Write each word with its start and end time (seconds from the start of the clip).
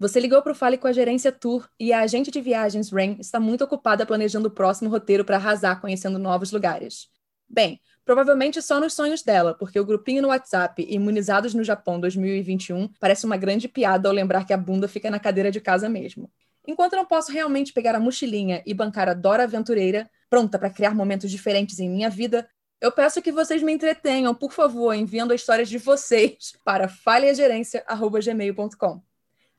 Você 0.00 0.18
ligou 0.18 0.40
para 0.40 0.52
o 0.52 0.54
Fale 0.54 0.78
com 0.78 0.86
a 0.86 0.92
Gerência 0.92 1.30
Tour 1.30 1.68
e 1.78 1.92
a 1.92 2.00
agente 2.00 2.30
de 2.30 2.40
viagens 2.40 2.90
Rain 2.90 3.18
está 3.20 3.38
muito 3.38 3.64
ocupada 3.64 4.06
planejando 4.06 4.48
o 4.48 4.50
próximo 4.50 4.88
roteiro 4.88 5.26
para 5.26 5.36
arrasar 5.36 5.78
conhecendo 5.78 6.18
novos 6.18 6.52
lugares. 6.52 7.10
Bem, 7.46 7.78
provavelmente 8.02 8.62
só 8.62 8.80
nos 8.80 8.94
sonhos 8.94 9.22
dela, 9.22 9.52
porque 9.52 9.78
o 9.78 9.84
grupinho 9.84 10.22
no 10.22 10.28
WhatsApp 10.28 10.86
Imunizados 10.88 11.52
no 11.52 11.62
Japão 11.62 12.00
2021 12.00 12.88
parece 12.98 13.26
uma 13.26 13.36
grande 13.36 13.68
piada 13.68 14.08
ao 14.08 14.14
lembrar 14.14 14.46
que 14.46 14.54
a 14.54 14.56
bunda 14.56 14.88
fica 14.88 15.10
na 15.10 15.20
cadeira 15.20 15.50
de 15.50 15.60
casa 15.60 15.86
mesmo. 15.86 16.32
Enquanto 16.66 16.96
não 16.96 17.04
posso 17.04 17.30
realmente 17.30 17.74
pegar 17.74 17.94
a 17.94 18.00
mochilinha 18.00 18.62
e 18.64 18.72
bancar 18.72 19.06
a 19.06 19.12
Dora 19.12 19.42
Aventureira, 19.42 20.10
pronta 20.30 20.58
para 20.58 20.70
criar 20.70 20.94
momentos 20.94 21.30
diferentes 21.30 21.78
em 21.78 21.90
minha 21.90 22.08
vida, 22.08 22.48
eu 22.80 22.90
peço 22.90 23.20
que 23.20 23.30
vocês 23.30 23.62
me 23.62 23.70
entretenham, 23.70 24.34
por 24.34 24.50
favor, 24.50 24.94
enviando 24.94 25.32
as 25.32 25.42
histórias 25.42 25.68
de 25.68 25.76
vocês 25.76 26.54
para 26.64 26.88
falhagerência.gmail.com. 26.88 29.09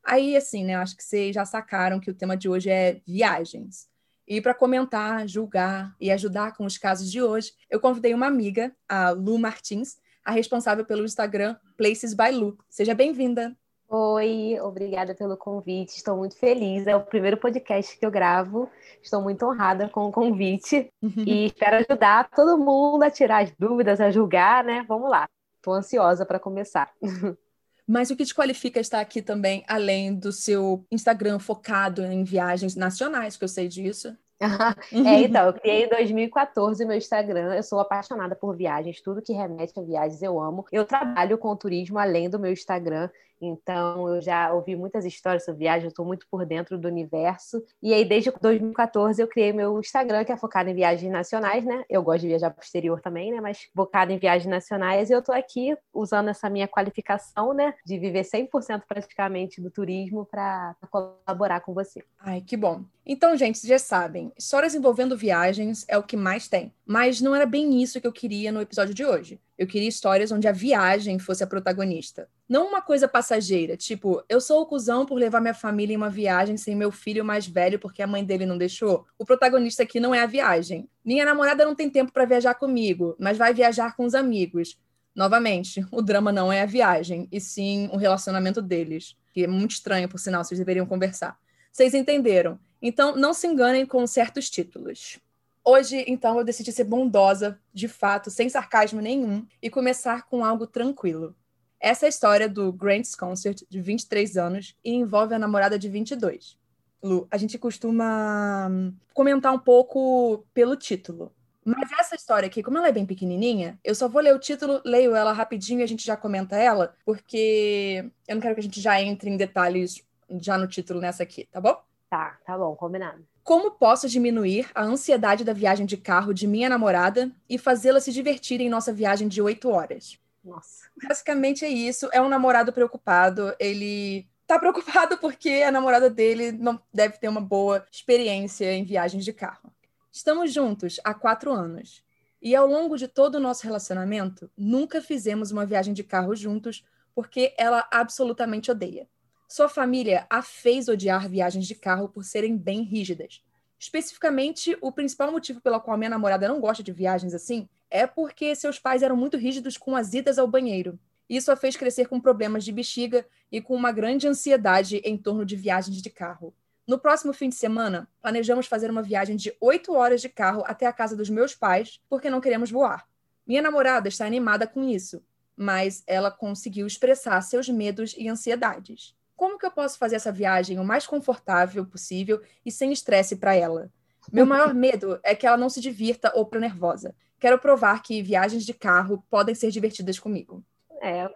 Aí, 0.03 0.35
assim, 0.35 0.65
né, 0.65 0.75
acho 0.75 0.95
que 0.95 1.03
vocês 1.03 1.33
já 1.33 1.45
sacaram 1.45 1.99
que 1.99 2.09
o 2.09 2.13
tema 2.13 2.35
de 2.35 2.49
hoje 2.49 2.69
é 2.69 3.01
viagens. 3.05 3.87
E 4.27 4.41
para 4.41 4.53
comentar, 4.53 5.27
julgar 5.27 5.95
e 5.99 6.11
ajudar 6.11 6.55
com 6.55 6.65
os 6.65 6.77
casos 6.77 7.11
de 7.11 7.21
hoje, 7.21 7.51
eu 7.69 7.79
convidei 7.79 8.13
uma 8.13 8.27
amiga, 8.27 8.73
a 8.87 9.09
Lu 9.09 9.37
Martins, 9.37 9.97
a 10.23 10.31
responsável 10.31 10.85
pelo 10.85 11.03
Instagram 11.03 11.55
Places 11.77 12.13
by 12.13 12.31
Lu. 12.31 12.57
Seja 12.69 12.93
bem-vinda. 12.93 13.55
Oi, 13.89 14.57
obrigada 14.61 15.13
pelo 15.13 15.35
convite. 15.35 15.97
Estou 15.97 16.15
muito 16.15 16.38
feliz. 16.38 16.88
É 16.88 16.95
o 16.95 17.02
primeiro 17.02 17.35
podcast 17.35 17.99
que 17.99 18.05
eu 18.05 18.09
gravo. 18.09 18.69
Estou 19.03 19.21
muito 19.21 19.45
honrada 19.45 19.89
com 19.89 20.07
o 20.07 20.11
convite 20.13 20.89
e 21.27 21.47
espero 21.47 21.75
ajudar 21.75 22.29
todo 22.29 22.57
mundo 22.57 23.03
a 23.03 23.11
tirar 23.11 23.43
as 23.43 23.52
dúvidas, 23.52 23.99
a 23.99 24.09
julgar, 24.09 24.63
né? 24.63 24.86
Vamos 24.88 25.09
lá. 25.09 25.27
Estou 25.58 25.73
ansiosa 25.73 26.25
para 26.25 26.39
começar. 26.39 26.89
Mas 27.87 28.09
o 28.09 28.15
que 28.15 28.25
te 28.25 28.33
qualifica 28.33 28.79
estar 28.79 28.99
aqui 28.99 29.21
também, 29.21 29.63
além 29.67 30.13
do 30.13 30.31
seu 30.31 30.85
Instagram 30.91 31.39
focado 31.39 32.03
em 32.03 32.23
viagens 32.23 32.75
nacionais, 32.75 33.35
que 33.35 33.43
eu 33.43 33.47
sei 33.49 33.67
disso? 33.67 34.15
é, 34.91 35.21
então, 35.21 35.47
eu 35.47 35.53
criei 35.53 35.85
em 35.85 35.89
2014 35.89 36.83
meu 36.85 36.97
Instagram. 36.97 37.53
Eu 37.53 37.63
sou 37.63 37.79
apaixonada 37.79 38.35
por 38.35 38.55
viagens, 38.55 39.02
tudo 39.02 39.21
que 39.21 39.33
remete 39.33 39.79
a 39.79 39.83
viagens 39.83 40.21
eu 40.21 40.39
amo. 40.39 40.65
Eu 40.71 40.85
trabalho 40.85 41.37
com 41.37 41.55
turismo 41.55 41.99
além 41.99 42.29
do 42.29 42.39
meu 42.39 42.52
Instagram. 42.52 43.09
Então, 43.42 44.08
eu 44.14 44.22
já 44.22 44.53
ouvi 44.53 44.75
muitas 44.75 45.06
histórias 45.06 45.44
sobre 45.44 45.61
viagem, 45.61 45.86
eu 45.86 45.89
estou 45.89 46.06
muito 46.06 46.28
por 46.30 46.45
dentro 46.45 46.78
do 46.78 46.88
universo. 46.88 47.64
E 47.81 47.94
aí, 47.94 48.06
desde 48.06 48.31
2014, 48.31 49.22
eu 49.22 49.28
criei 49.28 49.52
meu 49.52 49.80
Instagram, 49.80 50.23
que 50.23 50.31
é 50.31 50.38
focado 50.38 50.70
em 50.70 50.75
viagens 50.75 51.11
nacionais, 51.11 51.66
né? 51.66 51.83
Eu 51.89 52.03
gosto 52.03 52.22
de 52.22 52.28
viajar 52.28 52.52
para 52.52 52.61
o 52.61 52.64
exterior 52.64 53.02
também, 53.02 53.31
né? 53.31 53.42
Mas 53.42 53.70
focado 53.75 54.11
em 54.11 54.17
viagens 54.17 54.50
nacionais. 54.50 55.09
E 55.09 55.14
eu 55.14 55.20
estou 55.20 55.33
aqui 55.33 55.75
usando 55.94 56.30
essa 56.30 56.50
minha 56.50 56.67
qualificação, 56.67 57.53
né? 57.53 57.73
De 57.86 57.98
viver 57.98 58.23
100% 58.23 58.83
praticamente 58.88 59.61
do 59.61 59.72
turismo 59.72 60.26
para 60.26 60.76
colaborar 60.89 61.61
com 61.61 61.73
você. 61.73 62.03
Ai, 62.20 62.42
que 62.42 62.55
bom. 62.55 62.83
Então, 63.05 63.36
gente, 63.36 63.58
vocês 63.58 63.70
já 63.70 63.80
sabem, 63.80 64.31
histórias 64.38 64.76
envolvendo 64.76 65.17
viagens 65.17 65.86
é 65.88 65.98
o 65.98 66.03
que 66.03 66.16
mais 66.16 66.48
tem. 66.48 66.72
Mas 66.86 67.20
não 67.20 67.36
era 67.36 67.45
bem 67.45 67.81
isso 67.81 68.00
que 68.00 68.08
eu 68.08 68.11
queria 68.11 68.52
no 68.52 68.61
episódio 68.61 68.94
de 68.94 69.03
hoje. 69.05 69.39
Eu 69.62 69.67
queria 69.67 69.88
histórias 69.88 70.31
onde 70.31 70.48
a 70.48 70.52
viagem 70.52 71.20
fosse 71.20 71.44
a 71.44 71.48
protagonista. 71.48 72.28
Não 72.50 72.67
uma 72.67 72.81
coisa 72.81 73.08
passageira, 73.08 73.78
tipo, 73.78 74.23
eu 74.28 74.42
sou 74.42 74.59
o 74.59 74.66
cuzão 74.66 75.06
por 75.06 75.20
levar 75.20 75.40
minha 75.40 75.54
família 75.54 75.94
em 75.94 75.98
uma 75.98 76.09
viagem 76.09 76.58
sem 76.58 76.76
meu 76.76 76.92
filho 76.92 77.23
mais 77.23 77.45
velho 77.45 77.78
porque 77.78 78.02
a 78.02 78.08
mãe 78.08 78.26
dele 78.26 78.48
não 78.48 78.58
deixou. 78.58 79.06
O 79.20 79.23
protagonista 79.23 79.84
aqui 79.84 80.00
não 80.00 80.16
é 80.16 80.22
a 80.23 80.26
viagem. 80.26 80.89
Minha 81.06 81.26
namorada 81.26 81.64
não 81.64 81.76
tem 81.76 81.92
tempo 81.92 82.12
para 82.12 82.26
viajar 82.26 82.56
comigo, 82.56 83.16
mas 83.20 83.38
vai 83.38 83.54
viajar 83.54 83.95
com 83.95 84.04
os 84.04 84.16
amigos. 84.16 84.80
Novamente, 85.14 85.86
o 85.92 86.02
drama 86.02 86.32
não 86.32 86.52
é 86.52 86.64
a 86.64 86.66
viagem, 86.66 87.27
e 87.32 87.39
sim 87.39 87.88
o 87.94 87.98
relacionamento 87.98 88.64
deles. 88.64 89.16
Que 89.32 89.44
é 89.44 89.48
muito 89.48 89.73
estranho, 89.73 90.10
por 90.10 90.17
sinal, 90.17 90.44
vocês 90.44 90.58
deveriam 90.58 90.88
conversar. 90.88 91.38
Vocês 91.71 91.94
entenderam? 91.94 92.60
Então, 92.82 93.16
não 93.16 93.32
se 93.32 93.45
enganem 93.45 93.86
com 93.86 94.08
certos 94.08 94.50
títulos. 94.50 95.20
Hoje, 95.64 96.04
então, 96.08 96.38
eu 96.38 96.44
decidi 96.44 96.72
ser 96.72 96.86
bondosa, 96.86 97.60
de 97.72 97.88
fato, 97.88 98.32
sem 98.32 98.49
sarcasmo 98.49 98.99
nenhum, 98.99 99.45
e 99.61 99.70
começar 99.70 100.23
com 100.23 100.44
algo 100.44 100.66
tranquilo. 100.66 101.36
Essa 101.80 102.05
é 102.05 102.08
a 102.08 102.10
história 102.10 102.49
do 102.49 102.73
Grant's 102.73 103.16
Concert, 103.16 103.61
de 103.70 103.80
23 103.80 104.38
anos, 104.38 104.76
e 104.83 104.94
envolve 104.94 105.36
a 105.36 105.39
namorada 105.39 105.77
de 105.77 105.88
22. 105.88 106.58
Lu, 107.04 107.27
a 107.30 107.38
gente 107.38 107.58
costuma 107.58 108.67
hum, 108.70 108.94
comentar 109.14 109.54
um 109.54 109.60
pouco 109.60 110.45
pelo 110.54 110.76
título. 110.76 111.32
Mas 111.64 111.92
essa 112.00 112.16
história 112.16 112.48
aqui, 112.48 112.64
como 112.64 112.77
ela 112.77 112.88
é 112.88 112.92
bem 112.92 113.05
pequenininha, 113.05 113.80
eu 113.83 113.94
só 113.94 114.08
vou 114.08 114.21
ler 114.21 114.33
o 114.33 114.39
título, 114.39 114.82
leio 114.83 115.16
ela 115.16 115.32
rapidinho 115.32 115.80
e 115.82 115.83
a 115.83 115.88
gente 115.88 116.05
já 116.05 116.17
comenta 116.17 116.55
ela, 116.55 116.95
porque 117.05 118.11
eu 118.27 118.36
não 118.36 118.42
quero 118.42 118.55
que 118.55 118.61
a 118.61 118.64
gente 118.64 118.82
já 118.82 119.00
entre 119.00 119.30
em 119.30 119.38
detalhes 119.38 120.04
já 120.39 120.58
no 120.58 120.67
título 120.67 121.00
nessa 121.00 121.21
aqui, 121.21 121.48
tá 121.52 121.61
bom? 121.61 121.80
Tá, 122.10 122.39
tá 122.45 122.58
bom, 122.58 122.76
combinado. 122.76 123.23
Como 123.43 123.71
posso 123.71 124.07
diminuir 124.07 124.69
a 124.75 124.83
ansiedade 124.83 125.43
da 125.43 125.53
viagem 125.53 125.85
de 125.85 125.97
carro 125.97 126.33
de 126.33 126.45
minha 126.47 126.69
namorada 126.69 127.31
e 127.49 127.57
fazê-la 127.57 127.99
se 127.99 128.12
divertir 128.12 128.62
em 128.62 128.69
nossa 128.69 128.94
viagem 128.94 129.27
de 129.27 129.41
oito 129.41 129.69
horas? 129.69 130.19
Nossa. 130.44 130.85
Basicamente 131.03 131.65
é 131.65 131.69
isso. 131.69 132.09
É 132.12 132.21
um 132.21 132.29
namorado 132.29 132.71
preocupado. 132.71 133.53
Ele 133.59 134.27
tá 134.45 134.59
preocupado 134.59 135.18
porque 135.18 135.63
a 135.65 135.71
namorada 135.71 136.09
dele 136.09 136.51
não 136.51 136.79
deve 136.94 137.18
ter 137.18 137.27
uma 137.27 137.41
boa 137.41 137.85
experiência 137.91 138.71
em 138.74 138.83
viagens 138.83 139.25
de 139.25 139.33
carro. 139.33 139.71
Estamos 140.12 140.53
juntos 140.53 141.00
há 141.03 141.13
quatro 141.13 141.51
anos. 141.51 142.03
E 142.41 142.56
ao 142.56 142.68
longo 142.68 142.97
de 142.97 143.07
todo 143.07 143.35
o 143.35 143.39
nosso 143.39 143.63
relacionamento, 143.63 144.50
nunca 144.57 145.01
fizemos 145.01 145.51
uma 145.51 145.65
viagem 145.65 145.94
de 145.94 146.03
carro 146.03 146.35
juntos 146.35 146.83
porque 147.13 147.53
ela 147.57 147.88
absolutamente 147.91 148.71
odeia. 148.71 149.07
Sua 149.51 149.68
família 149.68 150.25
a 150.30 150.42
fez 150.42 150.88
odiar 150.88 151.28
viagens 151.28 151.68
de 151.68 151.75
carro 151.75 152.07
por 152.07 152.24
serem 152.24 152.56
bem 152.56 152.84
rígidas. 152.84 153.44
Especificamente, 153.78 154.78
o 154.80 154.94
principal 154.94 155.30
motivo 155.30 155.60
pelo 155.60 155.78
qual 155.81 155.98
minha 155.98 156.10
namorada 156.10 156.48
não 156.48 156.62
gosta 156.62 156.81
de 156.81 156.94
viagens 156.94 157.34
assim 157.34 157.68
é 157.89 158.07
porque 158.07 158.56
seus 158.56 158.80
pais 158.80 159.04
eram 159.04 159.18
muito 159.18 159.36
rígidos 159.36 159.78
com 159.78 159.94
as 159.94 160.13
idas 160.13 160.39
ao 160.39 160.48
banheiro. 160.48 160.98
Isso 161.30 161.51
a 161.51 161.57
fez 161.57 161.75
crescer 161.75 162.07
com 162.07 162.18
problemas 162.18 162.63
de 162.63 162.72
bexiga 162.72 163.25
e 163.51 163.60
com 163.60 163.75
uma 163.75 163.92
grande 163.92 164.25
ansiedade 164.25 165.01
em 165.04 165.18
torno 165.18 165.45
de 165.45 165.57
viagens 165.57 166.01
de 166.01 166.10
carro. 166.10 166.54
No 166.88 166.98
próximo 166.98 167.33
fim 167.33 167.50
de 167.50 167.56
semana, 167.56 168.07
planejamos 168.22 168.68
fazer 168.68 168.89
uma 168.89 169.04
viagem 169.04 169.36
de 169.36 169.54
oito 169.60 169.92
horas 169.94 170.22
de 170.22 170.30
carro 170.30 170.63
até 170.66 170.86
a 170.86 170.94
casa 170.94 171.13
dos 171.13 171.30
meus 171.30 171.54
pais, 171.54 172.00
porque 172.07 172.30
não 172.30 172.39
queremos 172.39 172.72
voar. 172.72 173.06
Minha 173.45 173.62
namorada 173.62 174.07
está 174.07 174.25
animada 174.25 174.66
com 174.66 174.81
isso, 174.88 175.22
mas 175.57 176.06
ela 176.07 176.31
conseguiu 176.31 176.88
expressar 176.88 177.42
seus 177.42 177.68
medos 177.68 178.16
e 178.18 178.30
ansiedades 178.30 179.13
como 179.41 179.57
que 179.57 179.65
eu 179.65 179.71
posso 179.71 179.97
fazer 179.97 180.18
essa 180.18 180.31
viagem 180.31 180.77
o 180.77 180.83
mais 180.83 181.07
confortável 181.07 181.83
possível 181.83 182.39
e 182.63 182.71
sem 182.71 182.91
estresse 182.91 183.38
para 183.38 183.56
ela? 183.56 183.89
Meu 184.31 184.45
maior 184.45 184.71
medo 184.71 185.19
é 185.24 185.33
que 185.33 185.47
ela 185.47 185.57
não 185.57 185.68
se 185.68 185.81
divirta 185.81 186.31
ou 186.35 186.45
para 186.45 186.59
nervosa. 186.59 187.15
Quero 187.39 187.57
provar 187.57 188.03
que 188.03 188.21
viagens 188.21 188.63
de 188.63 188.71
carro 188.71 189.25
podem 189.31 189.56
ser 189.56 189.71
divertidas 189.71 190.19
comigo. 190.19 190.63
É, 191.01 191.27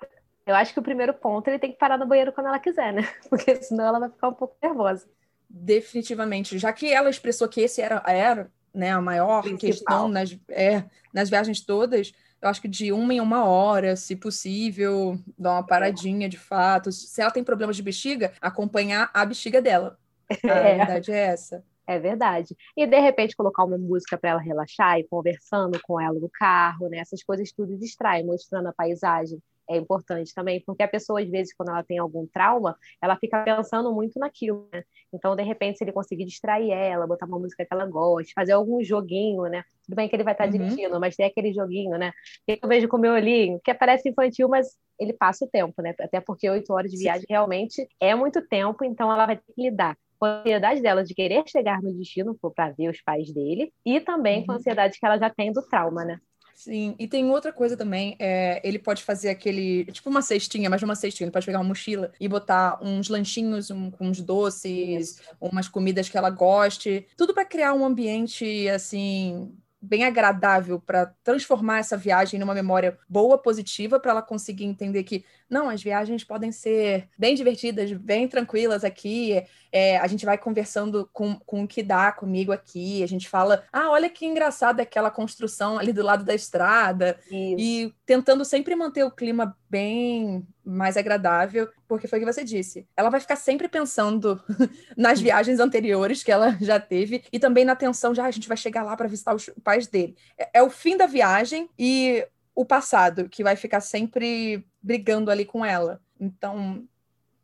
eu 0.46 0.54
acho 0.54 0.72
que 0.72 0.80
o 0.80 0.84
primeiro 0.84 1.16
ponto 1.16 1.48
ele 1.48 1.58
tem 1.58 1.72
que 1.72 1.80
parar 1.80 1.98
no 1.98 2.06
banheiro 2.06 2.32
quando 2.32 2.46
ela 2.46 2.60
quiser, 2.60 2.94
né? 2.94 3.12
Porque 3.28 3.56
senão 3.56 3.88
ela 3.88 3.98
vai 3.98 4.10
ficar 4.12 4.28
um 4.28 4.36
pouco 4.36 4.56
nervosa. 4.62 5.10
Definitivamente. 5.50 6.60
Já 6.60 6.72
que 6.72 6.94
ela 6.94 7.10
expressou 7.10 7.48
que 7.48 7.62
esse 7.62 7.82
era, 7.82 8.04
era 8.06 8.52
né, 8.72 8.92
a 8.92 9.02
maior 9.02 9.42
Principal. 9.42 9.68
questão 9.68 10.08
nas, 10.08 10.38
é, 10.50 10.84
nas 11.12 11.28
viagens 11.28 11.60
todas, 11.60 12.14
eu 12.42 12.50
acho 12.50 12.62
que 12.62 12.68
de 12.68 12.92
uma 12.92 13.14
em 13.14 13.20
uma 13.20 13.46
hora, 13.46 13.96
se 13.96 14.16
possível, 14.16 15.18
dar 15.38 15.54
uma 15.54 15.66
paradinha 15.66 16.30
de 16.30 16.38
fato. 16.38 16.92
Se 16.92 17.22
ela 17.22 17.32
tem 17.32 17.44
problemas 17.44 17.76
de 17.76 17.84
bexiga, 17.84 18.34
acompanhar 18.42 19.10
a 19.14 19.26
bexiga 19.26 19.62
dela. 19.62 19.98
A 20.44 20.48
é. 20.48 20.78
verdade 20.78 21.12
é 21.12 21.18
essa. 21.18 21.64
É 21.88 22.00
verdade. 22.00 22.56
E 22.76 22.88
de 22.88 23.00
repente 23.00 23.36
colocar 23.36 23.64
uma 23.64 23.78
música 23.78 24.18
para 24.18 24.32
ela 24.32 24.42
relaxar 24.42 25.00
e 25.00 25.04
conversando 25.04 25.80
com 25.84 26.02
ela 26.02 26.20
no 26.20 26.30
carro, 26.30 26.90
né? 26.90 26.98
Essas 26.98 27.24
coisas 27.24 27.52
tudo 27.52 27.78
distrai, 27.78 28.24
mostrando 28.24 28.68
a 28.68 28.74
paisagem 28.74 29.40
é 29.70 29.78
importante 29.78 30.34
também, 30.34 30.62
porque 30.66 30.84
a 30.84 30.88
pessoa, 30.88 31.22
às 31.22 31.30
vezes, 31.30 31.54
quando 31.56 31.70
ela 31.70 31.84
tem 31.84 31.98
algum 31.98 32.26
trauma, 32.28 32.78
ela 33.02 33.18
fica 33.18 33.44
pensando 33.44 33.94
muito 33.94 34.20
naquilo, 34.20 34.68
né? 34.72 34.84
Então, 35.14 35.36
de 35.36 35.44
repente, 35.44 35.78
se 35.78 35.84
ele 35.84 35.92
conseguir 35.92 36.26
distrair 36.26 36.72
ela, 36.72 37.08
botar 37.08 37.26
uma 37.26 37.40
música 37.40 37.66
que 37.66 37.74
ela 37.74 37.86
gosta, 37.86 38.32
fazer 38.36 38.54
algum 38.54 38.84
joguinho, 38.84 39.44
né? 39.44 39.64
Tudo 39.86 39.96
bem 39.96 40.10
que 40.10 40.16
ele 40.16 40.24
vai 40.24 40.34
estar 40.34 40.46
uhum. 40.46 40.52
dirigindo, 40.52 41.00
mas 41.00 41.16
tem 41.16 41.26
aquele 41.26 41.54
joguinho, 41.54 41.98
né? 41.98 42.12
Que 42.46 42.60
eu 42.62 42.68
vejo 42.68 42.88
com 42.88 42.98
o 42.98 43.00
meu 43.00 43.14
olhinho, 43.14 43.60
que 43.64 43.74
parece 43.74 44.10
infantil, 44.10 44.48
mas 44.48 44.78
ele 45.00 45.14
passa 45.14 45.46
o 45.46 45.50
tempo, 45.50 45.82
né? 45.82 45.94
Até 46.00 46.20
porque 46.22 46.50
oito 46.50 46.72
horas 46.74 46.92
de 46.92 46.98
viagem 46.98 47.26
realmente 47.30 47.88
é 48.00 48.16
muito 48.16 48.46
tempo, 48.48 48.84
então 48.84 49.12
ela 49.12 49.26
vai 49.26 49.38
ter 49.38 49.54
que 49.54 49.62
lidar 49.62 49.98
com 50.18 50.26
a 50.26 50.40
ansiedade 50.40 50.82
dela 50.82 51.04
de 51.04 51.14
querer 51.14 51.44
chegar 51.48 51.82
no 51.82 51.94
destino 51.94 52.38
para 52.56 52.72
ver 52.72 52.90
os 52.90 53.02
pais 53.02 53.32
dele 53.34 53.74
e 53.86 54.00
também 54.00 54.40
uhum. 54.40 54.46
com 54.46 54.52
a 54.52 54.56
uhum. 54.56 54.60
ansiedade 54.60 54.98
que 55.00 55.06
ela 55.06 55.18
já 55.18 55.30
tem 55.30 55.52
do 55.52 55.62
trauma, 55.62 56.06
né? 56.06 56.20
Sim, 56.58 56.96
e 56.98 57.06
tem 57.06 57.30
outra 57.30 57.52
coisa 57.52 57.76
também, 57.76 58.16
é, 58.18 58.62
ele 58.66 58.80
pode 58.80 59.04
fazer 59.04 59.28
aquele, 59.30 59.84
tipo 59.92 60.10
uma 60.10 60.22
cestinha, 60.22 60.70
mas 60.70 60.82
uma 60.82 60.96
cestinha, 60.96 61.26
ele 61.26 61.32
pode 61.34 61.46
pegar 61.46 61.60
uma 61.60 61.66
mochila 61.68 62.14
e 62.18 62.30
botar 62.30 62.80
uns 62.82 63.10
lanchinhos 63.10 63.70
um, 63.70 63.92
com 63.92 64.08
uns 64.08 64.22
doces, 64.22 65.20
umas 65.40 65.68
comidas 65.68 66.08
que 66.08 66.18
ela 66.18 66.30
goste, 66.30 67.06
tudo 67.18 67.34
para 67.34 67.44
criar 67.44 67.74
um 67.74 67.86
ambiente, 67.86 68.70
assim, 68.70 69.54
bem 69.86 70.04
agradável 70.04 70.80
para 70.80 71.14
transformar 71.24 71.80
essa 71.80 71.96
viagem 71.96 72.40
numa 72.40 72.54
memória 72.54 72.98
boa, 73.08 73.38
positiva, 73.38 74.00
para 74.00 74.12
ela 74.12 74.22
conseguir 74.22 74.66
entender 74.66 75.04
que 75.04 75.24
não, 75.50 75.70
as 75.70 75.82
viagens 75.82 76.24
podem 76.24 76.52
ser 76.52 77.08
bem 77.18 77.36
divertidas, 77.36 77.92
bem 77.92 78.28
tranquilas 78.28 78.84
aqui. 78.84 79.44
É, 79.72 79.98
a 79.98 80.08
gente 80.08 80.26
vai 80.26 80.38
conversando 80.38 81.08
com, 81.14 81.36
com 81.46 81.64
o 81.64 81.68
que 81.68 81.84
dá 81.84 82.12
comigo 82.12 82.52
aqui. 82.52 83.04
A 83.04 83.08
gente 83.08 83.30
fala, 83.30 83.64
ah, 83.72 83.92
olha 83.92 84.10
que 84.10 84.26
engraçada 84.26 84.82
aquela 84.82 85.12
construção 85.12 85.78
ali 85.78 85.94
do 85.94 86.04
lado 86.04 86.26
da 86.26 86.34
estrada. 86.34 87.20
Isso. 87.26 87.56
E 87.60 87.94
tentando 88.06 88.44
sempre 88.44 88.76
manter 88.76 89.04
o 89.04 89.12
clima 89.12 89.56
bem 89.76 90.48
mais 90.64 90.96
agradável, 90.96 91.68
porque 91.86 92.08
foi 92.08 92.18
o 92.18 92.22
que 92.22 92.34
você 92.34 92.46
disse. 92.46 92.88
Ela 92.96 93.10
vai 93.10 93.20
ficar 93.20 93.36
sempre 93.36 93.68
pensando 93.68 94.42
nas 94.96 95.20
viagens 95.20 95.60
anteriores 95.60 96.24
que 96.24 96.32
ela 96.32 96.58
já 96.62 96.80
teve 96.80 97.26
e 97.30 97.38
também 97.38 97.66
na 97.66 97.76
tensão 97.76 98.14
de 98.14 98.22
ah, 98.22 98.26
a 98.26 98.32
gente 98.32 98.48
vai 98.48 98.56
chegar 98.56 98.84
lá 98.84 98.96
para 98.96 99.10
visitar 99.10 99.36
os 99.36 99.50
pais 99.66 99.86
dele. 99.88 100.16
É, 100.38 100.60
é 100.60 100.64
o 100.64 100.70
fim 100.70 100.96
da 100.96 101.08
viagem 101.08 101.70
e 101.78 102.26
o 102.56 102.64
passado 102.64 103.28
que 103.28 103.44
vai 103.44 103.58
ficar 103.58 103.82
sempre 103.82 104.66
brigando 104.82 105.30
ali 105.30 105.44
com 105.44 105.66
ela. 105.66 106.00
Então, 106.18 106.88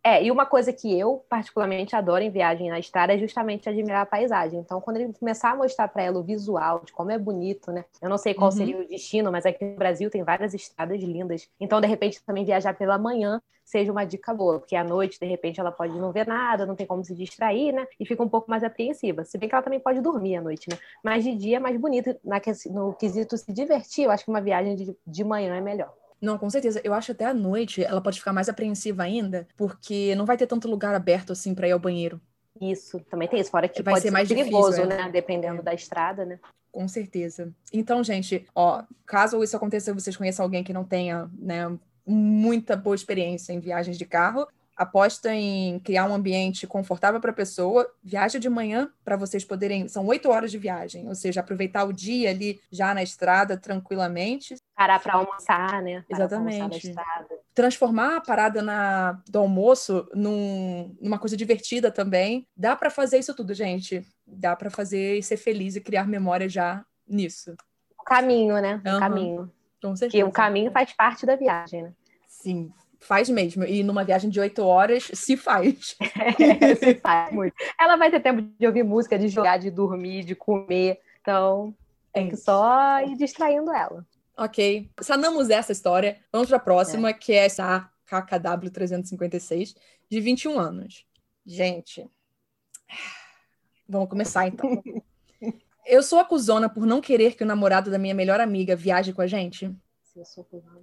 é, 0.04 0.24
e 0.24 0.32
uma 0.32 0.46
coisa 0.46 0.74
que 0.74 0.98
eu 0.98 1.24
particularmente 1.30 1.96
adoro 1.96 2.24
em 2.24 2.32
viagem 2.32 2.70
na 2.70 2.80
estrada 2.80 3.14
é 3.14 3.18
justamente 3.20 3.70
admirar 3.70 4.02
a 4.02 4.06
paisagem. 4.06 4.60
Então, 4.60 4.82
quando 4.82 4.98
ele 4.98 5.14
começar 5.14 5.52
a 5.52 5.56
mostrar 5.56 5.88
para 5.88 6.02
ela 6.02 6.20
o 6.20 6.24
visual, 6.24 6.82
de 6.84 6.92
como 6.92 7.12
é 7.12 7.20
bonito, 7.20 7.72
né? 7.72 7.86
Eu 8.02 8.10
não 8.10 8.18
sei 8.18 8.34
qual 8.34 8.50
uhum. 8.50 8.58
seria 8.58 8.80
o 8.80 8.88
destino, 8.88 9.32
mas 9.32 9.46
aqui 9.46 9.64
no 9.64 9.76
Brasil 9.76 10.10
tem 10.10 10.24
várias 10.24 10.56
estradas 10.56 11.02
lindas. 11.02 11.48
Então, 11.60 11.80
de 11.80 11.88
repente, 11.88 12.24
também 12.26 12.44
viajar 12.44 12.74
pela 12.74 12.98
manhã 12.98 13.40
seja 13.64 13.92
uma 13.92 14.04
dica 14.04 14.34
boa, 14.34 14.60
porque 14.60 14.76
à 14.76 14.84
noite, 14.84 15.20
de 15.20 15.26
repente, 15.26 15.60
ela 15.60 15.72
pode 15.72 15.98
não 15.98 16.12
ver 16.12 16.28
nada, 16.28 16.66
não 16.66 16.76
tem 16.76 16.86
como 16.86 17.06
se 17.06 17.16
distrair, 17.16 17.72
né? 17.72 17.88
E 18.00 18.06
fica 18.06 18.24
um 18.24 18.28
pouco 18.28 18.50
mais 18.50 18.64
apreensiva. 18.64 19.24
Se 19.24 19.38
bem 19.38 19.48
que 19.48 19.56
ela 19.56 19.64
também 19.64 19.80
pode 19.80 20.02
dormir 20.02 20.36
à 20.36 20.42
noite, 20.42 20.68
né? 20.70 20.78
Mas 21.04 21.24
de 21.24 21.36
dia 21.36 21.58
é 21.58 21.60
mais 21.60 21.80
bonito. 21.80 22.14
No 22.72 22.94
quesito 22.94 23.38
se 23.38 23.54
divertir, 23.54 24.06
eu 24.06 24.12
acho 24.12 24.26
que 24.26 24.32
uma 24.32 24.42
viagem 24.42 24.76
de, 24.76 24.98
de 25.06 25.24
manhã 25.24 25.56
é 25.56 25.62
melhor. 25.62 25.94
Não, 26.22 26.38
com 26.38 26.50
certeza. 26.50 26.80
Eu 26.84 26.94
acho 26.94 27.12
até 27.12 27.26
à 27.26 27.34
noite 27.34 27.84
ela 27.84 28.00
pode 28.00 28.20
ficar 28.20 28.32
mais 28.32 28.48
apreensiva 28.48 29.04
ainda, 29.04 29.48
porque 29.58 30.14
não 30.16 30.26
vai 30.26 30.38
ter 30.38 30.46
tanto 30.46 30.70
lugar 30.70 30.94
aberto 30.94 31.32
assim 31.34 31.56
para 31.56 31.68
ir 31.68 31.72
ao 31.72 31.80
banheiro. 31.80 32.22
Isso, 32.62 33.00
também 33.10 33.28
tem 33.28 33.40
isso. 33.40 33.50
Fora 33.50 33.68
que 33.68 33.82
vai 33.82 33.94
pode 33.94 34.04
ser, 34.04 34.10
ser 34.10 34.14
mais 34.14 34.28
perigoso, 34.28 34.76
difícil, 34.76 34.92
é. 34.92 35.04
né? 35.06 35.10
Dependendo 35.12 35.62
é. 35.62 35.64
da 35.64 35.74
estrada, 35.74 36.26
né? 36.26 36.40
Com 36.72 36.88
certeza. 36.88 37.52
Então, 37.74 38.04
gente, 38.04 38.46
ó, 38.56 38.84
caso 39.06 39.44
isso 39.44 39.58
aconteça, 39.58 39.94
vocês 39.94 40.16
conheçam 40.16 40.44
alguém 40.44 40.64
que 40.64 40.72
não 40.72 40.86
tenha, 40.86 41.30
né, 41.38 41.78
muita 42.06 42.78
boa 42.78 42.96
experiência 42.96 43.52
em 43.52 43.60
viagens 43.60 43.98
de 43.98 44.06
carro, 44.06 44.48
aposta 44.82 45.34
em 45.34 45.80
criar 45.80 46.06
um 46.06 46.14
ambiente 46.14 46.66
confortável 46.66 47.22
para 47.22 47.30
a 47.30 47.36
pessoa, 47.36 47.88
viaja 48.04 48.40
de 48.40 48.50
manhã 48.50 48.92
para 49.06 49.16
vocês 49.16 49.46
poderem. 49.46 49.88
São 49.88 50.06
oito 50.08 50.30
horas 50.30 50.50
de 50.50 50.58
viagem, 50.58 51.08
ou 51.08 51.14
seja, 51.14 51.40
aproveitar 51.40 51.84
o 51.84 51.94
dia 51.94 52.32
ali 52.32 52.60
já 52.72 52.94
na 52.94 53.04
estrada 53.04 53.56
tranquilamente. 53.56 54.56
Parar 54.76 55.00
para 55.00 55.14
almoçar, 55.14 55.84
né? 55.84 56.04
Parar 56.10 56.26
Exatamente. 56.26 56.94
Transformar 57.54 58.18
a 58.18 58.22
parada 58.22 58.62
na, 58.64 59.22
do 59.30 59.38
almoço 59.38 60.08
num, 60.16 60.96
numa 61.00 61.20
coisa 61.20 61.38
divertida 61.38 61.92
também. 61.92 62.48
Dá 62.58 62.76
para 62.76 62.90
fazer 62.90 63.20
isso 63.20 63.36
tudo, 63.36 63.54
gente. 63.54 64.04
Dá 64.26 64.56
para 64.56 64.72
fazer 64.72 65.18
e 65.18 65.24
ser 65.24 65.38
feliz 65.38 65.76
e 65.76 65.82
criar 65.82 66.08
memória 66.08 66.50
já 66.50 66.84
nisso. 67.08 67.56
O 68.00 68.04
caminho, 68.04 68.60
né? 68.60 68.82
O 68.84 68.90
uhum. 68.90 69.00
caminho. 69.00 69.52
Com 69.80 69.96
certeza. 69.96 70.24
Que 70.24 70.28
o 70.28 70.32
caminho 70.32 70.72
faz 70.72 70.92
parte 70.94 71.26
da 71.26 71.36
viagem, 71.36 71.84
né? 71.84 71.94
Sim, 72.28 72.72
faz 73.02 73.30
mesmo. 73.30 73.66
E 73.66 73.84
numa 73.84 74.04
viagem 74.04 74.30
de 74.30 74.40
oito 74.40 74.64
horas, 74.64 75.10
se 75.14 75.36
faz. 75.36 75.98
É, 76.40 76.76
se 76.76 76.96
faz 76.96 77.34
muito. 77.34 77.54
Ela 77.80 77.96
vai 77.98 78.10
ter 78.10 78.20
tempo 78.20 78.42
de 78.42 78.66
ouvir 78.66 78.84
música, 78.84 79.18
de 79.18 79.28
jogar, 79.28 79.58
de 79.58 79.70
dormir, 79.70 80.24
de 80.24 80.36
comer. 80.36 81.00
Então, 81.20 81.76
tem 82.14 82.30
que 82.30 82.38
só 82.38 83.02
ir 83.02 83.18
distraindo 83.18 83.74
ela. 83.74 84.06
Ok. 84.38 84.90
Sanamos 85.02 85.50
essa 85.50 85.72
história. 85.72 86.20
Vamos 86.32 86.48
para 86.48 86.58
a 86.58 86.62
próxima, 86.62 87.10
é. 87.10 87.14
que 87.14 87.34
é 87.34 87.46
essa 87.46 87.90
KKW 88.06 88.70
356, 88.70 89.76
de 90.10 90.20
21 90.20 90.60
anos. 90.60 91.06
Gente, 91.46 92.08
vamos 93.88 94.10
começar 94.10 94.48
então. 94.48 94.82
Eu 95.86 96.04
sou 96.04 96.20
acusona 96.20 96.70
por 96.70 96.86
não 96.86 97.02
querer 97.02 97.36
que 97.36 97.44
o 97.44 97.48
namorado 97.48 97.90
da 97.90 97.98
minha 97.98 98.14
melhor 98.14 98.40
amiga 98.40 98.76
viaje 98.76 99.12
com 99.12 99.22
a 99.22 99.28
gente? 99.28 99.76
Se 100.04 100.20
eu 100.20 100.26
sou 100.26 100.44
acusona 100.44 100.80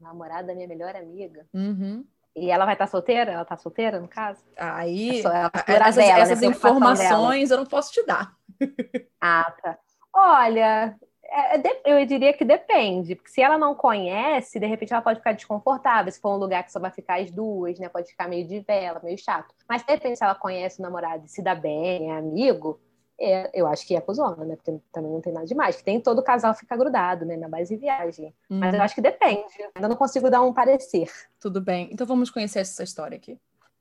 namorada 0.00 0.48
da 0.48 0.54
minha 0.54 0.68
melhor 0.68 0.94
amiga. 0.96 1.46
Uhum. 1.52 2.04
E 2.34 2.50
ela 2.50 2.64
vai 2.64 2.74
estar 2.74 2.86
tá 2.86 2.90
solteira? 2.90 3.32
Ela 3.32 3.42
está 3.42 3.56
solteira, 3.56 4.00
no 4.00 4.08
caso? 4.08 4.42
Aí, 4.56 5.10
é 5.10 5.18
essas, 5.18 5.96
dela, 5.96 6.14
né, 6.14 6.20
essas 6.20 6.42
informações 6.42 7.50
eu 7.50 7.56
não 7.56 7.66
posso 7.66 7.92
te 7.92 8.04
dar. 8.04 8.34
Ah, 9.22 9.54
tá. 9.62 9.78
Olha, 10.14 10.96
é, 11.30 11.56
é 11.56 11.80
eu 11.84 12.06
diria 12.06 12.32
que 12.32 12.44
depende, 12.44 13.14
porque 13.14 13.30
se 13.30 13.42
ela 13.42 13.58
não 13.58 13.74
conhece, 13.74 14.58
de 14.58 14.66
repente 14.66 14.92
ela 14.92 15.02
pode 15.02 15.18
ficar 15.18 15.32
desconfortável, 15.32 16.10
se 16.10 16.20
for 16.20 16.34
um 16.34 16.38
lugar 16.38 16.64
que 16.64 16.72
só 16.72 16.80
vai 16.80 16.90
ficar 16.90 17.20
as 17.20 17.30
duas, 17.30 17.78
né? 17.78 17.88
Pode 17.88 18.10
ficar 18.10 18.28
meio 18.28 18.46
de 18.46 18.60
vela, 18.60 19.00
meio 19.04 19.18
chato. 19.18 19.54
Mas 19.68 19.82
de 19.84 19.92
repente, 19.92 20.16
se 20.16 20.24
ela 20.24 20.34
conhece 20.34 20.80
o 20.80 20.82
namorado 20.82 21.24
e 21.26 21.28
se 21.28 21.42
dá 21.42 21.54
bem, 21.54 22.10
é 22.10 22.16
amigo, 22.16 22.80
é, 23.20 23.50
eu 23.52 23.66
acho 23.66 23.86
que 23.86 23.94
é 23.94 24.00
cuzona, 24.00 24.44
né? 24.44 24.56
Porque 24.56 24.80
também 24.90 25.12
não 25.12 25.20
tem 25.20 25.32
nada 25.32 25.46
demais. 25.46 25.76
Que 25.76 25.84
tem 25.84 26.00
todo 26.00 26.22
casal 26.22 26.54
fica 26.54 26.76
grudado, 26.76 27.26
né? 27.26 27.36
Na 27.36 27.48
base 27.48 27.74
de 27.74 27.80
viagem. 27.80 28.34
Uhum. 28.48 28.58
Mas 28.58 28.72
eu 28.72 28.78
uhum. 28.78 28.84
acho 28.84 28.94
que 28.94 29.02
depende. 29.02 29.44
Ainda 29.74 29.88
não 29.88 29.96
consigo 29.96 30.30
dar 30.30 30.40
um 30.40 30.54
parecer. 30.54 31.10
Tudo 31.38 31.60
bem. 31.60 31.90
Então 31.92 32.06
vamos 32.06 32.30
conhecer 32.30 32.60
essa 32.60 32.82
história 32.82 33.16
aqui. 33.16 33.38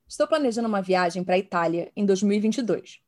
Estou 0.08 0.28
planejando 0.28 0.68
uma 0.68 0.82
viagem 0.82 1.24
para 1.24 1.36
a 1.36 1.38
Itália 1.38 1.92
em 1.96 2.06
2022. 2.06 3.00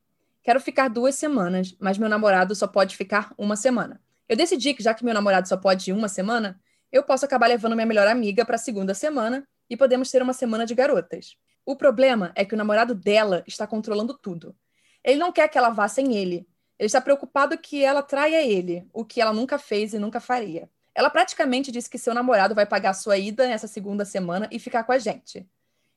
Quero 0.43 0.59
ficar 0.59 0.87
duas 0.87 1.15
semanas, 1.15 1.75
mas 1.79 1.97
meu 1.97 2.07
namorado 2.07 2.55
só 2.55 2.67
pode 2.67 2.95
ficar 2.95 3.33
uma 3.37 3.55
semana. 3.55 4.01
Eu 4.29 4.37
decidi 4.37 4.73
que 4.73 4.81
já 4.81 4.93
que 4.93 5.03
meu 5.03 5.13
namorado 5.13 5.47
só 5.47 5.57
pode 5.57 5.89
ir 5.89 5.93
uma 5.93 6.07
semana, 6.07 6.59
eu 6.91 7.03
posso 7.03 7.25
acabar 7.25 7.47
levando 7.47 7.75
minha 7.75 7.85
melhor 7.85 8.07
amiga 8.07 8.45
para 8.45 8.55
a 8.55 8.59
segunda 8.59 8.93
semana 8.93 9.45
e 9.69 9.75
podemos 9.75 10.09
ter 10.09 10.21
uma 10.21 10.33
semana 10.33 10.65
de 10.65 10.73
garotas. 10.73 11.35
O 11.65 11.75
problema 11.75 12.31
é 12.35 12.43
que 12.43 12.53
o 12.53 12.57
namorado 12.57 12.95
dela 12.95 13.43
está 13.45 13.67
controlando 13.67 14.17
tudo. 14.17 14.55
Ele 15.03 15.19
não 15.19 15.31
quer 15.31 15.47
que 15.47 15.57
ela 15.57 15.69
vá 15.69 15.87
sem 15.87 16.15
ele. 16.15 16.47
Ele 16.77 16.87
está 16.87 16.99
preocupado 16.99 17.57
que 17.57 17.83
ela 17.83 18.01
traia 18.01 18.43
ele, 18.43 18.87
o 18.91 19.05
que 19.05 19.21
ela 19.21 19.33
nunca 19.33 19.57
fez 19.57 19.93
e 19.93 19.99
nunca 19.99 20.19
faria. 20.19 20.69
Ela 20.93 21.09
praticamente 21.09 21.71
disse 21.71 21.89
que 21.89 21.97
seu 21.97 22.13
namorado 22.13 22.55
vai 22.55 22.65
pagar 22.65 22.93
sua 22.93 23.17
ida 23.17 23.47
nessa 23.47 23.67
segunda 23.67 24.03
semana 24.03 24.47
e 24.51 24.59
ficar 24.59 24.83
com 24.83 24.91
a 24.91 24.97
gente. 24.97 25.47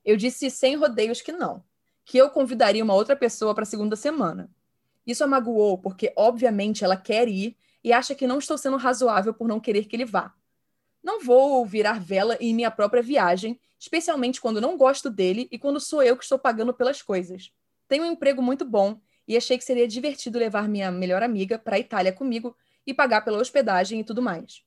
Eu 0.05 0.17
disse 0.17 0.51
sem 0.51 0.77
rodeios 0.77 1.21
que 1.21 1.33
não, 1.33 1.65
que 2.05 2.19
eu 2.19 2.31
convidaria 2.31 2.85
uma 2.85 2.95
outra 2.95 3.17
pessoa 3.17 3.55
para 3.55 3.63
a 3.63 3.67
segunda 3.67 3.97
semana. 3.97 4.51
Isso 5.07 5.25
a 5.25 5.27
magoou 5.27 5.79
porque, 5.79 6.13
obviamente, 6.17 6.85
ela 6.85 6.97
quer 6.97 7.29
ir 7.29 7.57
e 7.83 7.93
acha 7.93 8.15
que 8.15 8.27
não 8.27 8.39
estou 8.39 8.57
sendo 8.57 8.77
razoável 8.77 9.35
por 9.35 9.49
não 9.49 9.61
querer 9.61 9.87
que 9.87 9.97
ele 9.97 10.05
vá. 10.05 10.35
Não 11.03 11.23
vou 11.23 11.65
virar 11.67 12.01
vela 12.01 12.37
em 12.41 12.55
minha 12.55 12.71
própria 12.71 13.03
viagem, 13.03 13.61
especialmente 13.79 14.41
quando 14.41 14.61
não 14.61 14.77
gosto 14.77 15.11
dele 15.11 15.49
e 15.51 15.59
quando 15.59 15.79
sou 15.79 16.03
eu 16.03 16.17
que 16.17 16.23
estou 16.23 16.39
pagando 16.39 16.73
pelas 16.73 17.03
coisas. 17.03 17.53
Tenho 17.89 18.05
um 18.05 18.13
emprego 18.13 18.43
muito 18.43 18.65
bom 18.65 19.01
e 19.27 19.37
achei 19.37 19.57
que 19.59 19.65
seria 19.65 19.89
divertido 19.89 20.39
levar 20.39 20.69
minha 20.69 20.91
melhor 20.91 21.23
amiga 21.23 21.59
para 21.59 21.77
a 21.77 21.79
Itália 21.79 22.13
comigo 22.13 22.57
e 22.87 22.93
pagar 22.93 23.23
pela 23.23 23.39
hospedagem 23.39 24.01
e 24.01 24.05
tudo 24.05 24.23
mais. 24.23 24.63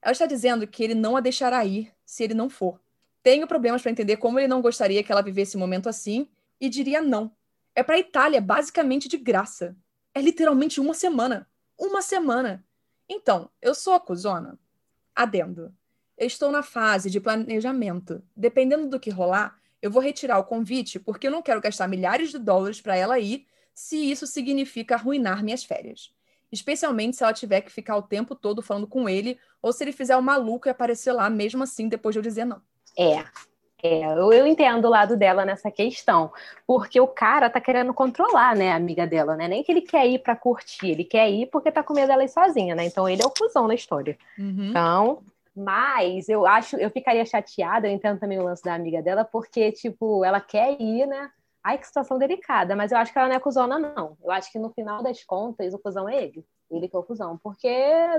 Ela 0.00 0.12
está 0.12 0.26
dizendo 0.26 0.66
que 0.66 0.84
ele 0.84 0.94
não 0.94 1.16
a 1.16 1.20
deixará 1.20 1.64
ir 1.64 1.92
se 2.04 2.22
ele 2.22 2.34
não 2.34 2.48
for. 2.48 2.80
Tenho 3.22 3.46
problemas 3.46 3.82
para 3.82 3.90
entender 3.90 4.18
como 4.18 4.38
ele 4.38 4.46
não 4.46 4.62
gostaria 4.62 5.02
que 5.02 5.10
ela 5.10 5.22
vivesse 5.22 5.56
um 5.56 5.60
momento 5.60 5.88
assim 5.88 6.28
e 6.60 6.68
diria 6.68 7.02
não. 7.02 7.32
É 7.74 7.82
para 7.82 7.96
a 7.96 7.98
Itália, 7.98 8.40
basicamente 8.40 9.08
de 9.08 9.16
graça. 9.16 9.76
É 10.14 10.20
literalmente 10.20 10.80
uma 10.80 10.94
semana. 10.94 11.48
Uma 11.76 12.00
semana. 12.00 12.64
Então, 13.08 13.50
eu 13.60 13.74
sou 13.74 13.94
a 13.94 14.00
cuzona? 14.00 14.58
Adendo. 15.14 15.74
Eu 16.16 16.26
estou 16.26 16.50
na 16.50 16.62
fase 16.62 17.10
de 17.10 17.20
planejamento. 17.20 18.22
Dependendo 18.34 18.88
do 18.88 18.98
que 18.98 19.10
rolar, 19.10 19.60
eu 19.80 19.90
vou 19.90 20.02
retirar 20.02 20.38
o 20.38 20.44
convite 20.44 20.98
porque 20.98 21.26
eu 21.26 21.30
não 21.30 21.42
quero 21.42 21.60
gastar 21.60 21.88
milhares 21.88 22.30
de 22.30 22.38
dólares 22.38 22.80
para 22.80 22.96
ela 22.96 23.18
ir 23.18 23.46
se 23.74 24.10
isso 24.10 24.26
significa 24.26 24.94
arruinar 24.94 25.44
minhas 25.44 25.64
férias. 25.64 26.12
Especialmente 26.50 27.16
se 27.16 27.22
ela 27.22 27.32
tiver 27.32 27.60
que 27.60 27.70
ficar 27.70 27.96
o 27.96 28.02
tempo 28.02 28.34
todo 28.34 28.62
falando 28.62 28.86
com 28.86 29.08
ele 29.08 29.38
ou 29.60 29.72
se 29.72 29.84
ele 29.84 29.92
fizer 29.92 30.16
o 30.16 30.22
maluco 30.22 30.68
e 30.68 30.70
aparecer 30.70 31.12
lá 31.12 31.28
mesmo 31.28 31.62
assim 31.62 31.88
depois 31.88 32.14
de 32.14 32.18
eu 32.18 32.22
dizer 32.22 32.44
não. 32.44 32.62
É, 32.98 33.24
é, 33.82 34.04
eu, 34.04 34.46
entendo 34.46 34.86
o 34.86 34.90
lado 34.90 35.16
dela 35.16 35.44
nessa 35.44 35.70
questão, 35.70 36.32
porque 36.66 36.98
o 36.98 37.06
cara 37.06 37.50
tá 37.50 37.60
querendo 37.60 37.92
controlar, 37.92 38.56
né, 38.56 38.72
a 38.72 38.76
amiga 38.76 39.06
dela, 39.06 39.36
né? 39.36 39.46
Nem 39.46 39.62
que 39.62 39.70
ele 39.70 39.82
quer 39.82 40.06
ir 40.06 40.20
para 40.20 40.34
curtir, 40.34 40.92
ele 40.92 41.04
quer 41.04 41.30
ir 41.30 41.46
porque 41.46 41.70
tá 41.70 41.82
com 41.82 41.92
medo 41.92 42.08
dela 42.08 42.24
ir 42.24 42.28
sozinha, 42.28 42.74
né? 42.74 42.86
Então 42.86 43.08
ele 43.08 43.22
é 43.22 43.26
o 43.26 43.30
cuzão 43.30 43.68
na 43.68 43.74
história. 43.74 44.16
Uhum. 44.38 44.70
Então, 44.70 45.22
mas 45.56 46.28
eu 46.28 46.46
acho, 46.46 46.76
eu 46.76 46.90
ficaria 46.90 47.24
chateada, 47.24 47.88
eu 47.88 47.92
entendo 47.92 48.20
também 48.20 48.38
o 48.38 48.44
lance 48.44 48.62
da 48.62 48.74
amiga 48.74 49.02
dela, 49.02 49.24
porque, 49.24 49.72
tipo, 49.72 50.22
ela 50.22 50.40
quer 50.40 50.78
ir, 50.78 51.06
né? 51.06 51.30
Ai, 51.64 51.78
que 51.78 51.86
situação 51.86 52.18
delicada, 52.18 52.76
mas 52.76 52.92
eu 52.92 52.98
acho 52.98 53.12
que 53.12 53.18
ela 53.18 53.28
não 53.28 53.36
é 53.36 53.40
cuzona, 53.40 53.78
não. 53.78 54.16
Eu 54.22 54.30
acho 54.30 54.52
que 54.52 54.58
no 54.58 54.70
final 54.70 55.02
das 55.02 55.24
contas, 55.24 55.72
o 55.72 55.78
cuzão 55.78 56.08
é 56.08 56.22
ele. 56.22 56.44
Ele 56.70 56.88
que 56.88 56.94
é 56.94 56.98
o 56.98 57.02
cuzão. 57.02 57.38
Porque 57.38 57.68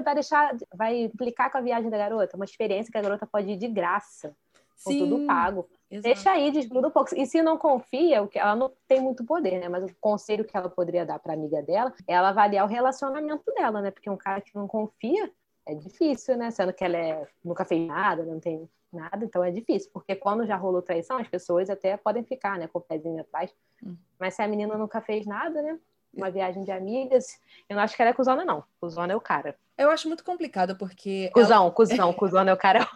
vai 0.03 0.13
deixar, 0.15 0.56
vai 0.74 1.03
implicar 1.03 1.51
com 1.51 1.60
a 1.60 1.62
viagem 1.62 1.89
da 1.89 1.98
garota, 1.98 2.36
uma 2.36 2.44
experiência 2.44 2.91
que 2.91 2.98
a 2.98 3.01
garota 3.01 3.27
pode 3.27 3.51
ir 3.51 3.58
de 3.58 3.67
graça, 3.67 4.36
com 4.84 4.91
Sim. 4.91 5.00
tudo 5.00 5.25
pago. 5.25 5.70
Exato. 5.89 6.03
Deixa 6.03 6.32
aí, 6.32 6.51
desgruda 6.51 6.88
um 6.88 6.91
pouco. 6.91 7.15
E 7.15 7.25
se 7.25 7.41
não 7.41 7.58
confia, 7.58 8.22
o 8.22 8.27
que 8.27 8.39
ela 8.39 8.56
não 8.56 8.72
tem 8.88 9.00
muito 9.00 9.24
poder, 9.24 9.60
né? 9.60 9.70
Mas 9.70 9.84
o 9.84 9.96
conselho 10.01 10.44
que 10.44 10.58
ela 10.58 10.70
poderia 10.70 11.06
dar 11.06 11.20
para 11.20 11.34
amiga 11.34 11.62
dela 11.62 11.94
é 12.08 12.13
ela 12.13 12.29
avaliar 12.29 12.65
o 12.65 12.70
relacionamento 12.70 13.50
dela, 13.53 13.82
né? 13.82 13.91
Porque 13.91 14.10
um 14.10 14.17
cara 14.17 14.41
que 14.41 14.56
não 14.56 14.67
confia 14.67 15.32
é 15.67 15.75
difícil, 15.75 16.38
né? 16.38 16.50
Sendo 16.50 16.74
que 16.74 16.83
ela 16.83 16.97
é, 16.97 17.27
nunca 17.43 17.65
fez 17.65 17.86
nada, 17.86 18.24
não 18.24 18.39
tem 18.39 18.67
nada, 18.91 19.25
então 19.25 19.43
é 19.43 19.51
difícil, 19.51 19.91
porque 19.93 20.15
quando 20.15 20.45
já 20.45 20.55
rolou 20.55 20.81
traição, 20.81 21.17
as 21.17 21.27
pessoas 21.27 21.69
até 21.69 21.97
podem 21.97 22.24
ficar, 22.24 22.57
né, 22.57 22.67
com 22.67 22.79
o 22.79 22.81
pezinho 22.81 23.19
atrás. 23.19 23.53
Hum. 23.83 23.95
Mas 24.17 24.33
se 24.33 24.41
a 24.41 24.47
menina 24.47 24.77
nunca 24.77 25.01
fez 25.01 25.25
nada, 25.25 25.62
né? 25.62 25.77
Uma 26.13 26.31
viagem 26.31 26.63
de 26.63 26.71
amigas, 26.71 27.39
eu 27.69 27.75
não 27.75 27.83
acho 27.83 27.95
que 27.95 28.01
ela 28.01 28.09
é 28.09 28.13
cuzona, 28.13 28.43
não. 28.43 28.63
Cuzona 28.79 29.13
é 29.13 29.15
o 29.15 29.21
cara. 29.21 29.55
Eu 29.77 29.91
acho 29.91 30.07
muito 30.07 30.24
complicado, 30.24 30.75
porque. 30.75 31.29
Cusão, 31.31 31.63
ela... 31.63 31.71
cuzão, 31.71 32.13
cuzona 32.13 32.50
é 32.50 32.53
o 32.53 32.57
cara. 32.57 32.88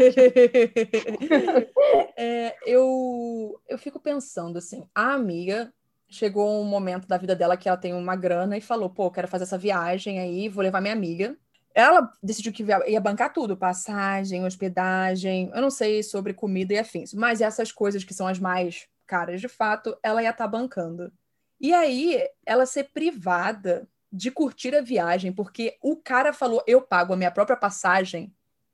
é, 2.16 2.56
eu, 2.66 3.60
eu 3.68 3.78
fico 3.78 4.00
pensando 4.00 4.58
assim, 4.58 4.88
a 4.92 5.12
amiga 5.12 5.72
chegou 6.08 6.60
um 6.60 6.64
momento 6.64 7.06
da 7.06 7.16
vida 7.16 7.36
dela 7.36 7.56
que 7.56 7.68
ela 7.68 7.78
tem 7.78 7.92
uma 7.92 8.16
grana 8.16 8.56
e 8.56 8.60
falou, 8.60 8.90
pô, 8.90 9.10
quero 9.10 9.28
fazer 9.28 9.44
essa 9.44 9.58
viagem 9.58 10.18
aí, 10.18 10.48
vou 10.48 10.62
levar 10.62 10.80
minha 10.80 10.94
amiga. 10.94 11.36
Ela 11.74 12.10
decidiu 12.22 12.52
que 12.52 12.64
ia 12.86 13.00
bancar 13.00 13.32
tudo, 13.32 13.56
passagem, 13.56 14.44
hospedagem, 14.44 15.50
eu 15.52 15.60
não 15.60 15.70
sei 15.70 16.04
sobre 16.04 16.32
comida 16.32 16.72
e 16.72 16.78
afins, 16.78 17.12
mas 17.12 17.40
essas 17.40 17.72
coisas 17.72 18.04
que 18.04 18.14
são 18.14 18.28
as 18.28 18.38
mais 18.38 18.86
caras 19.06 19.40
de 19.40 19.48
fato, 19.48 19.96
ela 20.02 20.22
ia 20.22 20.30
estar 20.30 20.44
tá 20.44 20.48
bancando. 20.48 21.12
E 21.60 21.72
aí, 21.74 22.20
ela 22.46 22.64
ser 22.64 22.84
privada 22.84 23.88
de 24.12 24.30
curtir 24.30 24.74
a 24.76 24.80
viagem, 24.80 25.32
porque 25.32 25.76
o 25.82 25.96
cara 25.96 26.32
falou: 26.32 26.62
eu 26.66 26.80
pago 26.80 27.12
a 27.12 27.16
minha 27.16 27.30
própria 27.30 27.56
passagem 27.56 28.32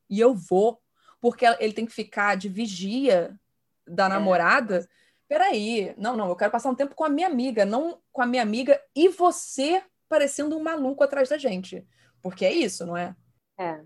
e 0.08 0.20
eu 0.20 0.34
vou, 0.34 0.80
porque 1.20 1.46
ele 1.58 1.72
tem 1.72 1.86
que 1.86 1.92
ficar 1.92 2.36
de 2.36 2.48
vigia 2.48 3.34
da 3.86 4.06
é. 4.06 4.08
namorada. 4.08 4.88
Peraí, 5.26 5.94
não, 5.96 6.16
não, 6.16 6.28
eu 6.28 6.36
quero 6.36 6.50
passar 6.50 6.68
um 6.68 6.74
tempo 6.74 6.94
com 6.94 7.04
a 7.04 7.08
minha 7.08 7.28
amiga, 7.28 7.64
não 7.64 7.98
com 8.12 8.20
a 8.20 8.26
minha 8.26 8.42
amiga 8.42 8.80
e 8.94 9.08
você 9.08 9.82
parecendo 10.08 10.56
um 10.58 10.62
maluco 10.62 11.04
atrás 11.04 11.28
da 11.28 11.38
gente. 11.38 11.86
Porque 12.22 12.44
é 12.44 12.52
isso, 12.52 12.86
não 12.86 12.96
é? 12.96 13.14
É. 13.58 13.80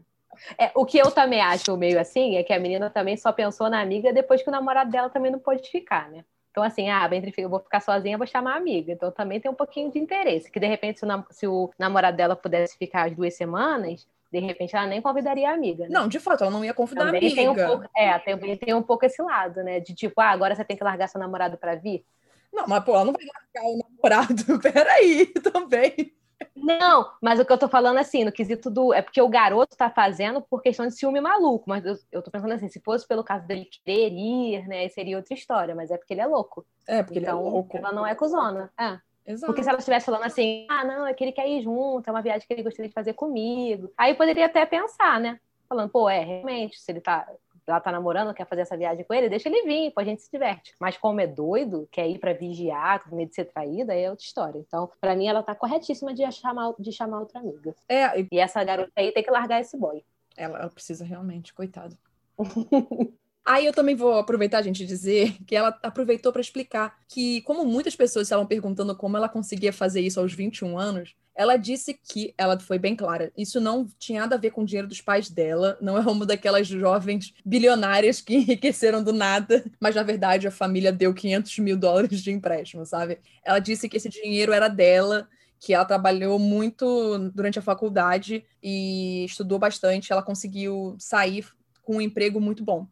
É, 0.59 0.73
o 0.75 0.85
que 0.85 0.99
eu 0.99 1.11
também 1.11 1.41
acho 1.41 1.77
meio 1.77 2.01
assim 2.01 2.37
é 2.37 2.43
que 2.43 2.53
a 2.53 2.59
menina 2.59 2.91
também 2.91 3.17
só 3.17 3.33
pensou 3.33 3.71
na 3.71 3.81
amiga 3.81 4.13
depois 4.13 4.43
que 4.43 4.49
o 4.49 4.53
namorado 4.53 4.91
dela 4.91 5.09
também 5.09 5.31
não 5.31 5.39
pôde 5.39 5.69
ficar, 5.71 6.11
né? 6.11 6.25
Então, 6.55 6.63
assim, 6.63 6.89
ah, 6.89 7.09
entre 7.13 7.35
eu 7.37 7.49
vou 7.49 7.59
ficar 7.59 7.81
sozinha, 7.81 8.17
vou 8.17 8.29
chamar 8.29 8.55
a 8.55 8.57
amiga. 8.57 8.93
Então, 8.93 9.11
também 9.11 9.41
tem 9.41 9.51
um 9.51 9.57
pouquinho 9.57 9.91
de 9.91 9.99
interesse. 9.99 10.49
Que, 10.49 10.61
de 10.61 10.69
repente, 10.69 11.01
se 11.01 11.05
o, 11.05 11.25
se 11.29 11.47
o 11.49 11.71
namorado 11.77 12.17
dela 12.17 12.37
pudesse 12.37 12.79
ficar 12.79 13.09
as 13.09 13.17
duas 13.17 13.35
semanas, 13.35 14.07
de 14.31 14.39
repente, 14.39 14.77
ela 14.77 14.87
nem 14.87 15.03
convidaria 15.03 15.51
a 15.51 15.53
amiga. 15.53 15.83
Né? 15.83 15.91
Não, 15.91 16.07
de 16.07 16.21
fato, 16.21 16.45
ela 16.45 16.53
não 16.53 16.65
ia 16.65 16.73
convidar 16.73 17.07
também 17.07 17.23
a 17.23 17.25
amiga. 17.25 17.35
Tem 17.35 17.49
um 17.49 17.67
pouco, 17.67 17.91
é, 17.97 18.19
também 18.21 18.57
tem 18.57 18.75
um 18.75 18.83
pouco 18.83 19.05
esse 19.05 19.21
lado, 19.21 19.65
né? 19.65 19.81
De 19.81 19.93
tipo, 19.97 20.21
ah, 20.21 20.31
agora 20.31 20.55
você 20.55 20.65
tem 20.65 20.77
que 20.77 20.85
largar 20.85 21.09
seu 21.09 21.19
namorado 21.19 21.59
para 21.59 21.75
vir. 21.75 22.05
Não, 22.53 22.69
mas, 22.69 22.85
pô, 22.85 22.95
ela 22.95 23.07
não 23.07 23.13
vai 23.13 23.25
largar 23.25 23.69
o 23.69 23.79
namorado. 23.89 24.61
Peraí, 24.63 25.27
também. 25.27 26.15
Não, 26.55 27.11
mas 27.21 27.39
o 27.39 27.45
que 27.45 27.53
eu 27.53 27.59
tô 27.59 27.69
falando 27.69 27.99
assim, 27.99 28.25
no 28.25 28.33
quesito 28.33 28.71
do. 28.71 28.93
É 28.93 29.03
porque 29.03 29.21
o 29.21 29.29
garoto 29.29 29.77
tá 29.77 29.91
fazendo 29.91 30.41
por 30.41 30.63
questão 30.63 30.87
de 30.87 30.95
ciúme 30.95 31.21
maluco. 31.21 31.65
Mas 31.69 31.85
eu, 31.85 31.97
eu 32.11 32.23
tô 32.23 32.31
pensando 32.31 32.53
assim, 32.53 32.69
se 32.69 32.81
fosse 32.81 33.07
pelo 33.07 33.25
caso 33.25 33.47
dele 33.47 33.69
querer 33.85 34.13
ir, 34.13 34.67
né, 34.67 34.89
seria 34.89 35.17
outra 35.17 35.35
história, 35.35 35.75
mas 35.75 35.91
é 35.91 35.97
porque 35.97 36.15
ele 36.15 36.21
é 36.21 36.27
louco. 36.27 36.67
É, 36.87 37.03
porque 37.03 37.19
então, 37.19 37.39
ele 37.39 37.39
é 37.39 37.43
então, 37.43 37.55
louco. 37.55 37.77
Ela 37.77 37.93
não 37.93 38.07
é 38.07 38.15
cuzona. 38.15 38.73
É. 38.79 38.99
Exato. 39.27 39.47
Porque 39.47 39.63
se 39.63 39.69
ela 39.69 39.79
estivesse 39.79 40.07
falando 40.07 40.25
assim, 40.25 40.67
ah, 40.69 40.85
não, 40.85 41.07
é 41.07 41.15
que 41.15 41.25
ele 41.25 41.33
quer 41.33 41.49
ir 41.49 41.63
junto, 41.63 42.07
é 42.07 42.11
uma 42.11 42.21
viagem 42.21 42.47
que 42.47 42.53
ele 42.53 42.63
gostaria 42.63 42.89
de 42.89 42.95
fazer 42.95 43.15
comigo. 43.15 43.91
Aí 43.97 44.15
poderia 44.15 44.47
até 44.47 44.67
pensar, 44.67 45.19
né? 45.19 45.41
Falando, 45.67 45.91
pô, 45.91 46.11
é, 46.11 46.21
realmente, 46.21 46.79
se 46.79 46.93
ele 46.93 47.01
tá 47.01 47.27
ela 47.67 47.81
tá 47.81 47.91
namorando, 47.91 48.35
quer 48.35 48.47
fazer 48.47 48.63
essa 48.63 48.77
viagem 48.77 49.05
com 49.05 49.15
ele, 49.15 49.29
deixa 49.29 49.49
ele 49.49 49.63
vir, 49.63 49.93
pô, 49.93 50.01
a 50.01 50.05
gente 50.05 50.23
se 50.23 50.31
diverte. 50.31 50.75
Mas 50.81 50.97
como 50.97 51.21
é 51.21 51.27
doido, 51.27 51.89
quer 51.91 52.09
ir 52.09 52.19
para 52.19 52.33
vigiar, 52.33 53.03
com 53.03 53.17
medo 53.17 53.31
de 53.31 53.35
ser 53.35 53.47
traída, 53.47 53.93
aí 53.93 54.03
é 54.03 54.11
outra 54.11 54.25
história. 54.25 54.59
Então, 54.59 54.91
para 55.01 55.17
mim, 55.17 55.27
ela 55.27 55.43
tá 55.43 55.55
corretíssima 55.55 56.13
de 56.13 56.31
chamar, 56.33 56.75
de 56.79 56.93
chamar 56.93 57.21
outra 57.21 57.41
amiga. 57.41 57.75
É, 57.89 58.21
e... 58.21 58.29
e 58.31 58.39
essa 58.39 58.63
garota 58.63 58.93
aí 58.97 59.13
tem 59.13 59.23
que 59.23 59.31
largar 59.31 59.61
esse 59.61 59.77
boy. 59.77 60.05
Ela, 60.37 60.59
ela 60.59 60.71
precisa 60.71 61.05
realmente, 61.05 61.55
coitado. 61.55 61.97
Aí 63.47 63.67
eu 63.67 63.75
também 63.75 63.95
vou 63.95 64.15
aproveitar, 64.15 64.63
gente, 64.63 64.87
dizer 64.87 65.37
que 65.45 65.55
ela 65.55 65.79
aproveitou 65.83 66.33
para 66.33 66.41
explicar 66.41 66.99
que, 67.07 67.43
como 67.43 67.63
muitas 67.67 67.95
pessoas 67.95 68.27
estavam 68.27 68.47
perguntando 68.47 68.97
como 68.97 69.19
ela 69.19 69.29
conseguia 69.29 69.71
fazer 69.73 70.01
isso 70.01 70.19
aos 70.19 70.33
21 70.33 70.79
anos, 70.79 71.15
ela 71.35 71.57
disse 71.59 71.93
que, 71.93 72.33
ela 72.39 72.59
foi 72.59 72.79
bem 72.79 72.97
clara, 72.97 73.31
isso 73.37 73.61
não 73.61 73.87
tinha 73.99 74.21
nada 74.23 74.37
a 74.37 74.39
ver 74.39 74.51
com 74.51 74.63
o 74.63 74.65
dinheiro 74.65 74.89
dos 74.89 75.03
pais 75.03 75.29
dela, 75.29 75.77
não 75.81 75.99
é 75.99 76.01
uma 76.01 76.25
daquelas 76.25 76.67
jovens 76.67 77.35
bilionárias 77.45 78.21
que 78.21 78.35
enriqueceram 78.37 79.03
do 79.03 79.13
nada, 79.13 79.63
mas 79.79 79.95
na 79.95 80.03
verdade 80.03 80.47
a 80.47 80.51
família 80.51 80.93
deu 80.93 81.13
500 81.13 81.59
mil 81.59 81.77
dólares 81.77 82.23
de 82.23 82.31
empréstimo, 82.31 82.87
sabe? 82.87 83.19
Ela 83.45 83.59
disse 83.59 83.89
que 83.91 83.97
esse 83.99 84.09
dinheiro 84.09 84.53
era 84.53 84.69
dela, 84.69 85.29
que 85.61 85.75
ela 85.75 85.85
trabalhou 85.85 86.39
muito 86.39 87.19
durante 87.35 87.59
a 87.59 87.63
faculdade 87.63 88.45
e 88.63 89.25
estudou 89.27 89.59
bastante, 89.59 90.13
ela 90.13 90.23
conseguiu 90.23 90.97
sair 90.99 91.47
com 91.83 91.97
um 91.97 92.01
emprego 92.01 92.41
muito 92.41 92.65
bom. 92.65 92.87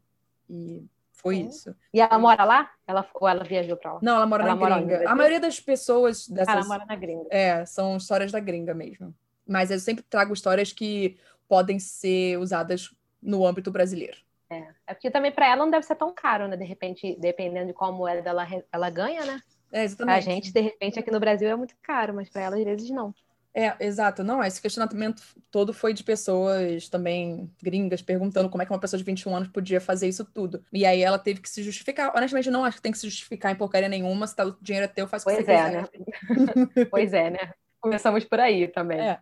E 0.49 0.85
foi 1.13 1.37
isso. 1.37 1.75
E 1.95 2.01
ela 2.01 2.19
mora 2.19 2.45
lá? 2.45 2.71
Ela, 2.87 3.09
ou 3.15 3.29
ela 3.29 3.45
viajou 3.45 3.77
para 3.77 3.95
lá? 3.95 4.01
Não, 4.03 4.17
ela 4.17 4.27
mora 4.27 4.43
ela 4.43 4.55
na 4.55 4.61
mora 4.61 4.81
gringa. 4.81 5.09
A 5.11 5.15
maioria 5.15 5.41
das 5.41 5.61
pessoas 5.61 6.29
dessas... 6.29 6.55
Ela 6.55 6.65
mora 6.65 6.85
na 6.85 6.97
gringa. 6.97 7.27
É, 7.31 7.65
são 7.65 7.97
histórias 7.97 8.33
da 8.33 8.41
gringa 8.41 8.75
mesmo. 8.75 9.15
Mas 9.47 9.71
eu 9.71 9.79
sempre 9.79 10.03
trago 10.03 10.33
histórias 10.33 10.73
que 10.73 11.17
podem 11.49 11.79
ser 11.79 12.39
usadas 12.39 12.95
no 13.23 13.47
âmbito 13.47 13.71
brasileiro. 13.71 14.17
É, 14.51 14.67
é 14.89 14.95
porque 14.95 15.11
também 15.11 15.33
para 15.33 15.47
ela 15.47 15.65
não 15.65 15.71
deve 15.71 15.87
ser 15.87 15.95
tão 15.95 16.13
caro, 16.13 16.49
né? 16.49 16.57
De 16.57 16.65
repente, 16.65 17.17
dependendo 17.19 17.69
de 17.69 17.73
qual 17.73 17.93
moeda 17.93 18.29
ela, 18.29 18.47
ela 18.71 18.91
ganha, 18.91 19.25
né? 19.25 19.41
É, 19.73 19.85
exatamente. 19.85 20.17
A 20.17 20.21
gente, 20.21 20.53
de 20.53 20.61
repente, 20.61 20.99
aqui 20.99 21.11
no 21.11 21.21
Brasil 21.21 21.49
é 21.49 21.57
muito 21.57 21.75
caro, 21.83 22.13
mas 22.13 22.29
para 22.29 22.43
ela, 22.43 22.57
às 22.57 22.65
vezes, 22.65 22.91
não. 22.91 23.15
É, 23.55 23.75
exato. 23.81 24.25
Não, 24.25 24.43
esse 24.43 24.61
questionamento 24.61 25.23
todo 25.51 25.75
foi 25.75 25.93
de 25.93 26.03
pessoas 26.03 26.89
também 26.89 27.51
gringas 27.63 28.01
perguntando 28.01 28.49
como 28.49 28.63
é 28.63 28.67
que 28.67 28.73
uma 28.73 28.79
pessoa 28.79 28.97
de 28.97 29.05
21 29.05 29.37
anos 29.37 29.49
podia 29.49 29.81
fazer 29.81 30.09
isso 30.09 30.25
tudo. 30.25 30.65
E 30.73 30.87
aí 30.87 31.03
ela 31.03 31.19
teve 31.19 31.41
que 31.41 31.51
se 31.51 31.63
justificar. 31.63 32.17
Honestamente, 32.17 32.51
não 32.51 32.65
acho 32.65 32.79
que 32.79 32.83
tem 32.83 32.93
que 32.93 32.99
se 32.99 33.09
justificar 33.09 33.53
em 33.53 33.57
porcaria 33.57 33.89
nenhuma. 33.89 34.27
Se 34.27 34.35
tá, 34.35 34.47
o 34.47 34.57
dinheiro 34.61 34.87
é 34.87 34.89
teu, 34.89 35.07
faz 35.07 35.23
o 35.23 35.27
que 35.27 35.35
pois 35.35 35.45
você 35.45 35.53
é, 35.53 35.65
quiser. 35.65 35.83
Né? 35.83 36.87
pois 36.91 37.13
é, 37.13 37.31
né? 37.31 37.53
Começamos 37.79 38.25
por 38.25 38.41
aí 38.41 38.69
também. 38.69 39.01
É. 39.01 39.19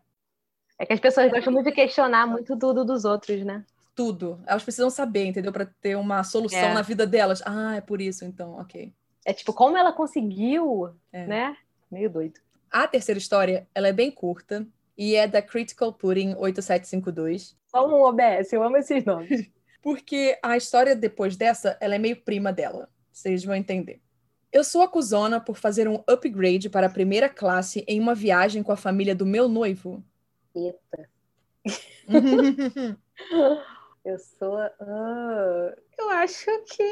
É 0.78 0.86
que 0.86 0.92
as 0.92 1.00
pessoas 1.00 1.30
gostam 1.30 1.52
muito 1.52 1.66
de 1.66 1.72
questionar 1.72 2.26
muito 2.26 2.56
tudo 2.56 2.84
dos 2.84 3.04
outros, 3.04 3.44
né? 3.44 3.64
Tudo. 3.96 4.40
Elas 4.46 4.62
precisam 4.62 4.88
saber, 4.88 5.26
entendeu? 5.26 5.52
Para 5.52 5.66
ter 5.66 5.96
uma 5.96 6.22
solução 6.22 6.58
é. 6.58 6.72
na 6.72 6.82
vida 6.82 7.06
delas. 7.06 7.42
Ah, 7.44 7.76
é 7.76 7.80
por 7.80 8.00
isso, 8.00 8.24
então, 8.24 8.58
ok. 8.58 8.92
É 9.24 9.32
tipo, 9.32 9.52
como 9.52 9.76
ela 9.76 9.92
conseguiu, 9.92 10.94
é. 11.12 11.26
né? 11.26 11.56
Meio 11.90 12.08
doido. 12.08 12.40
A 12.70 12.86
terceira 12.86 13.18
história, 13.18 13.66
ela 13.74 13.88
é 13.88 13.92
bem 13.92 14.12
curta 14.12 14.64
e 14.96 15.16
é 15.16 15.26
da 15.26 15.42
Critical 15.42 15.92
Pudding 15.92 16.36
8752. 16.36 17.56
Só 17.66 17.88
um 17.88 18.02
OBS, 18.02 18.52
eu 18.52 18.62
amo 18.62 18.76
esses 18.76 19.04
nomes. 19.04 19.50
Porque 19.82 20.38
a 20.40 20.56
história 20.56 20.94
depois 20.94 21.36
dessa, 21.36 21.76
ela 21.80 21.96
é 21.96 21.98
meio 21.98 22.20
prima 22.22 22.52
dela. 22.52 22.88
Vocês 23.10 23.44
vão 23.44 23.56
entender. 23.56 24.00
Eu 24.52 24.62
sou 24.62 24.82
acusona 24.82 25.40
por 25.40 25.56
fazer 25.56 25.88
um 25.88 26.02
upgrade 26.06 26.68
para 26.70 26.86
a 26.86 26.90
primeira 26.90 27.28
classe 27.28 27.84
em 27.88 27.98
uma 27.98 28.14
viagem 28.14 28.62
com 28.62 28.70
a 28.72 28.76
família 28.76 29.14
do 29.14 29.26
meu 29.26 29.48
noivo. 29.48 30.04
Eita. 30.54 31.10
eu 34.04 34.18
sou. 34.18 34.58
Uh, 34.58 35.74
eu 35.98 36.10
acho 36.10 36.46
que 36.66 36.84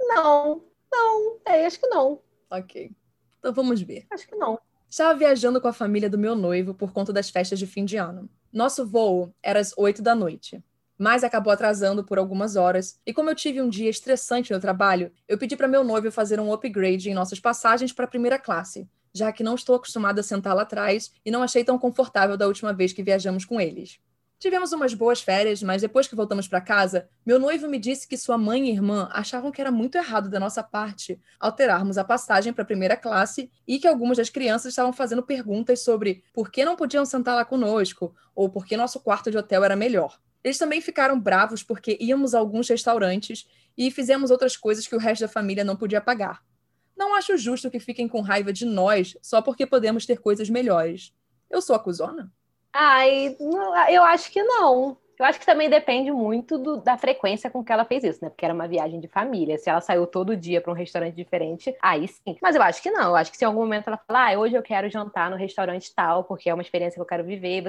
não. 0.00 0.64
Não. 0.90 1.40
É, 1.44 1.66
acho 1.66 1.80
que 1.80 1.86
não. 1.88 2.22
Ok. 2.50 2.90
Então 3.38 3.52
vamos 3.52 3.82
ver. 3.82 4.06
Acho 4.10 4.26
que 4.28 4.36
não. 4.36 4.58
Estava 4.94 5.18
viajando 5.18 5.60
com 5.60 5.66
a 5.66 5.72
família 5.72 6.08
do 6.08 6.16
meu 6.16 6.36
noivo 6.36 6.72
por 6.72 6.92
conta 6.92 7.12
das 7.12 7.28
festas 7.28 7.58
de 7.58 7.66
fim 7.66 7.84
de 7.84 7.96
ano. 7.96 8.30
Nosso 8.52 8.86
voo 8.86 9.34
era 9.42 9.58
às 9.58 9.74
8 9.76 10.00
da 10.00 10.14
noite, 10.14 10.62
mas 10.96 11.24
acabou 11.24 11.52
atrasando 11.52 12.04
por 12.04 12.16
algumas 12.16 12.54
horas, 12.54 13.00
e 13.04 13.12
como 13.12 13.28
eu 13.28 13.34
tive 13.34 13.60
um 13.60 13.68
dia 13.68 13.90
estressante 13.90 14.52
no 14.52 14.60
trabalho, 14.60 15.10
eu 15.26 15.36
pedi 15.36 15.56
para 15.56 15.66
meu 15.66 15.82
noivo 15.82 16.12
fazer 16.12 16.38
um 16.38 16.52
upgrade 16.52 17.10
em 17.10 17.12
nossas 17.12 17.40
passagens 17.40 17.92
para 17.92 18.04
a 18.04 18.08
primeira 18.08 18.38
classe, 18.38 18.88
já 19.12 19.32
que 19.32 19.42
não 19.42 19.56
estou 19.56 19.74
acostumada 19.74 20.20
a 20.20 20.22
sentar 20.22 20.54
lá 20.54 20.62
atrás 20.62 21.10
e 21.24 21.30
não 21.32 21.42
achei 21.42 21.64
tão 21.64 21.76
confortável 21.76 22.36
da 22.36 22.46
última 22.46 22.72
vez 22.72 22.92
que 22.92 23.02
viajamos 23.02 23.44
com 23.44 23.60
eles. 23.60 23.98
Tivemos 24.38 24.72
umas 24.72 24.92
boas 24.92 25.22
férias, 25.22 25.62
mas 25.62 25.80
depois 25.80 26.06
que 26.06 26.14
voltamos 26.14 26.46
para 26.46 26.60
casa, 26.60 27.08
meu 27.24 27.38
noivo 27.38 27.66
me 27.68 27.78
disse 27.78 28.06
que 28.06 28.16
sua 28.16 28.36
mãe 28.36 28.68
e 28.68 28.72
irmã 28.72 29.08
achavam 29.12 29.50
que 29.50 29.60
era 29.60 29.70
muito 29.70 29.96
errado 29.96 30.28
da 30.28 30.38
nossa 30.38 30.62
parte 30.62 31.18
alterarmos 31.40 31.96
a 31.96 32.04
passagem 32.04 32.52
para 32.52 32.62
a 32.62 32.66
primeira 32.66 32.96
classe 32.96 33.50
e 33.66 33.78
que 33.78 33.88
algumas 33.88 34.18
das 34.18 34.28
crianças 34.28 34.72
estavam 34.72 34.92
fazendo 34.92 35.22
perguntas 35.22 35.80
sobre 35.80 36.22
por 36.32 36.50
que 36.50 36.64
não 36.64 36.76
podiam 36.76 37.06
sentar 37.06 37.34
lá 37.34 37.44
conosco 37.44 38.14
ou 38.34 38.50
por 38.50 38.66
que 38.66 38.76
nosso 38.76 39.00
quarto 39.00 39.30
de 39.30 39.38
hotel 39.38 39.64
era 39.64 39.76
melhor. 39.76 40.20
Eles 40.42 40.58
também 40.58 40.82
ficaram 40.82 41.18
bravos 41.18 41.62
porque 41.62 41.96
íamos 41.98 42.34
a 42.34 42.38
alguns 42.38 42.68
restaurantes 42.68 43.48
e 43.78 43.90
fizemos 43.90 44.30
outras 44.30 44.58
coisas 44.58 44.86
que 44.86 44.94
o 44.94 44.98
resto 44.98 45.22
da 45.22 45.28
família 45.28 45.64
não 45.64 45.74
podia 45.74 46.02
pagar. 46.02 46.44
Não 46.94 47.14
acho 47.14 47.36
justo 47.38 47.70
que 47.70 47.80
fiquem 47.80 48.06
com 48.06 48.20
raiva 48.20 48.52
de 48.52 48.66
nós 48.66 49.16
só 49.22 49.40
porque 49.40 49.66
podemos 49.66 50.04
ter 50.04 50.18
coisas 50.18 50.50
melhores. 50.50 51.14
Eu 51.50 51.62
sou 51.62 51.74
acusona? 51.74 52.30
Ai, 52.74 53.36
eu 53.90 54.02
acho 54.04 54.30
que 54.30 54.42
não. 54.42 54.96
Eu 55.18 55.24
acho 55.24 55.38
que 55.38 55.46
também 55.46 55.70
depende 55.70 56.10
muito 56.10 56.58
do, 56.58 56.76
da 56.82 56.98
frequência 56.98 57.48
com 57.48 57.64
que 57.64 57.72
ela 57.72 57.84
fez 57.84 58.02
isso, 58.02 58.18
né? 58.22 58.28
Porque 58.30 58.44
era 58.44 58.52
uma 58.52 58.66
viagem 58.66 58.98
de 59.00 59.06
família. 59.06 59.56
Se 59.58 59.70
ela 59.70 59.80
saiu 59.80 60.06
todo 60.08 60.36
dia 60.36 60.60
para 60.60 60.72
um 60.72 60.74
restaurante 60.74 61.14
diferente, 61.14 61.72
aí 61.80 62.08
sim. 62.08 62.36
Mas 62.42 62.56
eu 62.56 62.62
acho 62.62 62.82
que 62.82 62.90
não. 62.90 63.10
Eu 63.10 63.16
acho 63.16 63.30
que 63.30 63.36
se 63.38 63.44
em 63.44 63.46
algum 63.46 63.60
momento 63.60 63.86
ela 63.88 63.96
falar, 64.08 64.34
ah, 64.34 64.38
hoje 64.38 64.56
eu 64.56 64.62
quero 64.62 64.90
jantar 64.90 65.30
no 65.30 65.36
restaurante 65.36 65.94
tal, 65.94 66.24
porque 66.24 66.50
é 66.50 66.54
uma 66.54 66.62
experiência 66.62 66.96
que 66.96 67.00
eu 67.00 67.06
quero 67.06 67.24
viver, 67.24 67.62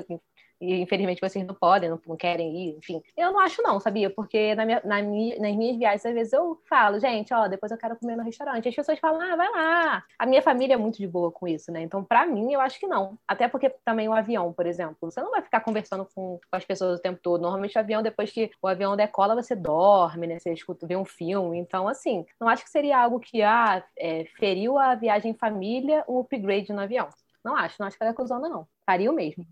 e 0.60 0.82
infelizmente 0.82 1.22
vocês 1.22 1.46
não 1.46 1.54
podem, 1.54 1.90
não, 1.90 2.00
não, 2.08 2.16
querem 2.16 2.56
ir, 2.56 2.78
enfim. 2.78 3.02
Eu 3.18 3.32
não 3.32 3.40
acho 3.40 3.62
não, 3.62 3.80
sabia? 3.80 4.10
Porque 4.10 4.56
na 4.56 4.66
minha, 4.66 4.82
na 4.84 5.02
minha, 5.02 5.40
nas 5.40 5.56
minhas 5.56 5.78
viagens, 5.78 6.06
às 6.06 6.14
vezes 6.14 6.34
eu 6.34 6.60
falo, 6.70 7.00
gente, 7.00 7.34
ó, 7.34 7.48
depois 7.48 7.72
eu 7.72 7.78
quero 7.78 7.96
comer 7.98 8.16
no 8.16 8.24
restaurante. 8.24 8.68
As 8.68 8.76
pessoas 8.76 9.00
falam, 9.00 9.22
ah, 9.22 9.36
vai 9.36 9.50
lá. 9.52 10.04
A 10.18 10.26
minha 10.26 10.42
família 10.42 10.76
é 10.76 10.78
muito 10.78 10.98
de 10.98 11.08
boa 11.08 11.32
com 11.32 11.48
isso, 11.48 11.72
né? 11.72 11.82
Então, 11.82 12.04
para 12.04 12.26
mim, 12.26 12.54
eu 12.54 12.62
acho 12.62 12.80
que 12.80 12.88
não. 12.88 13.18
Até 13.28 13.48
porque 13.48 13.70
também 13.84 14.08
o 14.08 14.14
avião, 14.14 14.54
por 14.54 14.66
exemplo, 14.66 14.96
você 15.02 15.22
não 15.22 15.32
vai 15.32 15.42
ficar 15.42 15.60
conversando 15.62 16.08
com, 16.14 16.40
com 16.40 16.56
as 16.56 16.66
pessoas 16.66 17.00
o 17.00 17.02
tempo 17.02 17.20
todo. 17.22 17.42
Normalmente 17.42 17.78
o 17.78 17.80
avião, 17.80 18.02
depois 18.02 18.32
que 18.32 18.52
o 18.62 18.68
avião 18.68 18.96
decola, 18.96 19.36
você 19.36 19.56
dorme, 19.56 20.28
né? 20.28 20.40
Você 20.40 20.54
escuta, 20.54 20.88
vê 20.88 20.96
um 20.96 21.06
filme. 21.06 21.58
Então, 21.58 21.88
assim, 21.88 22.26
não 22.40 22.48
acho 22.48 22.64
que 22.64 22.70
seria 22.70 22.98
algo 23.00 23.20
que, 23.20 23.42
ah, 23.42 23.84
é, 23.98 24.26
feriu 24.38 24.78
a 24.78 24.96
viagem 24.96 25.32
em 25.32 25.36
família 25.36 26.04
um 26.08 26.20
upgrade 26.20 26.72
no 26.72 26.82
avião. 26.82 27.10
Não 27.46 27.56
acho, 27.56 27.76
não 27.80 27.86
acho 27.86 27.96
que 27.96 28.04
ela 28.04 28.10
é 28.10 28.14
acusando, 28.14 28.50
não. 28.50 28.68
Faria 28.84 29.12
o 29.12 29.14
mesmo. 29.14 29.46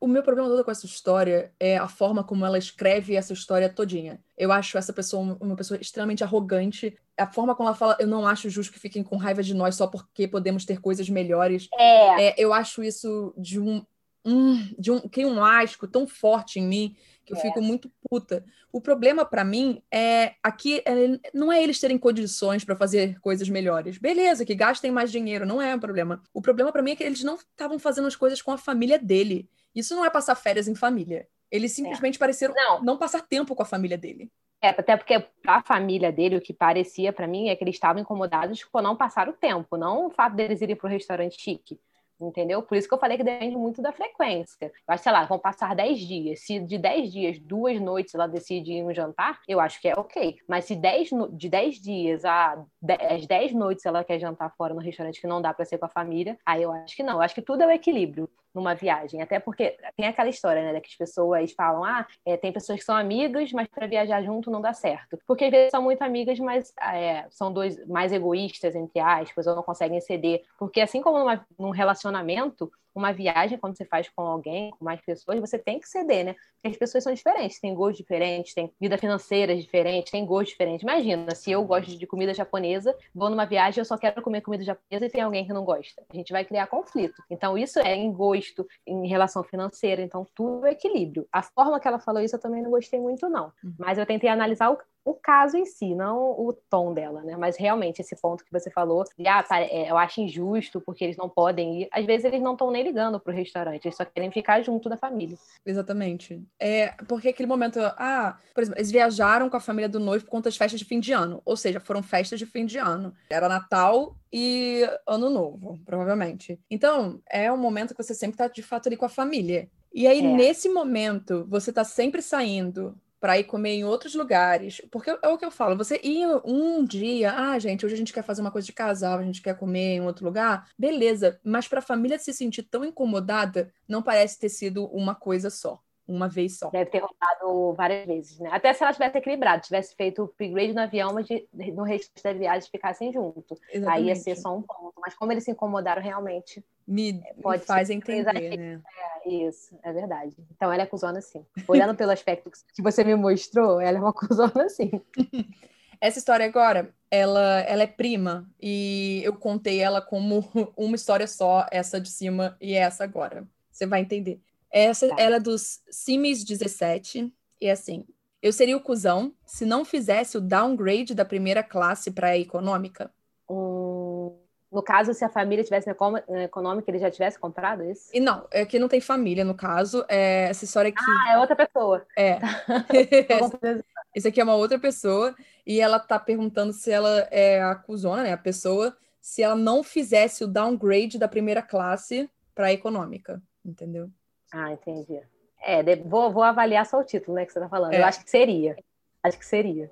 o 0.00 0.06
meu 0.06 0.22
problema 0.22 0.48
todo 0.48 0.64
com 0.64 0.70
essa 0.70 0.86
história 0.86 1.52
é 1.58 1.76
a 1.76 1.88
forma 1.88 2.22
como 2.22 2.46
ela 2.46 2.56
escreve 2.56 3.16
essa 3.16 3.32
história 3.32 3.68
todinha. 3.68 4.20
Eu 4.38 4.52
acho 4.52 4.78
essa 4.78 4.92
pessoa 4.92 5.36
uma 5.40 5.56
pessoa 5.56 5.80
extremamente 5.80 6.22
arrogante. 6.22 6.96
A 7.18 7.26
forma 7.26 7.56
como 7.56 7.68
ela 7.68 7.76
fala, 7.76 7.96
eu 7.98 8.06
não 8.06 8.24
acho 8.24 8.48
justo 8.48 8.72
que 8.72 8.78
fiquem 8.78 9.02
com 9.02 9.16
raiva 9.16 9.42
de 9.42 9.54
nós 9.54 9.74
só 9.74 9.88
porque 9.88 10.28
podemos 10.28 10.64
ter 10.64 10.80
coisas 10.80 11.10
melhores. 11.10 11.68
É. 11.76 12.28
é 12.28 12.34
eu 12.38 12.52
acho 12.52 12.80
isso 12.80 13.34
de 13.36 13.58
um, 13.58 13.84
um 14.24 14.56
de 14.78 14.92
um 14.92 15.00
que 15.00 15.26
um 15.26 15.44
asco 15.44 15.88
tão 15.88 16.06
forte 16.06 16.60
em 16.60 16.66
mim 16.68 16.96
que 17.30 17.36
eu 17.36 17.38
é. 17.38 17.42
fico 17.42 17.62
muito 17.62 17.90
puta. 18.08 18.44
O 18.72 18.80
problema 18.80 19.24
para 19.24 19.44
mim 19.44 19.82
é 19.90 20.34
aqui 20.42 20.82
é, 20.84 21.18
não 21.32 21.52
é 21.52 21.62
eles 21.62 21.78
terem 21.78 21.96
condições 21.96 22.64
para 22.64 22.76
fazer 22.76 23.20
coisas 23.20 23.48
melhores. 23.48 23.98
Beleza, 23.98 24.44
que 24.44 24.54
gastem 24.54 24.90
mais 24.90 25.12
dinheiro, 25.12 25.46
não 25.46 25.62
é 25.62 25.74
um 25.74 25.80
problema. 25.80 26.22
O 26.34 26.42
problema 26.42 26.72
para 26.72 26.82
mim 26.82 26.92
é 26.92 26.96
que 26.96 27.04
eles 27.04 27.22
não 27.22 27.36
estavam 27.36 27.78
fazendo 27.78 28.08
as 28.08 28.16
coisas 28.16 28.42
com 28.42 28.50
a 28.50 28.58
família 28.58 28.98
dele. 28.98 29.48
Isso 29.74 29.94
não 29.94 30.04
é 30.04 30.10
passar 30.10 30.34
férias 30.34 30.66
em 30.66 30.74
família. 30.74 31.28
Eles 31.50 31.72
simplesmente 31.72 32.16
é. 32.16 32.18
pareceram 32.18 32.54
não. 32.54 32.82
não 32.82 32.98
passar 32.98 33.22
tempo 33.22 33.54
com 33.54 33.62
a 33.62 33.66
família 33.66 33.96
dele. 33.96 34.30
É, 34.62 34.68
até 34.68 34.96
porque 34.96 35.24
a 35.46 35.62
família 35.62 36.12
dele, 36.12 36.36
o 36.36 36.40
que 36.40 36.52
parecia 36.52 37.12
para 37.12 37.26
mim 37.26 37.48
é 37.48 37.56
que 37.56 37.64
eles 37.64 37.76
estavam 37.76 38.02
incomodados 38.02 38.62
por 38.64 38.82
não 38.82 38.94
passar 38.94 39.26
o 39.28 39.32
tempo, 39.32 39.76
não 39.76 40.06
o 40.06 40.10
fato 40.10 40.36
deles 40.36 40.60
irem 40.60 40.76
para 40.76 40.86
o 40.86 40.90
restaurante 40.90 41.40
chique 41.40 41.80
entendeu? 42.20 42.62
Por 42.62 42.76
isso 42.76 42.88
que 42.88 42.94
eu 42.94 42.98
falei 42.98 43.16
que 43.16 43.24
depende 43.24 43.56
muito 43.56 43.82
da 43.82 43.92
frequência. 43.92 44.72
Acho, 44.86 45.02
sei 45.02 45.12
lá, 45.12 45.24
vão 45.24 45.38
passar 45.38 45.74
10 45.74 45.98
dias. 45.98 46.40
Se 46.40 46.58
de 46.58 46.78
10 46.78 47.12
dias, 47.12 47.38
duas 47.38 47.80
noites 47.80 48.14
ela 48.14 48.26
decide 48.26 48.72
ir 48.72 48.84
um 48.84 48.92
jantar, 48.92 49.40
eu 49.48 49.60
acho 49.60 49.80
que 49.80 49.88
é 49.88 49.94
ok. 49.94 50.36
Mas 50.48 50.64
se 50.64 50.74
10, 50.74 51.10
de 51.32 51.48
10 51.48 51.74
dias 51.80 52.24
a 52.24 52.62
10, 52.82 53.26
10 53.26 53.52
noites 53.54 53.86
ela 53.86 54.04
quer 54.04 54.18
jantar 54.18 54.54
fora 54.56 54.74
no 54.74 54.80
restaurante 54.80 55.20
que 55.20 55.26
não 55.26 55.40
dá 55.40 55.54
para 55.54 55.64
ser 55.64 55.78
com 55.78 55.86
a 55.86 55.88
família, 55.88 56.38
aí 56.44 56.62
eu 56.62 56.72
acho 56.72 56.96
que 56.96 57.02
não. 57.02 57.14
Eu 57.14 57.22
acho 57.22 57.34
que 57.34 57.42
tudo 57.42 57.62
é 57.62 57.66
o 57.66 57.70
equilíbrio 57.70 58.28
numa 58.54 58.74
viagem. 58.74 59.22
Até 59.22 59.38
porque 59.38 59.76
tem 59.96 60.06
aquela 60.06 60.28
história, 60.28 60.72
né, 60.72 60.80
que 60.80 60.88
as 60.88 60.96
pessoas 60.96 61.52
falam, 61.52 61.84
ah, 61.84 62.06
é, 62.24 62.36
tem 62.36 62.52
pessoas 62.52 62.78
que 62.78 62.84
são 62.84 62.96
amigas, 62.96 63.52
mas 63.52 63.68
para 63.68 63.86
viajar 63.86 64.22
junto 64.22 64.50
não 64.50 64.60
dá 64.60 64.72
certo. 64.72 65.18
Porque 65.26 65.44
às 65.44 65.50
vezes 65.50 65.70
são 65.70 65.82
muito 65.82 66.02
amigas, 66.02 66.38
mas 66.38 66.72
é, 66.80 67.26
são 67.30 67.52
dois 67.52 67.86
mais 67.86 68.12
egoístas, 68.12 68.74
entre 68.74 69.00
aspas, 69.00 69.46
ou 69.46 69.54
não 69.54 69.62
conseguem 69.62 70.00
ceder. 70.00 70.42
Porque 70.58 70.80
assim 70.80 71.00
como 71.00 71.18
numa, 71.18 71.46
num 71.58 71.70
relacionamento, 71.70 72.70
uma 72.94 73.12
viagem, 73.12 73.58
quando 73.58 73.76
você 73.76 73.84
faz 73.84 74.08
com 74.08 74.22
alguém, 74.22 74.70
com 74.70 74.84
mais 74.84 75.00
pessoas, 75.00 75.38
você 75.40 75.58
tem 75.58 75.78
que 75.78 75.88
ceder, 75.88 76.24
né? 76.24 76.34
Porque 76.54 76.68
as 76.68 76.76
pessoas 76.76 77.04
são 77.04 77.12
diferentes, 77.12 77.60
têm 77.60 77.74
gostos 77.74 77.98
diferentes, 77.98 78.52
têm 78.52 78.70
vida 78.80 78.98
financeira 78.98 79.56
diferente, 79.56 80.10
têm 80.10 80.26
gostos 80.26 80.50
diferentes. 80.50 80.82
Imagina, 80.82 81.34
se 81.34 81.50
eu 81.50 81.64
gosto 81.64 81.96
de 81.96 82.06
comida 82.06 82.34
japonesa, 82.34 82.94
vou 83.14 83.30
numa 83.30 83.46
viagem, 83.46 83.80
eu 83.80 83.84
só 83.84 83.96
quero 83.96 84.20
comer 84.22 84.40
comida 84.42 84.64
japonesa 84.64 85.06
e 85.06 85.10
tem 85.10 85.22
alguém 85.22 85.46
que 85.46 85.52
não 85.52 85.64
gosta. 85.64 86.02
A 86.10 86.16
gente 86.16 86.32
vai 86.32 86.44
criar 86.44 86.66
conflito. 86.66 87.22
Então, 87.30 87.56
isso 87.56 87.78
é 87.78 87.94
em 87.94 88.12
gosto, 88.12 88.66
em 88.86 89.06
relação 89.06 89.42
financeira, 89.42 90.02
então 90.02 90.26
tudo 90.34 90.66
é 90.66 90.72
equilíbrio. 90.72 91.26
A 91.32 91.42
forma 91.42 91.80
que 91.80 91.88
ela 91.88 91.98
falou 91.98 92.22
isso 92.22 92.36
eu 92.36 92.40
também 92.40 92.62
não 92.62 92.70
gostei 92.70 93.00
muito, 93.00 93.28
não. 93.28 93.52
Uhum. 93.64 93.74
Mas 93.78 93.98
eu 93.98 94.04
tentei 94.04 94.28
analisar 94.28 94.70
o, 94.70 94.78
o 95.04 95.14
caso 95.14 95.56
em 95.56 95.64
si, 95.64 95.94
não 95.94 96.18
o 96.18 96.52
tom 96.52 96.92
dela, 96.92 97.22
né? 97.22 97.36
Mas 97.36 97.56
realmente 97.56 98.00
esse 98.00 98.14
ponto 98.16 98.44
que 98.44 98.52
você 98.52 98.70
falou, 98.70 99.04
de, 99.18 99.26
ah, 99.26 99.42
tá, 99.42 99.60
é, 99.60 99.90
eu 99.90 99.96
acho 99.96 100.20
injusto 100.20 100.80
porque 100.80 101.04
eles 101.04 101.16
não 101.16 101.28
podem 101.28 101.82
ir. 101.82 101.88
Às 101.90 102.04
vezes 102.04 102.24
eles 102.24 102.42
não 102.42 102.52
estão 102.52 102.70
nem 102.70 102.82
ligando 102.82 103.18
pro 103.18 103.32
restaurante, 103.32 103.86
eles 103.86 103.96
só 103.96 104.04
querem 104.04 104.30
ficar 104.30 104.62
junto 104.62 104.88
da 104.88 104.96
família. 104.96 105.36
Exatamente. 105.64 106.42
É, 106.58 106.94
porque 107.08 107.28
aquele 107.28 107.48
momento, 107.48 107.80
ah, 107.80 108.38
por 108.54 108.62
exemplo, 108.62 108.78
eles 108.78 108.90
viajaram 108.90 109.48
com 109.48 109.56
a 109.56 109.60
família 109.60 109.88
do 109.88 110.00
noivo 110.00 110.24
por 110.24 110.30
conta 110.30 110.48
das 110.48 110.56
festas 110.56 110.78
de 110.78 110.86
fim 110.86 111.00
de 111.00 111.12
ano, 111.12 111.40
ou 111.44 111.56
seja, 111.56 111.80
foram 111.80 112.02
festas 112.02 112.38
de 112.38 112.46
fim 112.46 112.66
de 112.66 112.78
ano. 112.78 113.14
Era 113.30 113.48
Natal 113.48 114.16
e 114.32 114.88
Ano 115.06 115.30
Novo, 115.30 115.80
provavelmente. 115.84 116.60
Então, 116.70 117.20
é 117.28 117.50
um 117.50 117.56
momento 117.56 117.94
que 117.94 118.02
você 118.02 118.14
sempre 118.14 118.36
tá 118.36 118.48
de 118.48 118.62
fato 118.62 118.88
ali 118.88 118.96
com 118.96 119.06
a 119.06 119.08
família. 119.08 119.68
E 119.92 120.06
aí, 120.06 120.20
é. 120.20 120.22
nesse 120.22 120.68
momento, 120.68 121.46
você 121.48 121.72
tá 121.72 121.82
sempre 121.84 122.22
saindo 122.22 122.96
para 123.20 123.38
ir 123.38 123.44
comer 123.44 123.74
em 123.74 123.84
outros 123.84 124.14
lugares. 124.14 124.80
Porque 124.90 125.10
é 125.10 125.28
o 125.28 125.38
que 125.38 125.44
eu 125.44 125.50
falo, 125.50 125.76
você 125.76 126.00
ir 126.02 126.26
um 126.44 126.84
dia, 126.84 127.32
ah, 127.32 127.58
gente, 127.58 127.84
hoje 127.84 127.94
a 127.94 127.98
gente 127.98 128.12
quer 128.12 128.24
fazer 128.24 128.40
uma 128.40 128.50
coisa 128.50 128.66
de 128.66 128.72
casal, 128.72 129.18
a 129.18 129.24
gente 129.24 129.42
quer 129.42 129.56
comer 129.56 129.96
em 129.96 130.00
outro 130.00 130.24
lugar, 130.24 130.68
beleza, 130.78 131.38
mas 131.44 131.68
para 131.68 131.80
a 131.80 131.82
família 131.82 132.18
se 132.18 132.32
sentir 132.32 132.62
tão 132.62 132.84
incomodada, 132.84 133.72
não 133.86 134.02
parece 134.02 134.38
ter 134.38 134.48
sido 134.48 134.86
uma 134.86 135.14
coisa 135.14 135.50
só. 135.50 135.80
Uma 136.10 136.28
vez 136.28 136.58
só. 136.58 136.70
Deve 136.70 136.90
ter 136.90 136.98
rodado 136.98 137.72
várias 137.74 138.04
vezes, 138.04 138.40
né? 138.40 138.50
Até 138.52 138.72
se 138.72 138.82
ela 138.82 138.92
tivesse 138.92 139.16
equilibrado, 139.16 139.62
tivesse 139.62 139.94
feito 139.94 140.22
o 140.22 140.24
upgrade 140.24 140.72
no 140.72 140.80
avião, 140.80 141.14
mas 141.14 141.26
de, 141.26 141.46
no 141.72 141.84
resto 141.84 142.10
da 142.20 142.32
viagem 142.32 142.68
ficassem 142.68 143.12
junto. 143.12 143.56
Exatamente. 143.72 143.88
Aí 143.88 144.06
ia 144.08 144.16
ser 144.16 144.34
só 144.36 144.56
um 144.56 144.60
ponto. 144.60 144.94
Mas 145.00 145.14
como 145.14 145.30
eles 145.30 145.44
se 145.44 145.52
incomodaram 145.52 146.02
realmente, 146.02 146.64
me, 146.84 147.22
pode 147.40 147.60
me 147.60 147.66
faz 147.66 147.90
entender, 147.90 148.56
né? 148.56 148.80
É, 149.24 149.28
isso, 149.28 149.78
é 149.84 149.92
verdade. 149.92 150.34
Então 150.50 150.72
ela 150.72 150.82
é 150.82 150.86
cuzona 150.86 151.20
sim. 151.20 151.46
Olhando 151.68 151.94
pelo 151.94 152.10
aspecto 152.10 152.50
que 152.50 152.82
você 152.82 153.04
me 153.04 153.14
mostrou, 153.14 153.80
ela 153.80 153.98
é 153.98 154.00
uma 154.00 154.12
cuzona 154.12 154.68
sim. 154.68 154.90
Essa 156.00 156.18
história 156.18 156.46
agora, 156.46 156.92
ela, 157.10 157.60
ela 157.60 157.82
é 157.82 157.86
prima 157.86 158.50
e 158.60 159.20
eu 159.22 159.34
contei 159.34 159.80
ela 159.80 160.00
como 160.00 160.42
uma 160.76 160.96
história 160.96 161.26
só, 161.26 161.66
essa 161.70 162.00
de 162.00 162.08
cima 162.08 162.56
e 162.60 162.74
essa 162.74 163.04
agora. 163.04 163.46
Você 163.70 163.86
vai 163.86 164.00
entender. 164.00 164.40
Essa, 164.70 165.08
tá. 165.08 165.16
ela 165.18 165.36
é 165.36 165.40
dos 165.40 165.80
Simis 165.90 166.44
17 166.44 167.32
e 167.60 167.66
é 167.66 167.72
assim, 167.72 168.04
eu 168.42 168.52
seria 168.52 168.76
o 168.76 168.80
cuzão 168.80 169.34
se 169.44 169.66
não 169.66 169.84
fizesse 169.84 170.38
o 170.38 170.40
downgrade 170.40 171.14
da 171.14 171.24
primeira 171.24 171.62
classe 171.62 172.10
para 172.10 172.28
a 172.28 172.38
econômica. 172.38 173.12
Hum, 173.48 174.34
no 174.72 174.82
caso, 174.82 175.12
se 175.12 175.24
a 175.24 175.28
família 175.28 175.64
tivesse 175.64 175.88
na 175.88 176.44
econômica, 176.44 176.90
ele 176.90 177.00
já 177.00 177.10
tivesse 177.10 177.38
comprado 177.38 177.82
isso? 177.84 178.08
E 178.14 178.20
não, 178.20 178.46
é 178.52 178.64
que 178.64 178.78
não 178.78 178.86
tem 178.86 179.00
família, 179.00 179.44
no 179.44 179.54
caso. 179.54 180.04
É 180.08 180.44
essa 180.44 180.64
história 180.64 180.90
aqui. 180.90 181.04
Ah, 181.26 181.32
é 181.32 181.38
outra 181.38 181.56
pessoa. 181.56 182.06
É. 182.16 182.38
Esse 184.14 184.28
aqui 184.28 184.40
é 184.40 184.44
uma 184.44 184.54
outra 184.54 184.78
pessoa, 184.78 185.34
e 185.66 185.80
ela 185.80 185.98
tá 185.98 186.18
perguntando 186.18 186.72
se 186.72 186.90
ela 186.90 187.28
é 187.30 187.62
a 187.62 187.74
cuzona, 187.74 188.22
né? 188.22 188.32
A 188.32 188.38
pessoa, 188.38 188.96
se 189.20 189.42
ela 189.42 189.54
não 189.54 189.82
fizesse 189.82 190.42
o 190.44 190.48
downgrade 190.48 191.18
da 191.18 191.28
primeira 191.28 191.62
classe 191.62 192.30
para 192.54 192.66
a 192.66 192.72
econômica, 192.72 193.42
entendeu? 193.64 194.10
Ah, 194.52 194.72
entendi. 194.72 195.20
É, 195.62 195.96
vou, 195.96 196.32
vou 196.32 196.42
avaliar 196.42 196.86
só 196.86 197.00
o 197.00 197.04
título, 197.04 197.36
né, 197.36 197.44
que 197.44 197.52
você 197.52 197.60
tá 197.60 197.68
falando. 197.68 197.92
É. 197.92 198.00
Eu 198.00 198.04
acho 198.04 198.24
que 198.24 198.30
seria. 198.30 198.76
Acho 199.22 199.38
que 199.38 199.46
seria. 199.46 199.90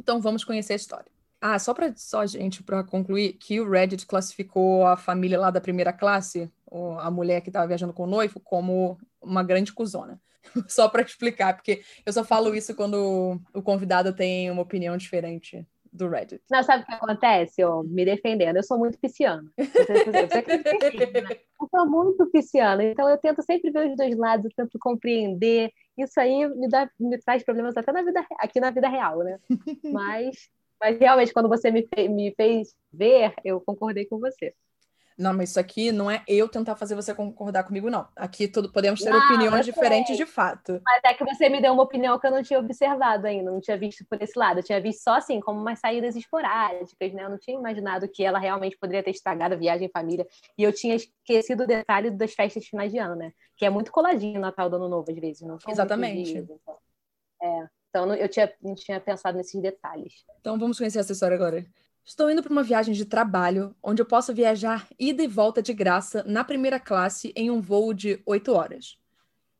Então 0.00 0.20
vamos 0.20 0.44
conhecer 0.44 0.72
a 0.72 0.76
história. 0.76 1.10
Ah, 1.40 1.58
só 1.58 1.74
para 1.74 1.92
só 1.96 2.24
gente 2.26 2.62
para 2.62 2.82
concluir 2.82 3.34
que 3.34 3.60
o 3.60 3.70
Reddit 3.70 4.06
classificou 4.06 4.86
a 4.86 4.96
família 4.96 5.38
lá 5.38 5.50
da 5.50 5.60
primeira 5.60 5.92
classe, 5.92 6.50
a 6.98 7.10
mulher 7.10 7.42
que 7.42 7.50
estava 7.50 7.66
viajando 7.66 7.92
com 7.92 8.04
o 8.04 8.08
noivo, 8.08 8.40
como 8.40 8.98
uma 9.20 9.42
grande 9.42 9.72
cuzona. 9.72 10.20
só 10.68 10.88
para 10.88 11.02
explicar, 11.02 11.54
porque 11.54 11.82
eu 12.04 12.12
só 12.12 12.24
falo 12.24 12.54
isso 12.54 12.74
quando 12.74 13.40
o 13.52 13.62
convidado 13.62 14.12
tem 14.12 14.50
uma 14.50 14.62
opinião 14.62 14.96
diferente 14.96 15.66
do 15.96 16.08
Reddit. 16.08 16.42
Não, 16.50 16.62
sabe 16.62 16.82
o 16.82 16.86
que 16.86 16.94
acontece? 16.94 17.64
Oh, 17.64 17.82
me 17.82 18.04
defendendo, 18.04 18.56
eu 18.56 18.62
sou 18.62 18.78
muito 18.78 18.98
pisciana. 18.98 19.50
Eu 19.58 21.68
sou 21.70 21.88
muito 21.88 22.26
pisciana, 22.30 22.84
então 22.84 23.08
eu 23.08 23.18
tento 23.18 23.42
sempre 23.42 23.70
ver 23.70 23.90
os 23.90 23.96
dois 23.96 24.16
lados, 24.16 24.44
eu 24.44 24.52
tento 24.54 24.78
compreender. 24.78 25.72
Isso 25.96 26.20
aí 26.20 26.46
me, 26.48 26.68
dá, 26.68 26.90
me 27.00 27.18
traz 27.18 27.42
problemas 27.42 27.76
até 27.76 27.90
na 27.90 28.02
vida, 28.02 28.24
aqui 28.38 28.60
na 28.60 28.70
vida 28.70 28.88
real, 28.88 29.20
né? 29.20 29.38
Mas 29.84 30.50
mas 30.80 30.98
realmente, 30.98 31.32
quando 31.32 31.48
você 31.48 31.70
me, 31.70 31.88
me 32.10 32.34
fez 32.34 32.74
ver, 32.92 33.34
eu 33.44 33.60
concordei 33.60 34.04
com 34.04 34.18
você. 34.18 34.54
Não, 35.18 35.32
mas 35.32 35.50
isso 35.50 35.60
aqui 35.60 35.90
não 35.90 36.10
é 36.10 36.22
eu 36.28 36.46
tentar 36.46 36.76
fazer 36.76 36.94
você 36.94 37.14
concordar 37.14 37.64
comigo, 37.64 37.88
não. 37.88 38.06
Aqui 38.14 38.46
todo, 38.46 38.70
podemos 38.70 39.00
ter 39.00 39.08
não, 39.08 39.18
opiniões 39.18 39.64
diferentes 39.64 40.16
de 40.16 40.26
fato. 40.26 40.80
Mas 40.84 41.00
é 41.04 41.14
que 41.14 41.24
você 41.24 41.48
me 41.48 41.60
deu 41.60 41.72
uma 41.72 41.82
opinião 41.82 42.18
que 42.18 42.26
eu 42.26 42.30
não 42.30 42.42
tinha 42.42 42.58
observado 42.58 43.26
ainda, 43.26 43.50
não 43.50 43.60
tinha 43.60 43.78
visto 43.78 44.04
por 44.04 44.20
esse 44.20 44.38
lado. 44.38 44.60
Eu 44.60 44.62
tinha 44.62 44.80
visto 44.80 45.02
só 45.02 45.14
assim, 45.14 45.40
como 45.40 45.58
umas 45.58 45.78
saídas 45.78 46.14
esporádicas, 46.16 47.14
né? 47.14 47.24
Eu 47.24 47.30
não 47.30 47.38
tinha 47.38 47.58
imaginado 47.58 48.06
que 48.08 48.22
ela 48.22 48.38
realmente 48.38 48.76
poderia 48.76 49.02
ter 49.02 49.10
estragado 49.10 49.54
a 49.54 49.56
viagem 49.56 49.86
em 49.86 49.90
família. 49.90 50.26
E 50.58 50.62
eu 50.62 50.72
tinha 50.72 50.94
esquecido 50.94 51.62
o 51.62 51.66
detalhe 51.66 52.10
das 52.10 52.34
festas 52.34 52.66
finais 52.66 52.92
de 52.92 52.98
ano, 52.98 53.16
né? 53.16 53.32
Que 53.56 53.64
é 53.64 53.70
muito 53.70 53.90
coladinho 53.90 54.38
Natal 54.38 54.68
do 54.68 54.76
Ano 54.76 54.88
Novo, 54.88 55.10
às 55.10 55.18
vezes. 55.18 55.42
Não 55.42 55.56
Exatamente. 55.66 56.32
Dias, 56.32 56.44
então. 56.50 56.76
É. 57.42 57.68
Então 57.88 58.14
eu 58.14 58.28
tinha, 58.28 58.52
não 58.62 58.74
tinha 58.74 59.00
pensado 59.00 59.38
nesses 59.38 59.60
detalhes. 59.62 60.26
Então 60.40 60.58
vamos 60.58 60.76
conhecer 60.76 60.98
essa 60.98 61.12
história 61.12 61.34
agora. 61.34 61.64
Estou 62.06 62.30
indo 62.30 62.40
para 62.40 62.52
uma 62.52 62.62
viagem 62.62 62.94
de 62.94 63.04
trabalho, 63.04 63.74
onde 63.82 64.00
eu 64.00 64.06
posso 64.06 64.32
viajar 64.32 64.86
ida 64.96 65.24
e 65.24 65.26
volta 65.26 65.60
de 65.60 65.74
graça 65.74 66.22
na 66.24 66.44
primeira 66.44 66.78
classe 66.78 67.32
em 67.34 67.50
um 67.50 67.60
voo 67.60 67.92
de 67.92 68.22
oito 68.24 68.52
horas. 68.52 68.96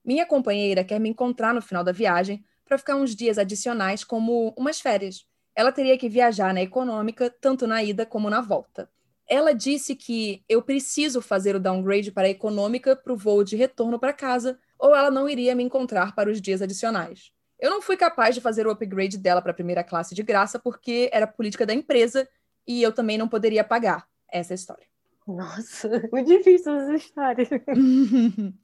Minha 0.04 0.24
companheira 0.24 0.84
quer 0.84 1.00
me 1.00 1.08
encontrar 1.08 1.52
no 1.52 1.60
final 1.60 1.82
da 1.82 1.90
viagem 1.90 2.44
para 2.64 2.78
ficar 2.78 2.94
uns 2.94 3.16
dias 3.16 3.36
adicionais, 3.36 4.04
como 4.04 4.54
umas 4.56 4.80
férias. 4.80 5.26
Ela 5.56 5.72
teria 5.72 5.98
que 5.98 6.08
viajar 6.08 6.54
na 6.54 6.62
econômica, 6.62 7.34
tanto 7.40 7.66
na 7.66 7.82
ida 7.82 8.06
como 8.06 8.30
na 8.30 8.40
volta. 8.40 8.88
Ela 9.26 9.52
disse 9.52 9.96
que 9.96 10.44
eu 10.48 10.62
preciso 10.62 11.20
fazer 11.20 11.56
o 11.56 11.60
downgrade 11.60 12.12
para 12.12 12.28
a 12.28 12.30
econômica 12.30 12.94
para 12.94 13.12
o 13.12 13.16
voo 13.16 13.42
de 13.42 13.56
retorno 13.56 13.98
para 13.98 14.12
casa, 14.12 14.56
ou 14.78 14.94
ela 14.94 15.10
não 15.10 15.28
iria 15.28 15.52
me 15.56 15.64
encontrar 15.64 16.14
para 16.14 16.30
os 16.30 16.40
dias 16.40 16.62
adicionais. 16.62 17.32
Eu 17.58 17.70
não 17.70 17.82
fui 17.82 17.96
capaz 17.96 18.34
de 18.36 18.40
fazer 18.40 18.68
o 18.68 18.70
upgrade 18.70 19.18
dela 19.18 19.42
para 19.42 19.50
a 19.50 19.54
primeira 19.54 19.82
classe 19.82 20.14
de 20.14 20.22
graça 20.22 20.58
porque 20.60 21.10
era 21.12 21.26
política 21.26 21.66
da 21.66 21.74
empresa 21.74 22.28
e 22.66 22.82
eu 22.82 22.92
também 22.92 23.16
não 23.18 23.28
poderia 23.28 23.64
pagar 23.64 24.06
essa 24.28 24.54
história. 24.54 24.86
Nossa, 25.26 25.88
muito 26.12 26.26
difícil 26.26 26.74
essa 26.74 26.94
história. 26.94 27.46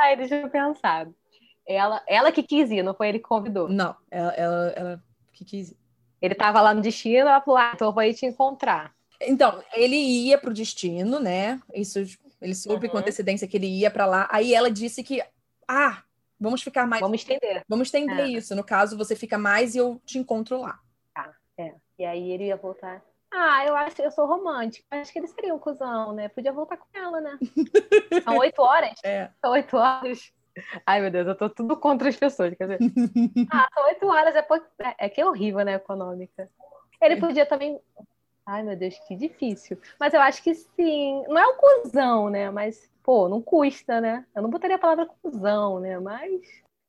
Ai, 0.00 0.16
deixa 0.16 0.36
eu 0.36 0.48
pensar. 0.48 1.08
Ela, 1.66 2.02
ela 2.06 2.32
que 2.32 2.42
quis 2.42 2.70
ir, 2.70 2.82
não 2.82 2.94
foi 2.94 3.08
ele 3.08 3.18
que 3.18 3.28
convidou? 3.28 3.68
Não, 3.68 3.94
ela, 4.10 4.32
ela, 4.32 4.68
ela 4.76 5.04
que 5.32 5.44
quis 5.44 5.70
ir. 5.70 5.76
Ele 6.20 6.32
estava 6.32 6.60
lá 6.60 6.72
no 6.72 6.80
destino, 6.80 7.28
ela 7.28 7.40
falou, 7.40 7.58
ah, 7.58 7.72
então 7.74 7.88
eu 7.88 7.92
vou 7.92 8.02
ir 8.02 8.14
te 8.14 8.24
encontrar. 8.24 8.94
Então, 9.20 9.62
ele 9.74 9.96
ia 9.96 10.38
para 10.38 10.50
o 10.50 10.54
destino, 10.54 11.20
né? 11.20 11.60
Isso, 11.74 11.98
ele 12.40 12.54
soube 12.54 12.86
uhum. 12.86 12.92
com 12.92 12.98
antecedência 12.98 13.46
que 13.46 13.56
ele 13.56 13.66
ia 13.66 13.90
para 13.90 14.06
lá. 14.06 14.28
Aí 14.30 14.54
ela 14.54 14.70
disse 14.70 15.02
que, 15.02 15.22
ah, 15.68 16.02
vamos 16.38 16.62
ficar 16.62 16.86
mais. 16.86 17.00
Vamos 17.00 17.20
estender. 17.20 17.62
Vamos 17.68 17.88
estender 17.88 18.20
é. 18.20 18.28
isso. 18.28 18.54
No 18.54 18.64
caso, 18.64 18.96
você 18.96 19.14
fica 19.14 19.38
mais 19.38 19.74
e 19.74 19.78
eu 19.78 20.00
te 20.04 20.18
encontro 20.18 20.60
lá. 20.60 20.78
Tá, 21.14 21.32
é. 21.58 21.74
E 21.98 22.04
aí 22.04 22.30
ele 22.30 22.46
ia 22.46 22.56
voltar. 22.56 23.02
Ah, 23.36 23.66
eu 23.66 23.74
acho 23.74 24.00
eu 24.00 24.12
sou 24.12 24.26
romântica. 24.26 24.86
Acho 24.92 25.12
que 25.12 25.18
ele 25.18 25.26
seria 25.26 25.52
um 25.52 25.58
cuzão, 25.58 26.12
né? 26.12 26.28
Podia 26.28 26.52
voltar 26.52 26.76
com 26.76 26.86
ela, 26.94 27.20
né? 27.20 27.36
São 28.24 28.38
oito 28.38 28.62
horas? 28.62 28.94
É. 29.04 29.28
São 29.40 29.50
oito 29.50 29.76
horas. 29.76 30.32
Ai, 30.86 31.00
meu 31.00 31.10
Deus, 31.10 31.26
eu 31.26 31.36
tô 31.36 31.50
tudo 31.50 31.76
contra 31.76 32.08
as 32.08 32.16
pessoas. 32.16 32.54
Quer 32.54 32.68
dizer, 32.68 32.78
ah, 33.52 33.68
são 33.74 33.84
oito 33.86 34.06
horas, 34.06 34.36
é, 34.36 34.46
é, 34.78 35.06
é 35.06 35.08
que 35.08 35.20
é 35.20 35.26
horrível, 35.26 35.64
né, 35.64 35.74
econômica. 35.74 36.48
Ele 37.00 37.16
podia 37.16 37.44
também. 37.44 37.80
Ai, 38.46 38.62
meu 38.62 38.76
Deus, 38.76 38.96
que 39.08 39.16
difícil. 39.16 39.80
Mas 39.98 40.14
eu 40.14 40.20
acho 40.20 40.40
que 40.40 40.54
sim. 40.54 41.24
Não 41.26 41.38
é 41.38 41.46
um 41.46 41.56
cuzão, 41.56 42.30
né? 42.30 42.50
Mas, 42.50 42.88
pô, 43.02 43.28
não 43.28 43.42
custa, 43.42 44.00
né? 44.00 44.24
Eu 44.34 44.42
não 44.42 44.50
botaria 44.50 44.76
a 44.76 44.78
palavra 44.78 45.08
cuzão, 45.20 45.80
né? 45.80 45.98
Mas 45.98 46.40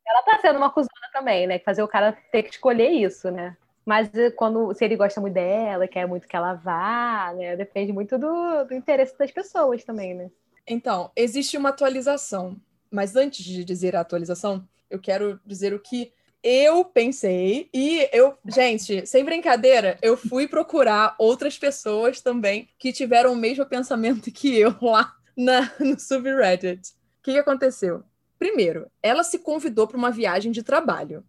ela 0.07 0.21
tá 0.21 0.37
sendo 0.39 0.57
uma 0.57 0.69
cuzona 0.69 1.09
também, 1.11 1.47
né? 1.47 1.57
Fazer 1.57 1.81
o 1.81 1.87
cara 1.87 2.15
ter 2.31 2.43
que 2.43 2.51
escolher 2.51 2.89
isso, 2.89 3.31
né? 3.31 3.57
Mas 3.85 4.13
eh, 4.15 4.31
quando 4.31 4.73
se 4.73 4.83
ele 4.83 4.95
gosta 4.95 5.21
muito 5.21 5.35
dela, 5.35 5.87
quer 5.87 6.07
muito 6.07 6.27
que 6.27 6.35
ela 6.35 6.55
vá, 6.55 7.33
né? 7.37 7.55
Depende 7.55 7.93
muito 7.93 8.17
do, 8.17 8.65
do 8.65 8.73
interesse 8.73 9.17
das 9.17 9.31
pessoas 9.31 9.83
também, 9.83 10.15
né? 10.15 10.31
Então, 10.67 11.11
existe 11.15 11.55
uma 11.55 11.69
atualização. 11.69 12.59
Mas 12.89 13.15
antes 13.15 13.45
de 13.45 13.63
dizer 13.63 13.95
a 13.95 14.01
atualização, 14.01 14.67
eu 14.89 14.99
quero 14.99 15.39
dizer 15.45 15.73
o 15.73 15.79
que 15.79 16.11
eu 16.41 16.85
pensei 16.85 17.69
e 17.73 18.07
eu, 18.13 18.37
gente, 18.45 19.05
sem 19.07 19.25
brincadeira, 19.25 19.97
eu 20.01 20.15
fui 20.15 20.47
procurar 20.47 21.15
outras 21.17 21.57
pessoas 21.57 22.21
também 22.21 22.69
que 22.77 22.93
tiveram 22.93 23.33
o 23.33 23.35
mesmo 23.35 23.65
pensamento 23.65 24.31
que 24.31 24.55
eu 24.55 24.75
lá 24.81 25.15
na, 25.35 25.71
no 25.79 25.99
subreddit. 25.99 26.91
O 27.19 27.23
que, 27.23 27.33
que 27.33 27.39
aconteceu? 27.39 28.03
Primeiro, 28.37 28.89
ela 29.01 29.23
se 29.23 29.39
convidou 29.39 29.87
para 29.87 29.97
uma 29.97 30.11
viagem 30.11 30.51
de 30.51 30.61
trabalho. 30.61 31.25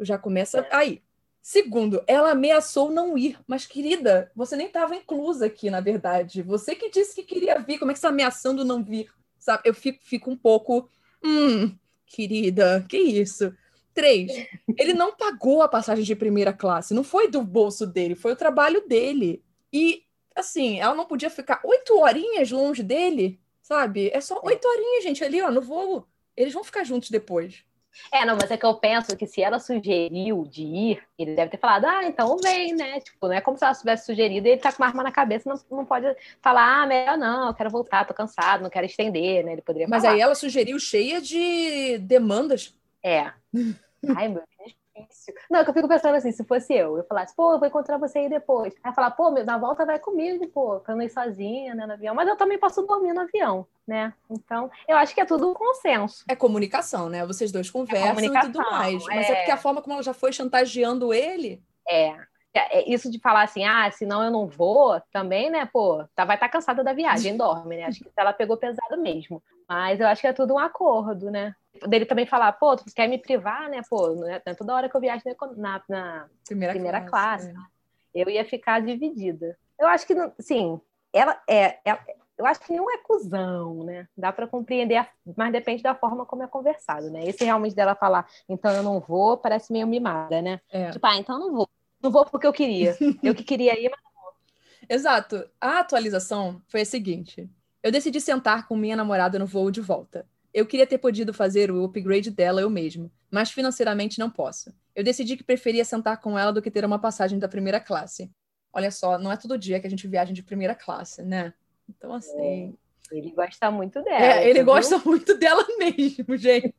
Já 0.00 0.18
começa 0.18 0.66
aí. 0.70 1.00
Segundo, 1.48 2.02
ela 2.08 2.32
ameaçou 2.32 2.90
não 2.90 3.16
ir. 3.16 3.38
Mas, 3.46 3.64
querida, 3.64 4.32
você 4.34 4.56
nem 4.56 4.66
estava 4.66 4.96
inclusa 4.96 5.46
aqui, 5.46 5.70
na 5.70 5.80
verdade. 5.80 6.42
Você 6.42 6.74
que 6.74 6.90
disse 6.90 7.14
que 7.14 7.22
queria 7.22 7.56
vir. 7.60 7.78
Como 7.78 7.92
é 7.92 7.94
que 7.94 7.98
está 7.98 8.08
ameaçando 8.08 8.64
não 8.64 8.82
vir? 8.82 9.08
Sabe? 9.38 9.62
Eu 9.64 9.72
fico, 9.72 10.00
fico 10.02 10.28
um 10.28 10.36
pouco. 10.36 10.90
Hum, 11.24 11.72
querida, 12.04 12.84
que 12.88 12.98
isso? 12.98 13.54
Três, 13.94 14.32
ele 14.76 14.92
não 14.92 15.14
pagou 15.14 15.62
a 15.62 15.68
passagem 15.68 16.02
de 16.02 16.16
primeira 16.16 16.52
classe. 16.52 16.92
Não 16.92 17.04
foi 17.04 17.30
do 17.30 17.40
bolso 17.42 17.86
dele, 17.86 18.16
foi 18.16 18.32
o 18.32 18.36
trabalho 18.36 18.84
dele. 18.88 19.40
E, 19.72 20.02
assim, 20.34 20.80
ela 20.80 20.96
não 20.96 21.06
podia 21.06 21.30
ficar 21.30 21.60
oito 21.62 21.96
horinhas 21.96 22.50
longe 22.50 22.82
dele, 22.82 23.38
sabe? 23.62 24.10
É 24.12 24.20
só 24.20 24.40
oito 24.42 24.66
horinhas, 24.66 25.04
gente, 25.04 25.22
ali, 25.22 25.40
ó, 25.40 25.52
no 25.52 25.60
voo. 25.60 26.08
Eles 26.36 26.52
vão 26.52 26.64
ficar 26.64 26.82
juntos 26.82 27.08
depois. 27.08 27.64
É, 28.12 28.24
não, 28.24 28.36
mas 28.40 28.50
é 28.50 28.56
que 28.56 28.66
eu 28.66 28.74
penso 28.74 29.16
que 29.16 29.26
se 29.26 29.42
ela 29.42 29.58
sugeriu 29.58 30.44
de 30.44 30.62
ir, 30.62 31.02
ele 31.18 31.34
deve 31.34 31.50
ter 31.50 31.58
falado, 31.58 31.86
ah, 31.86 32.04
então 32.04 32.36
vem, 32.38 32.74
né? 32.74 33.00
Tipo, 33.00 33.28
não 33.28 33.34
é 33.34 33.40
como 33.40 33.56
se 33.56 33.64
ela 33.64 33.74
tivesse 33.74 34.06
sugerido 34.06 34.46
e 34.46 34.52
ele 34.52 34.60
tá 34.60 34.72
com 34.72 34.82
uma 34.82 34.88
arma 34.88 35.02
na 35.02 35.12
cabeça, 35.12 35.48
não, 35.48 35.78
não 35.78 35.84
pode 35.84 36.06
falar, 36.40 36.82
ah, 36.82 36.86
melhor 36.86 37.18
não, 37.18 37.48
eu 37.48 37.54
quero 37.54 37.70
voltar, 37.70 38.04
tô 38.04 38.14
cansado, 38.14 38.62
não 38.62 38.70
quero 38.70 38.86
estender, 38.86 39.44
né? 39.44 39.52
Ele 39.52 39.62
poderia 39.62 39.88
Mas 39.88 40.02
falar. 40.02 40.14
aí 40.14 40.20
ela 40.20 40.34
sugeriu 40.34 40.78
cheia 40.78 41.20
de 41.20 41.98
demandas. 41.98 42.74
É. 43.02 43.32
Ai, 44.16 44.28
meu 44.28 44.42
difícil. 45.00 45.34
Não, 45.50 45.60
é 45.60 45.64
que 45.64 45.70
eu 45.70 45.74
fico 45.74 45.88
pensando 45.88 46.14
assim, 46.14 46.32
se 46.32 46.44
fosse 46.44 46.74
eu, 46.74 46.96
eu 46.96 47.04
falasse, 47.04 47.34
pô, 47.34 47.52
eu 47.52 47.58
vou 47.58 47.68
encontrar 47.68 47.98
você 47.98 48.20
aí 48.20 48.28
depois. 48.28 48.74
Aí 48.82 48.92
falar, 48.94 49.10
pô, 49.10 49.30
na 49.30 49.58
volta 49.58 49.84
vai 49.84 49.98
comigo, 49.98 50.46
pô, 50.48 50.80
pra 50.80 50.94
eu 50.94 50.96
não 50.96 51.04
ir 51.04 51.10
sozinha, 51.10 51.74
né, 51.74 51.86
no 51.86 51.92
avião. 51.92 52.14
Mas 52.14 52.28
eu 52.28 52.36
também 52.36 52.58
posso 52.58 52.82
dormir 52.82 53.12
no 53.12 53.22
avião, 53.22 53.66
né? 53.86 54.12
Então, 54.30 54.70
eu 54.88 54.96
acho 54.96 55.14
que 55.14 55.20
é 55.20 55.24
tudo 55.24 55.50
um 55.50 55.54
consenso. 55.54 56.24
É 56.28 56.34
comunicação, 56.34 57.08
né? 57.08 57.24
Vocês 57.26 57.52
dois 57.52 57.70
conversam 57.70 58.34
é 58.34 58.38
e 58.38 58.40
tudo 58.40 58.58
mais. 58.58 59.04
Mas 59.06 59.28
é... 59.28 59.32
é 59.32 59.34
porque 59.36 59.50
a 59.50 59.56
forma 59.56 59.82
como 59.82 59.94
ela 59.94 60.02
já 60.02 60.14
foi 60.14 60.32
chantageando 60.32 61.12
ele. 61.12 61.62
É, 61.88 62.16
é, 62.54 62.90
isso 62.90 63.10
de 63.10 63.18
falar 63.18 63.42
assim, 63.42 63.64
ah, 63.64 63.90
senão 63.90 64.22
eu 64.22 64.30
não 64.30 64.46
vou, 64.46 65.00
também, 65.12 65.50
né, 65.50 65.68
pô, 65.70 66.04
tá, 66.14 66.24
vai 66.24 66.36
estar 66.36 66.46
tá 66.46 66.52
cansada 66.52 66.82
da 66.82 66.92
viagem, 66.92 67.36
dorme, 67.36 67.76
né? 67.76 67.84
Acho 67.84 68.02
que 68.02 68.10
ela 68.16 68.32
pegou 68.32 68.56
pesado 68.56 68.96
mesmo. 68.98 69.42
Mas 69.68 70.00
eu 70.00 70.06
acho 70.06 70.20
que 70.20 70.26
é 70.26 70.32
tudo 70.32 70.54
um 70.54 70.58
acordo, 70.58 71.30
né? 71.30 71.54
Dele 71.86 72.06
também 72.06 72.26
falar, 72.26 72.52
pô, 72.52 72.76
tu 72.76 72.84
quer 72.94 73.08
me 73.08 73.18
privar, 73.18 73.68
né? 73.68 73.82
Pô, 73.88 74.14
não 74.14 74.28
é, 74.28 74.40
é 74.44 74.54
toda 74.54 74.74
hora 74.74 74.88
que 74.88 74.96
eu 74.96 75.00
viajo 75.00 75.22
na, 75.56 75.82
na 75.88 76.28
primeira, 76.46 76.72
primeira 76.72 77.00
classe. 77.02 77.52
classe. 77.52 77.68
É. 78.14 78.20
Eu 78.22 78.30
ia 78.30 78.44
ficar 78.44 78.80
dividida. 78.80 79.58
Eu 79.78 79.88
acho 79.88 80.06
que, 80.06 80.14
sim, 80.40 80.80
ela 81.12 81.40
é, 81.48 81.78
ela, 81.84 82.00
eu 82.38 82.44
acho 82.44 82.60
que 82.60 82.74
não 82.74 82.90
é 82.90 82.98
cuzão, 82.98 83.84
né? 83.84 84.06
Dá 84.16 84.30
para 84.32 84.46
compreender, 84.46 85.08
mas 85.36 85.52
depende 85.52 85.82
da 85.82 85.94
forma 85.94 86.26
como 86.26 86.42
é 86.42 86.46
conversado, 86.46 87.10
né? 87.10 87.24
Esse 87.26 87.44
realmente 87.44 87.74
dela 87.74 87.94
falar, 87.94 88.26
então 88.48 88.70
eu 88.72 88.82
não 88.82 89.00
vou, 89.00 89.38
parece 89.38 89.72
meio 89.72 89.86
mimada, 89.86 90.42
né? 90.42 90.60
É. 90.70 90.90
Tipo, 90.90 91.06
ah, 91.06 91.16
então 91.16 91.36
eu 91.36 91.46
não 91.46 91.54
vou. 91.54 91.68
Não 92.02 92.10
vou 92.10 92.26
porque 92.26 92.46
eu 92.46 92.52
queria. 92.52 92.96
eu 93.22 93.34
que 93.34 93.42
queria 93.42 93.78
ir, 93.78 93.88
mas 93.88 94.00
não 94.04 94.22
vou. 94.22 94.32
Exato. 94.88 95.48
A 95.58 95.78
atualização 95.78 96.60
foi 96.68 96.82
a 96.82 96.86
seguinte: 96.86 97.48
eu 97.82 97.92
decidi 97.92 98.20
sentar 98.20 98.66
com 98.66 98.76
minha 98.76 98.96
namorada 98.96 99.38
no 99.38 99.46
voo 99.46 99.70
de 99.70 99.80
volta. 99.80 100.26
Eu 100.52 100.66
queria 100.66 100.86
ter 100.86 100.98
podido 100.98 101.34
fazer 101.34 101.70
o 101.70 101.84
upgrade 101.84 102.30
dela 102.30 102.60
eu 102.60 102.70
mesmo, 102.70 103.10
mas 103.30 103.50
financeiramente 103.50 104.18
não 104.18 104.30
posso. 104.30 104.74
Eu 104.94 105.04
decidi 105.04 105.36
que 105.36 105.44
preferia 105.44 105.84
sentar 105.84 106.20
com 106.20 106.38
ela 106.38 106.52
do 106.52 106.62
que 106.62 106.70
ter 106.70 106.84
uma 106.84 106.98
passagem 106.98 107.38
da 107.38 107.48
primeira 107.48 107.78
classe. 107.78 108.30
Olha 108.72 108.90
só, 108.90 109.18
não 109.18 109.30
é 109.30 109.36
todo 109.36 109.58
dia 109.58 109.78
que 109.80 109.86
a 109.86 109.90
gente 109.90 110.08
viaja 110.08 110.32
de 110.32 110.42
primeira 110.42 110.74
classe, 110.74 111.22
né? 111.22 111.52
Então, 111.88 112.14
assim. 112.14 112.76
É, 113.10 113.16
ele 113.16 113.30
gosta 113.30 113.70
muito 113.70 114.02
dela. 114.02 114.24
É, 114.24 114.48
ele 114.48 114.62
gosta 114.62 114.98
muito 115.04 115.36
dela 115.36 115.64
mesmo, 115.78 116.36
gente. 116.36 116.74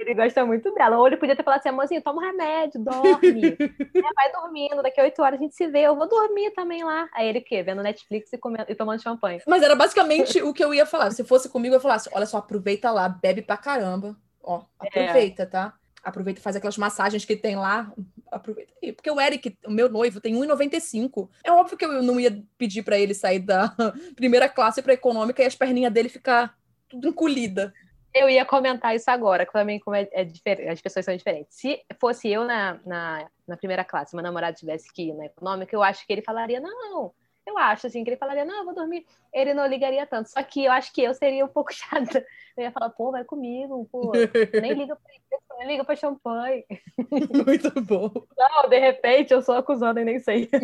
Ele 0.00 0.14
gosta 0.14 0.46
muito 0.46 0.72
dela. 0.72 0.98
Ou 0.98 1.06
ele 1.06 1.18
podia 1.18 1.36
ter 1.36 1.42
falado 1.42 1.60
assim, 1.60 1.68
amorzinho, 1.68 2.02
toma 2.02 2.22
um 2.22 2.24
remédio, 2.24 2.82
dorme. 2.82 3.56
é, 3.60 4.14
vai 4.14 4.32
dormindo, 4.32 4.82
daqui 4.82 4.98
a 4.98 5.04
oito 5.04 5.22
horas 5.22 5.38
a 5.38 5.42
gente 5.42 5.54
se 5.54 5.66
vê. 5.68 5.80
Eu 5.80 5.94
vou 5.94 6.08
dormir 6.08 6.50
também 6.52 6.82
lá. 6.82 7.08
Aí 7.12 7.28
ele 7.28 7.40
o 7.40 7.44
quê? 7.44 7.62
Vendo 7.62 7.82
Netflix 7.82 8.32
e, 8.32 8.38
comendo, 8.38 8.64
e 8.68 8.74
tomando 8.74 9.02
champanhe. 9.02 9.40
Mas 9.46 9.62
era 9.62 9.74
basicamente 9.74 10.42
o 10.42 10.54
que 10.54 10.64
eu 10.64 10.72
ia 10.72 10.86
falar. 10.86 11.10
Se 11.10 11.22
fosse 11.22 11.50
comigo, 11.50 11.74
eu 11.74 11.90
assim, 11.90 12.08
olha 12.12 12.26
só, 12.26 12.38
aproveita 12.38 12.90
lá, 12.90 13.08
bebe 13.08 13.42
pra 13.42 13.58
caramba. 13.58 14.16
Ó, 14.42 14.62
aproveita, 14.78 15.42
é. 15.42 15.46
tá? 15.46 15.74
Aproveita 16.02 16.40
e 16.40 16.42
faz 16.42 16.56
aquelas 16.56 16.78
massagens 16.78 17.26
que 17.26 17.36
tem 17.36 17.56
lá. 17.56 17.92
Aproveita 18.32 18.72
aí. 18.82 18.92
Porque 18.92 19.10
o 19.10 19.20
Eric, 19.20 19.54
o 19.66 19.70
meu 19.70 19.90
noivo, 19.90 20.18
tem 20.18 20.34
1,95. 20.34 21.28
É 21.44 21.52
óbvio 21.52 21.76
que 21.76 21.84
eu 21.84 22.02
não 22.02 22.18
ia 22.18 22.42
pedir 22.56 22.82
para 22.82 22.98
ele 22.98 23.12
sair 23.12 23.40
da 23.40 23.74
primeira 24.16 24.48
classe 24.48 24.80
para 24.80 24.94
econômica 24.94 25.42
e 25.42 25.46
as 25.46 25.54
perninhas 25.54 25.92
dele 25.92 26.08
ficar 26.08 26.56
tudo 26.88 27.08
encolhida. 27.08 27.74
Eu 28.12 28.28
ia 28.28 28.44
comentar 28.44 28.94
isso 28.94 29.10
agora, 29.10 29.46
que 29.46 29.52
também 29.52 29.78
como 29.78 29.94
é, 29.94 30.08
é 30.12 30.24
diferente, 30.24 30.68
as 30.68 30.80
pessoas 30.80 31.04
são 31.04 31.16
diferentes. 31.16 31.56
Se 31.56 31.80
fosse 32.00 32.28
eu 32.28 32.44
na, 32.44 32.80
na, 32.84 33.30
na, 33.46 33.56
primeira 33.56 33.84
classe, 33.84 34.14
meu 34.16 34.22
namorado 34.22 34.56
tivesse 34.56 34.92
que 34.92 35.04
ir 35.10 35.14
na 35.14 35.26
econômica, 35.26 35.74
eu 35.74 35.82
acho 35.82 36.04
que 36.04 36.12
ele 36.12 36.22
falaria, 36.22 36.60
não, 36.60 37.12
Eu 37.46 37.56
acho, 37.56 37.86
assim, 37.86 38.02
que 38.02 38.10
ele 38.10 38.16
falaria, 38.16 38.44
não, 38.44 38.58
eu 38.58 38.64
vou 38.64 38.74
dormir. 38.74 39.06
Ele 39.32 39.54
não 39.54 39.66
ligaria 39.66 40.04
tanto. 40.06 40.28
Só 40.28 40.42
que 40.42 40.64
eu 40.64 40.72
acho 40.72 40.92
que 40.92 41.02
eu 41.02 41.14
seria 41.14 41.44
um 41.44 41.48
pouco 41.48 41.72
chata. 41.74 42.24
Eu 42.56 42.64
ia 42.64 42.72
falar, 42.72 42.90
pô, 42.90 43.12
vai 43.12 43.24
comigo, 43.24 43.88
pô. 43.90 44.12
Nem 44.60 44.74
liga 44.74 44.96
pra 44.96 45.14
isso, 45.14 45.58
nem 45.58 45.68
liga 45.68 45.84
pra 45.84 45.94
champanhe. 45.94 46.64
Muito 47.46 47.80
bom. 47.80 48.10
Não, 48.36 48.68
de 48.68 48.78
repente 48.78 49.32
eu 49.32 49.40
sou 49.40 49.54
acusada 49.54 50.00
e 50.00 50.04
nem 50.04 50.18
sei. 50.18 50.50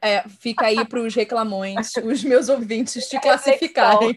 É, 0.00 0.22
fica 0.28 0.66
aí 0.66 0.86
pros 0.86 1.14
reclamões, 1.14 1.92
os 1.96 2.22
meus 2.22 2.48
ouvintes 2.48 3.08
te 3.08 3.18
classificarem. 3.18 4.16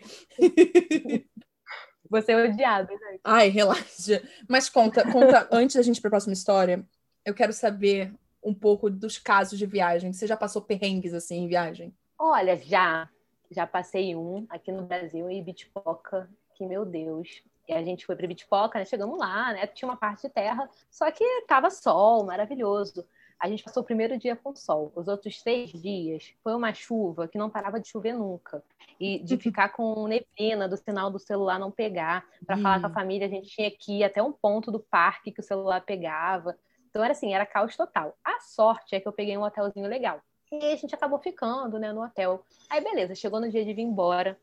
Você 2.12 2.34
é 2.34 2.44
odiado, 2.44 2.92
gente. 2.92 3.22
Ai, 3.24 3.48
relaxa. 3.48 4.22
Mas 4.46 4.70
conta, 4.70 5.10
conta, 5.10 5.48
antes 5.50 5.78
da 5.78 5.82
gente 5.82 5.98
ir 5.98 6.02
pra 6.02 6.10
próxima 6.10 6.34
história, 6.34 6.86
eu 7.26 7.34
quero 7.34 7.54
saber 7.54 8.14
um 8.44 8.54
pouco 8.54 8.90
dos 8.90 9.18
casos 9.18 9.58
de 9.58 9.66
viagem. 9.66 10.12
Você 10.12 10.28
já 10.28 10.36
passou 10.36 10.62
perrengues 10.62 11.14
assim 11.14 11.46
em 11.46 11.48
viagem? 11.48 11.96
Olha, 12.20 12.58
já. 12.58 13.10
Já 13.50 13.66
passei 13.66 14.14
um 14.14 14.46
aqui 14.50 14.74
no 14.74 14.84
Brasil, 14.84 15.30
em 15.30 15.42
Bitpoca, 15.42 16.30
que, 16.54 16.66
meu 16.66 16.84
Deus. 16.84 17.42
E 17.66 17.74
a 17.74 17.82
gente 17.82 18.06
foi 18.06 18.16
para 18.18 18.28
Bitpoca, 18.28 18.78
né? 18.78 18.84
Chegamos 18.84 19.18
lá, 19.18 19.54
né? 19.54 19.66
Tinha 19.68 19.88
uma 19.88 19.98
parte 19.98 20.24
de 20.24 20.34
terra, 20.34 20.70
só 20.90 21.10
que 21.12 21.24
tava 21.48 21.70
sol, 21.70 22.26
maravilhoso. 22.26 23.06
A 23.42 23.50
gente 23.50 23.64
passou 23.64 23.82
o 23.82 23.86
primeiro 23.86 24.20
dia 24.20 24.36
com 24.36 24.56
sol. 24.56 24.92
Os 24.96 25.08
outros 25.08 25.42
três 25.42 25.72
dias 25.72 26.32
foi 26.44 26.54
uma 26.54 26.76
chuva 26.76 27.28
que 27.28 27.40
não 27.40 27.50
parava 27.50 27.80
de 27.80 27.88
chover 27.88 28.14
nunca. 28.14 28.64
E 29.00 29.18
de 29.18 29.36
ficar 29.42 29.70
com 29.70 30.08
neblina, 30.08 30.70
do 30.70 30.78
sinal 30.78 31.10
do 31.10 31.18
celular 31.18 31.58
não 31.58 31.72
pegar. 31.72 32.24
Para 32.46 32.56
falar 32.56 32.80
com 32.80 32.86
a 32.86 32.94
família, 32.94 33.26
a 33.26 33.30
gente 33.30 33.50
tinha 33.50 33.72
que 33.72 33.98
ir 33.98 34.04
até 34.04 34.22
um 34.22 34.32
ponto 34.32 34.72
do 34.72 34.80
parque 34.80 35.32
que 35.32 35.40
o 35.40 35.44
celular 35.44 35.82
pegava. 35.82 36.56
Então 36.88 37.04
era 37.04 37.14
assim, 37.14 37.34
era 37.34 37.44
caos 37.44 37.76
total. 37.76 38.16
A 38.24 38.40
sorte 38.42 38.94
é 38.96 39.00
que 39.00 39.08
eu 39.08 39.12
peguei 39.12 39.36
um 39.36 39.44
hotelzinho 39.44 39.88
legal. 39.88 40.22
E 40.52 40.74
a 40.74 40.76
gente 40.76 40.94
acabou 40.94 41.18
ficando, 41.18 41.80
né, 41.80 41.92
no 41.92 42.04
hotel. 42.04 42.46
Aí 42.70 42.80
beleza, 42.80 43.16
chegou 43.16 43.40
no 43.40 43.50
dia 43.50 43.66
de 43.66 43.74
vir 43.74 43.82
embora. 43.82 44.38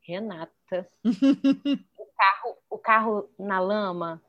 Renata. 0.00 0.88
o 1.98 2.06
carro, 2.16 2.56
o 2.70 2.78
carro 2.78 3.30
na 3.36 3.58
lama, 3.58 4.22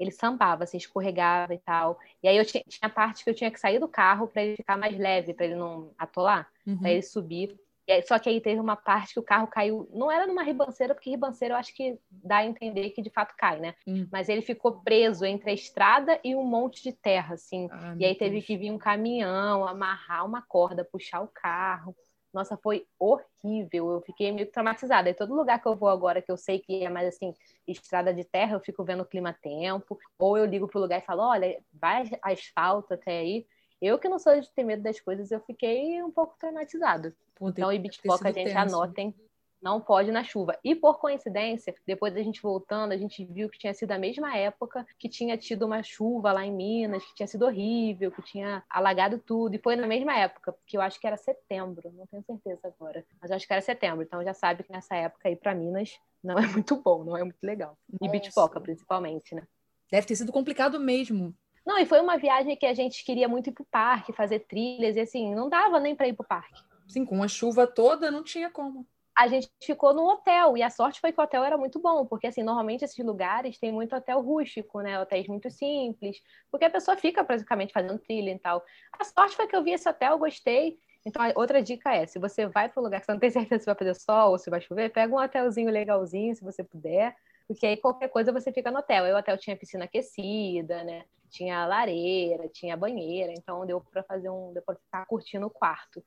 ele 0.00 0.10
sambava, 0.10 0.64
assim, 0.64 0.78
escorregava 0.78 1.54
e 1.54 1.58
tal. 1.58 1.98
E 2.22 2.28
aí 2.28 2.36
eu 2.36 2.44
tinha, 2.44 2.64
tinha 2.66 2.88
parte 2.88 3.22
que 3.22 3.28
eu 3.28 3.34
tinha 3.34 3.50
que 3.50 3.60
sair 3.60 3.78
do 3.78 3.86
carro 3.86 4.26
para 4.26 4.42
ele 4.42 4.56
ficar 4.56 4.78
mais 4.78 4.96
leve, 4.96 5.34
para 5.34 5.44
ele 5.44 5.54
não 5.54 5.90
atolar, 5.98 6.48
uhum. 6.66 6.78
para 6.78 6.90
ele 6.90 7.02
subir. 7.02 7.54
Aí, 7.88 8.02
só 8.02 8.18
que 8.18 8.28
aí 8.28 8.40
teve 8.40 8.60
uma 8.60 8.76
parte 8.76 9.14
que 9.14 9.20
o 9.20 9.22
carro 9.22 9.46
caiu, 9.46 9.88
não 9.92 10.10
era 10.10 10.26
numa 10.26 10.42
ribanceira, 10.42 10.94
porque 10.94 11.10
ribanceira 11.10 11.54
eu 11.54 11.58
acho 11.58 11.74
que 11.74 11.98
dá 12.10 12.38
a 12.38 12.46
entender 12.46 12.90
que 12.90 13.02
de 13.02 13.10
fato 13.10 13.34
cai, 13.36 13.58
né? 13.58 13.74
Hum. 13.86 14.06
Mas 14.10 14.28
ele 14.28 14.42
ficou 14.42 14.80
preso 14.80 15.24
entre 15.24 15.50
a 15.50 15.54
estrada 15.54 16.18
e 16.22 16.34
um 16.34 16.44
monte 16.44 16.82
de 16.82 16.92
terra, 16.92 17.34
assim. 17.34 17.68
Ah, 17.70 17.94
e 17.98 18.04
aí 18.04 18.14
teve 18.14 18.36
Deus. 18.36 18.46
que 18.46 18.56
vir 18.56 18.70
um 18.70 18.78
caminhão, 18.78 19.66
amarrar 19.66 20.24
uma 20.24 20.40
corda, 20.40 20.84
puxar 20.84 21.20
o 21.20 21.28
carro. 21.28 21.94
Nossa, 22.32 22.56
foi 22.56 22.86
horrível. 22.98 23.90
Eu 23.90 24.00
fiquei 24.02 24.30
meio 24.30 24.50
traumatizada. 24.50 25.10
E 25.10 25.14
todo 25.14 25.34
lugar 25.34 25.60
que 25.60 25.66
eu 25.66 25.74
vou 25.74 25.88
agora, 25.88 26.22
que 26.22 26.30
eu 26.30 26.36
sei 26.36 26.60
que 26.60 26.84
é 26.84 26.88
mais 26.88 27.08
assim, 27.08 27.34
estrada 27.66 28.14
de 28.14 28.24
terra, 28.24 28.54
eu 28.54 28.60
fico 28.60 28.84
vendo 28.84 29.02
o 29.02 29.06
clima-tempo. 29.06 29.98
Ou 30.18 30.38
eu 30.38 30.44
ligo 30.44 30.68
pro 30.68 30.80
lugar 30.80 30.98
e 30.98 31.04
falo: 31.04 31.22
olha, 31.22 31.60
vai 31.72 32.10
asfalto 32.22 32.94
até 32.94 33.18
aí. 33.18 33.46
Eu 33.80 33.98
que 33.98 34.08
não 34.08 34.18
sou 34.18 34.38
de 34.38 34.50
ter 34.52 34.62
medo 34.62 34.82
das 34.82 35.00
coisas, 35.00 35.30
eu 35.30 35.40
fiquei 35.40 36.02
um 36.02 36.10
pouco 36.10 36.36
traumatizada. 36.38 37.16
Então, 37.40 37.72
em 37.72 37.80
Bitpoca, 37.80 38.28
a 38.28 38.32
gente 38.32 38.52
tenso. 38.52 38.58
anotem 38.58 39.14
não 39.62 39.80
pode 39.80 40.10
na 40.10 40.24
chuva. 40.24 40.58
E 40.64 40.74
por 40.74 40.98
coincidência, 40.98 41.74
depois 41.86 42.14
da 42.14 42.22
gente 42.22 42.40
voltando, 42.40 42.92
a 42.92 42.96
gente 42.96 43.24
viu 43.24 43.48
que 43.48 43.58
tinha 43.58 43.74
sido 43.74 43.92
a 43.92 43.98
mesma 43.98 44.36
época 44.36 44.86
que 44.98 45.08
tinha 45.08 45.36
tido 45.36 45.66
uma 45.66 45.82
chuva 45.82 46.32
lá 46.32 46.44
em 46.44 46.52
Minas, 46.52 47.04
que 47.04 47.14
tinha 47.14 47.26
sido 47.26 47.44
horrível, 47.44 48.10
que 48.10 48.22
tinha 48.22 48.62
alagado 48.68 49.18
tudo. 49.18 49.54
E 49.54 49.58
foi 49.58 49.76
na 49.76 49.86
mesma 49.86 50.16
época, 50.16 50.52
porque 50.52 50.76
eu 50.76 50.80
acho 50.80 50.98
que 50.98 51.06
era 51.06 51.16
setembro, 51.16 51.92
não 51.92 52.06
tenho 52.06 52.24
certeza 52.24 52.68
agora. 52.68 53.04
Mas 53.20 53.30
eu 53.30 53.36
acho 53.36 53.46
que 53.46 53.52
era 53.52 53.62
setembro. 53.62 54.02
Então 54.02 54.24
já 54.24 54.34
sabe 54.34 54.62
que 54.62 54.72
nessa 54.72 54.96
época 54.96 55.28
ir 55.28 55.36
para 55.36 55.54
Minas 55.54 55.98
não 56.22 56.38
é 56.38 56.46
muito 56.46 56.76
bom, 56.76 57.04
não 57.04 57.16
é 57.16 57.22
muito 57.22 57.42
legal. 57.42 57.76
E 58.00 58.08
Bitpoca, 58.08 58.60
principalmente, 58.60 59.34
né? 59.34 59.42
Deve 59.90 60.06
ter 60.06 60.16
sido 60.16 60.32
complicado 60.32 60.78
mesmo. 60.78 61.34
Não, 61.66 61.78
e 61.78 61.84
foi 61.84 62.00
uma 62.00 62.16
viagem 62.16 62.56
que 62.56 62.64
a 62.64 62.74
gente 62.74 63.04
queria 63.04 63.28
muito 63.28 63.50
ir 63.50 63.52
pro 63.52 63.64
parque, 63.64 64.12
fazer 64.12 64.40
trilhas, 64.40 64.96
e 64.96 65.00
assim, 65.00 65.34
não 65.34 65.48
dava 65.48 65.78
nem 65.78 65.94
para 65.94 66.08
ir 66.08 66.14
pro 66.14 66.26
parque. 66.26 66.62
Sim, 66.88 67.04
com 67.04 67.22
a 67.22 67.28
chuva 67.28 67.66
toda 67.66 68.10
não 68.10 68.24
tinha 68.24 68.50
como 68.50 68.86
a 69.16 69.28
gente 69.28 69.50
ficou 69.62 69.92
no 69.92 70.08
hotel, 70.08 70.56
e 70.56 70.62
a 70.62 70.70
sorte 70.70 71.00
foi 71.00 71.12
que 71.12 71.20
o 71.20 71.24
hotel 71.24 71.44
era 71.44 71.58
muito 71.58 71.78
bom, 71.78 72.06
porque 72.06 72.26
assim, 72.26 72.42
normalmente 72.42 72.84
esses 72.84 73.04
lugares 73.04 73.58
tem 73.58 73.72
muito 73.72 73.94
hotel 73.94 74.20
rústico, 74.20 74.80
né? 74.80 74.98
Hotéis 75.00 75.26
muito 75.28 75.50
simples, 75.50 76.22
porque 76.50 76.64
a 76.64 76.70
pessoa 76.70 76.96
fica 76.96 77.24
praticamente 77.24 77.72
fazendo 77.72 77.98
trilha 77.98 78.30
e 78.30 78.38
tal. 78.38 78.64
A 78.92 79.04
sorte 79.04 79.36
foi 79.36 79.46
que 79.46 79.54
eu 79.54 79.62
vi 79.62 79.72
esse 79.72 79.88
hotel, 79.88 80.18
gostei. 80.18 80.78
Então, 81.04 81.22
outra 81.34 81.62
dica 81.62 81.94
é: 81.94 82.06
se 82.06 82.18
você 82.18 82.46
vai 82.46 82.68
para 82.68 82.80
um 82.80 82.84
lugar 82.84 83.00
que 83.00 83.06
você 83.06 83.12
não 83.12 83.20
tem 83.20 83.30
certeza 83.30 83.60
se 83.60 83.66
vai 83.66 83.74
fazer 83.74 83.94
sol 83.94 84.32
ou 84.32 84.38
se 84.38 84.50
vai 84.50 84.60
chover, 84.60 84.90
pega 84.92 85.12
um 85.14 85.18
hotelzinho 85.18 85.70
legalzinho, 85.70 86.34
se 86.34 86.44
você 86.44 86.62
puder, 86.62 87.14
porque 87.46 87.66
aí 87.66 87.76
qualquer 87.76 88.08
coisa 88.08 88.32
você 88.32 88.52
fica 88.52 88.70
no 88.70 88.78
hotel. 88.78 89.04
Aí 89.04 89.12
o 89.12 89.16
hotel 89.18 89.36
tinha 89.38 89.56
piscina 89.56 89.84
aquecida, 89.84 90.84
né? 90.84 91.04
Tinha 91.30 91.66
lareira, 91.66 92.48
tinha 92.48 92.76
banheira, 92.76 93.32
então 93.32 93.64
deu 93.66 93.80
para 93.80 94.02
fazer 94.02 94.30
um, 94.30 94.52
deu 94.52 94.62
para 94.62 94.76
ficar 94.76 95.06
curtindo 95.06 95.46
o 95.46 95.50
quarto. 95.50 96.02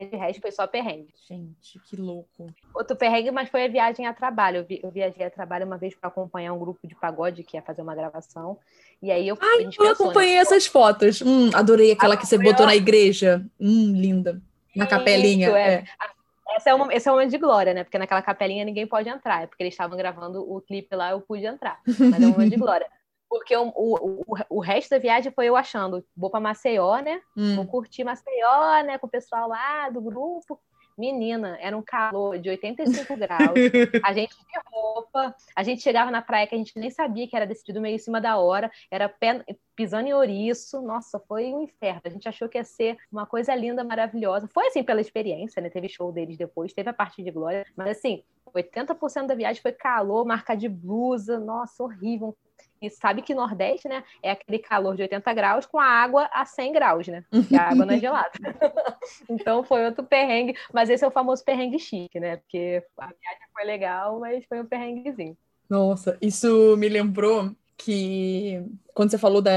De 0.00 0.16
resto 0.16 0.40
foi 0.40 0.50
só 0.50 0.66
perrengue. 0.66 1.12
Gente, 1.28 1.78
que 1.86 1.96
louco. 1.96 2.46
Outro 2.74 2.96
perrengue, 2.96 3.30
mas 3.30 3.48
foi 3.48 3.64
a 3.64 3.68
viagem 3.68 4.06
a 4.06 4.14
trabalho. 4.14 4.58
Eu, 4.58 4.64
vi, 4.64 4.80
eu 4.82 4.90
viajei 4.90 5.26
a 5.26 5.30
trabalho 5.30 5.66
uma 5.66 5.76
vez 5.76 5.94
para 5.94 6.08
acompanhar 6.08 6.52
um 6.52 6.58
grupo 6.58 6.86
de 6.86 6.94
pagode 6.94 7.42
que 7.42 7.56
ia 7.56 7.62
fazer 7.62 7.82
uma 7.82 7.94
gravação. 7.94 8.58
E 9.02 9.10
aí 9.10 9.28
eu. 9.28 9.36
Ai, 9.40 9.68
eu 9.78 9.88
acompanhei 9.88 10.34
né? 10.34 10.40
essas 10.40 10.66
fotos. 10.66 11.20
Hum, 11.20 11.50
adorei 11.54 11.92
aquela 11.92 12.14
ah, 12.14 12.16
que 12.16 12.26
você 12.26 12.38
botou 12.38 12.66
na 12.66 12.74
igreja. 12.74 13.44
Hum, 13.60 13.92
linda. 13.94 14.40
Na 14.74 14.86
capelinha. 14.86 15.48
Isso, 15.48 15.56
é. 15.56 15.74
é. 15.74 15.84
Essa 16.54 16.70
é, 16.70 16.74
uma, 16.74 16.92
essa 16.92 17.10
é 17.10 17.12
uma 17.12 17.26
de 17.26 17.38
glória, 17.38 17.72
né? 17.72 17.82
Porque 17.82 17.98
naquela 17.98 18.20
capelinha 18.20 18.64
ninguém 18.64 18.86
pode 18.86 19.08
entrar. 19.08 19.42
É 19.42 19.46
porque 19.46 19.62
eles 19.62 19.74
estavam 19.74 19.96
gravando 19.96 20.40
o 20.40 20.60
clipe 20.60 20.94
lá, 20.94 21.10
eu 21.10 21.20
pude 21.20 21.46
entrar. 21.46 21.80
Mas 21.86 22.22
é 22.22 22.26
uma 22.26 22.48
de 22.48 22.56
glória. 22.56 22.86
Porque 23.32 23.56
o, 23.56 23.72
o, 23.74 24.24
o, 24.50 24.60
resto 24.60 24.90
da 24.90 24.98
viagem 24.98 25.32
foi 25.32 25.46
eu 25.46 25.56
achando, 25.56 26.04
vou 26.14 26.28
para 26.28 26.38
Maceió, 26.38 27.00
né? 27.00 27.18
Hum. 27.34 27.56
Vou 27.56 27.66
curtir 27.66 28.04
Maceió, 28.04 28.82
né? 28.84 28.98
Com 28.98 29.06
o 29.06 29.10
pessoal 29.10 29.48
lá 29.48 29.88
do 29.88 30.02
grupo. 30.02 30.60
Menina, 30.98 31.56
era 31.58 31.74
um 31.74 31.80
calor 31.80 32.38
de 32.38 32.50
85 32.50 33.16
graus. 33.16 33.40
A 34.04 34.12
gente 34.12 34.36
de 34.36 34.60
roupa, 34.70 35.34
a 35.56 35.62
gente 35.62 35.80
chegava 35.80 36.10
na 36.10 36.20
praia 36.20 36.46
que 36.46 36.54
a 36.54 36.58
gente 36.58 36.78
nem 36.78 36.90
sabia 36.90 37.26
que 37.26 37.34
era 37.34 37.46
decidido 37.46 37.80
meio 37.80 37.94
em 37.94 37.98
cima 37.98 38.20
da 38.20 38.36
hora, 38.36 38.70
era 38.90 39.08
pé, 39.08 39.42
pisando 39.74 40.08
em 40.08 40.12
ouriço. 40.12 40.82
Nossa, 40.82 41.18
foi 41.18 41.54
um 41.54 41.62
inferno. 41.62 42.02
A 42.04 42.10
gente 42.10 42.28
achou 42.28 42.50
que 42.50 42.58
ia 42.58 42.64
ser 42.64 42.98
uma 43.10 43.24
coisa 43.24 43.54
linda, 43.54 43.82
maravilhosa. 43.82 44.46
Foi 44.52 44.66
assim 44.66 44.82
pela 44.82 45.00
experiência, 45.00 45.62
né? 45.62 45.70
Teve 45.70 45.88
show 45.88 46.12
deles 46.12 46.36
depois, 46.36 46.74
teve 46.74 46.90
a 46.90 46.92
parte 46.92 47.22
de 47.22 47.30
glória, 47.30 47.64
mas 47.74 47.96
assim, 47.96 48.22
80% 48.54 49.26
da 49.26 49.34
viagem 49.34 49.62
foi 49.62 49.72
calor, 49.72 50.26
marca 50.26 50.54
de 50.54 50.68
blusa, 50.68 51.38
nossa, 51.38 51.82
horrível, 51.82 52.36
e 52.82 52.90
sabe 52.90 53.22
que 53.22 53.34
Nordeste, 53.34 53.88
né, 53.88 54.02
é 54.22 54.32
aquele 54.32 54.58
calor 54.58 54.96
de 54.96 55.02
80 55.02 55.32
graus 55.32 55.66
com 55.66 55.78
a 55.78 55.84
água 55.84 56.28
a 56.32 56.44
100 56.44 56.72
graus, 56.72 57.06
né? 57.08 57.24
Que 57.48 57.56
a 57.56 57.70
água 57.70 57.86
não 57.86 57.94
é 57.94 57.98
gelada. 57.98 58.32
então 59.30 59.62
foi 59.62 59.84
outro 59.84 60.04
perrengue, 60.04 60.56
mas 60.72 60.90
esse 60.90 61.04
é 61.04 61.06
o 61.06 61.12
famoso 61.12 61.44
perrengue 61.44 61.78
chique, 61.78 62.18
né? 62.18 62.36
Porque 62.38 62.82
a 62.98 63.06
viagem 63.06 63.46
foi 63.54 63.64
legal, 63.64 64.18
mas 64.18 64.44
foi 64.46 64.60
um 64.60 64.66
perrenguezinho. 64.66 65.36
Nossa, 65.68 66.18
isso 66.20 66.76
me 66.76 66.88
lembrou 66.88 67.54
que 67.76 68.62
quando 68.94 69.10
você 69.10 69.18
falou 69.18 69.40
da 69.40 69.52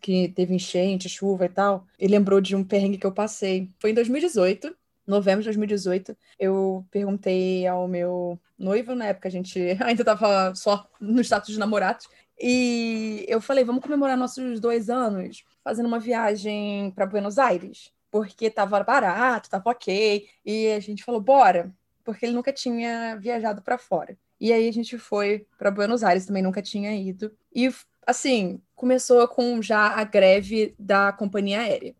que 0.00 0.28
teve 0.28 0.54
enchente, 0.54 1.08
chuva 1.08 1.46
e 1.46 1.48
tal, 1.48 1.86
e 1.98 2.06
lembrou 2.06 2.40
de 2.40 2.56
um 2.56 2.64
perrengue 2.64 2.98
que 2.98 3.06
eu 3.06 3.12
passei. 3.12 3.68
Foi 3.78 3.90
em 3.90 3.94
2018, 3.94 4.74
novembro 5.06 5.40
de 5.40 5.46
2018, 5.46 6.16
eu 6.38 6.84
perguntei 6.90 7.66
ao 7.66 7.88
meu 7.88 8.38
noivo, 8.58 8.94
na 8.94 9.06
época 9.06 9.28
a 9.28 9.30
gente 9.30 9.58
ainda 9.82 10.02
estava 10.02 10.54
só 10.54 10.86
no 11.00 11.20
status 11.20 11.52
de 11.52 11.58
namorados, 11.58 12.08
e 12.44 13.24
eu 13.28 13.40
falei, 13.40 13.62
vamos 13.62 13.84
comemorar 13.84 14.16
nossos 14.16 14.58
dois 14.58 14.90
anos 14.90 15.44
fazendo 15.62 15.86
uma 15.86 16.00
viagem 16.00 16.90
para 16.90 17.06
Buenos 17.06 17.38
Aires, 17.38 17.92
porque 18.10 18.50
tava 18.50 18.82
barato, 18.82 19.48
tava 19.48 19.70
ok. 19.70 20.28
E 20.44 20.72
a 20.72 20.80
gente 20.80 21.04
falou, 21.04 21.20
bora, 21.20 21.72
porque 22.02 22.26
ele 22.26 22.34
nunca 22.34 22.52
tinha 22.52 23.16
viajado 23.16 23.62
para 23.62 23.78
fora. 23.78 24.18
E 24.40 24.52
aí 24.52 24.68
a 24.68 24.72
gente 24.72 24.98
foi 24.98 25.46
para 25.56 25.70
Buenos 25.70 26.02
Aires, 26.02 26.26
também 26.26 26.42
nunca 26.42 26.60
tinha 26.60 26.92
ido. 26.96 27.32
E 27.54 27.72
assim, 28.04 28.60
começou 28.74 29.26
com 29.28 29.62
já 29.62 29.90
a 29.90 30.02
greve 30.02 30.74
da 30.76 31.12
companhia 31.12 31.60
aérea. 31.60 31.94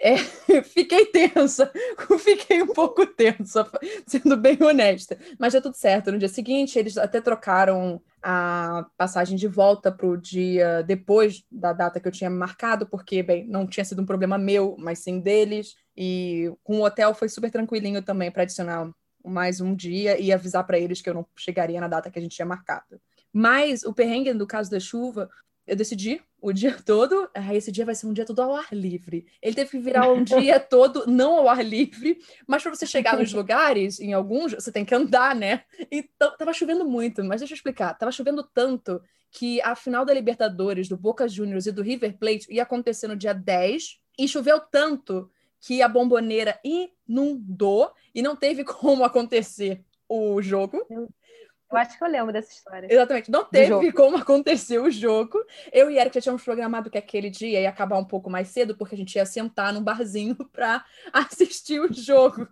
É, 0.00 0.16
fiquei 0.64 1.06
tensa, 1.06 1.70
fiquei 2.18 2.62
um 2.62 2.68
pouco 2.68 3.06
tensa, 3.06 3.68
sendo 4.06 4.36
bem 4.36 4.58
honesta. 4.62 5.18
Mas 5.38 5.52
deu 5.52 5.62
tudo 5.62 5.76
certo. 5.76 6.10
No 6.10 6.18
dia 6.18 6.28
seguinte, 6.28 6.78
eles 6.78 6.96
até 6.96 7.20
trocaram 7.20 8.00
a 8.22 8.86
passagem 8.96 9.36
de 9.36 9.48
volta 9.48 9.90
para 9.90 10.06
o 10.06 10.16
dia 10.16 10.82
depois 10.82 11.44
da 11.50 11.72
data 11.72 11.98
que 11.98 12.06
eu 12.06 12.12
tinha 12.12 12.30
marcado, 12.30 12.86
porque, 12.86 13.22
bem, 13.22 13.46
não 13.46 13.66
tinha 13.66 13.84
sido 13.84 14.02
um 14.02 14.06
problema 14.06 14.38
meu, 14.38 14.76
mas 14.78 15.00
sim 15.00 15.20
deles. 15.20 15.74
E 15.96 16.52
com 16.62 16.80
o 16.80 16.84
hotel 16.84 17.14
foi 17.14 17.28
super 17.28 17.50
tranquilinho 17.50 18.02
também 18.02 18.30
para 18.30 18.42
adicionar 18.42 18.90
mais 19.24 19.60
um 19.60 19.74
dia 19.74 20.18
e 20.18 20.32
avisar 20.32 20.66
para 20.66 20.78
eles 20.78 21.02
que 21.02 21.10
eu 21.10 21.14
não 21.14 21.26
chegaria 21.36 21.80
na 21.80 21.88
data 21.88 22.10
que 22.10 22.18
a 22.18 22.22
gente 22.22 22.34
tinha 22.36 22.46
marcado. 22.46 23.00
Mas 23.32 23.84
o 23.84 23.92
perrengue, 23.92 24.32
no 24.34 24.46
caso 24.46 24.70
da 24.70 24.80
chuva, 24.80 25.30
eu 25.70 25.76
decidi 25.76 26.20
o 26.42 26.52
dia 26.52 26.76
todo, 26.84 27.30
aí 27.32 27.56
esse 27.56 27.70
dia 27.70 27.84
vai 27.84 27.94
ser 27.94 28.08
um 28.08 28.12
dia 28.12 28.26
todo 28.26 28.42
ao 28.42 28.56
ar 28.56 28.66
livre. 28.72 29.24
Ele 29.40 29.54
teve 29.54 29.70
que 29.70 29.78
virar 29.78 30.10
um 30.10 30.24
dia 30.24 30.58
todo 30.58 31.06
não 31.06 31.36
ao 31.36 31.48
ar 31.48 31.64
livre, 31.64 32.18
mas 32.44 32.60
para 32.60 32.74
você 32.74 32.84
chegar 32.84 33.16
nos 33.16 33.32
lugares, 33.32 34.00
em 34.00 34.12
alguns, 34.12 34.52
você 34.52 34.72
tem 34.72 34.84
que 34.84 34.94
andar, 34.94 35.34
né? 35.34 35.62
Então, 35.88 36.36
tava 36.36 36.52
chovendo 36.52 36.84
muito, 36.84 37.22
mas 37.22 37.40
deixa 37.40 37.54
eu 37.54 37.56
explicar. 37.56 37.94
Tava 37.94 38.10
chovendo 38.10 38.42
tanto 38.42 39.00
que 39.30 39.60
a 39.62 39.76
final 39.76 40.04
da 40.04 40.12
Libertadores, 40.12 40.88
do 40.88 40.96
Boca 40.96 41.28
Juniors 41.28 41.66
e 41.66 41.72
do 41.72 41.82
River 41.82 42.18
Plate 42.18 42.52
ia 42.52 42.64
acontecer 42.64 43.06
no 43.06 43.16
dia 43.16 43.32
10, 43.32 44.00
e 44.18 44.26
choveu 44.26 44.58
tanto 44.58 45.30
que 45.60 45.82
a 45.82 45.88
bomboneira 45.88 46.58
inundou 46.64 47.92
e 48.12 48.22
não 48.22 48.34
teve 48.34 48.64
como 48.64 49.04
acontecer 49.04 49.84
o 50.08 50.42
jogo. 50.42 50.84
Eu 51.70 51.78
acho 51.78 51.96
que 51.96 52.02
eu 52.02 52.08
lembro 52.08 52.32
dessa 52.32 52.52
história. 52.52 52.88
Exatamente. 52.90 53.30
Não 53.30 53.44
teve 53.44 53.92
como 53.92 54.16
acontecer 54.16 54.78
o 54.78 54.90
jogo. 54.90 55.38
Eu 55.72 55.88
e 55.88 55.98
Eric 55.98 56.16
já 56.16 56.20
tínhamos 56.20 56.42
programado 56.42 56.90
que 56.90 56.98
aquele 56.98 57.30
dia 57.30 57.60
ia 57.60 57.68
acabar 57.68 57.96
um 57.96 58.04
pouco 58.04 58.28
mais 58.28 58.48
cedo, 58.48 58.76
porque 58.76 58.96
a 58.96 58.98
gente 58.98 59.14
ia 59.14 59.24
sentar 59.24 59.72
num 59.72 59.82
barzinho 59.82 60.34
para 60.52 60.84
assistir 61.12 61.80
o 61.80 61.92
jogo. 61.92 62.46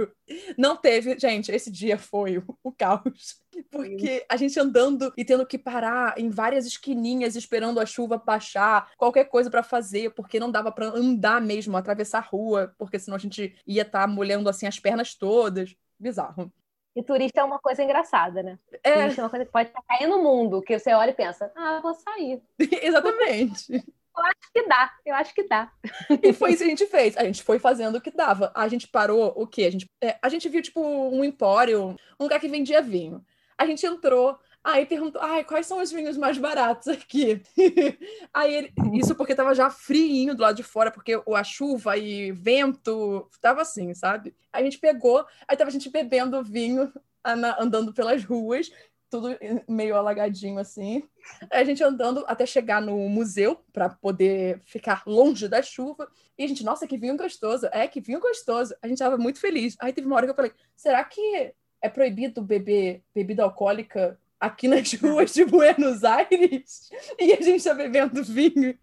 Não 0.56 0.76
teve. 0.76 1.18
Gente, 1.18 1.50
esse 1.50 1.70
dia 1.70 1.98
foi 1.98 2.42
o 2.62 2.72
caos. 2.72 3.42
Porque 3.70 4.24
a 4.28 4.36
gente 4.36 4.58
andando 4.60 5.12
e 5.16 5.24
tendo 5.24 5.44
que 5.44 5.58
parar 5.58 6.14
em 6.16 6.30
várias 6.30 6.64
esquininhas 6.64 7.34
esperando 7.34 7.80
a 7.80 7.86
chuva 7.86 8.22
baixar, 8.24 8.92
qualquer 8.96 9.24
coisa 9.24 9.50
para 9.50 9.64
fazer, 9.64 10.10
porque 10.10 10.38
não 10.38 10.50
dava 10.50 10.70
para 10.70 10.86
andar 10.86 11.40
mesmo, 11.40 11.76
atravessar 11.76 12.18
a 12.18 12.22
rua, 12.22 12.72
porque 12.78 13.00
senão 13.00 13.16
a 13.16 13.20
gente 13.20 13.56
ia 13.66 13.82
estar 13.82 14.02
tá 14.02 14.06
molhando 14.06 14.48
assim 14.48 14.66
as 14.66 14.78
pernas 14.78 15.14
todas. 15.14 15.74
Bizarro. 15.98 16.52
E 16.98 17.02
turista 17.04 17.42
é 17.42 17.44
uma 17.44 17.60
coisa 17.60 17.80
engraçada, 17.80 18.42
né? 18.42 18.58
É. 18.82 18.92
Turista 18.94 19.20
é 19.20 19.24
uma 19.24 19.30
coisa 19.30 19.44
que 19.44 19.52
pode 19.52 19.70
cair 19.88 20.08
no 20.08 20.20
mundo, 20.20 20.60
que 20.60 20.76
você 20.76 20.92
olha 20.92 21.10
e 21.10 21.14
pensa, 21.14 21.52
ah, 21.54 21.78
vou 21.80 21.94
sair. 21.94 22.42
Exatamente. 22.58 23.72
Eu 23.72 24.24
acho 24.24 24.52
que 24.52 24.66
dá, 24.66 24.92
eu 25.06 25.14
acho 25.14 25.32
que 25.32 25.42
dá. 25.44 25.72
E 26.20 26.32
foi 26.32 26.50
isso 26.50 26.58
que 26.58 26.64
a 26.64 26.70
gente 26.70 26.86
fez. 26.86 27.16
A 27.16 27.22
gente 27.22 27.44
foi 27.44 27.60
fazendo 27.60 27.98
o 27.98 28.00
que 28.00 28.10
dava. 28.10 28.50
A 28.52 28.66
gente 28.66 28.88
parou 28.88 29.32
o 29.36 29.46
quê? 29.46 29.66
A 29.66 29.70
gente, 29.70 29.88
é, 30.02 30.18
a 30.20 30.28
gente 30.28 30.48
viu, 30.48 30.60
tipo, 30.60 30.80
um 30.80 31.22
empório, 31.24 31.94
um 32.18 32.24
lugar 32.24 32.40
que 32.40 32.48
vendia 32.48 32.82
vinho. 32.82 33.24
A 33.56 33.64
gente 33.64 33.86
entrou, 33.86 34.36
Aí 34.62 34.84
perguntou, 34.84 35.20
ai, 35.22 35.44
quais 35.44 35.66
são 35.66 35.80
os 35.80 35.90
vinhos 35.90 36.16
mais 36.16 36.36
baratos 36.36 36.88
aqui? 36.88 37.40
Aí 38.34 38.54
ele, 38.54 38.72
isso 38.94 39.14
porque 39.14 39.34
tava 39.34 39.54
já 39.54 39.70
friinho 39.70 40.34
do 40.34 40.42
lado 40.42 40.56
de 40.56 40.62
fora, 40.62 40.90
porque 40.90 41.20
a 41.34 41.44
chuva 41.44 41.96
e 41.96 42.32
vento 42.32 43.28
tava 43.40 43.62
assim, 43.62 43.94
sabe? 43.94 44.34
Aí 44.52 44.62
a 44.62 44.64
gente 44.64 44.78
pegou, 44.78 45.24
aí 45.46 45.56
tava 45.56 45.68
a 45.68 45.72
gente 45.72 45.88
bebendo 45.88 46.42
vinho, 46.42 46.92
andando 47.24 47.94
pelas 47.94 48.24
ruas, 48.24 48.70
tudo 49.10 49.28
meio 49.68 49.96
alagadinho 49.96 50.58
assim. 50.58 51.02
Aí 51.50 51.62
a 51.62 51.64
gente 51.64 51.82
andando 51.82 52.24
até 52.26 52.44
chegar 52.44 52.80
no 52.80 52.96
museu 53.08 53.62
para 53.72 53.88
poder 53.88 54.60
ficar 54.64 55.02
longe 55.06 55.48
da 55.48 55.62
chuva. 55.62 56.08
E 56.36 56.44
a 56.44 56.46
gente, 56.46 56.64
nossa, 56.64 56.86
que 56.86 56.98
vinho 56.98 57.16
gostoso. 57.16 57.66
É, 57.72 57.86
que 57.88 58.00
vinho 58.00 58.20
gostoso. 58.20 58.74
A 58.82 58.88
gente 58.88 58.98
tava 58.98 59.16
muito 59.16 59.40
feliz. 59.40 59.76
Aí 59.80 59.92
teve 59.92 60.06
uma 60.06 60.16
hora 60.16 60.26
que 60.26 60.30
eu 60.30 60.36
falei, 60.36 60.52
será 60.76 61.02
que 61.04 61.54
é 61.80 61.88
proibido 61.88 62.42
beber 62.42 63.02
bebida 63.14 63.42
alcoólica 63.42 64.18
aqui 64.40 64.68
nas 64.68 64.92
ruas 64.94 65.32
de 65.32 65.44
Buenos 65.44 66.04
Aires 66.04 66.90
e 67.18 67.32
a 67.32 67.40
gente 67.40 67.64
tá 67.64 67.74
bebendo 67.74 68.22
vinho. 68.22 68.78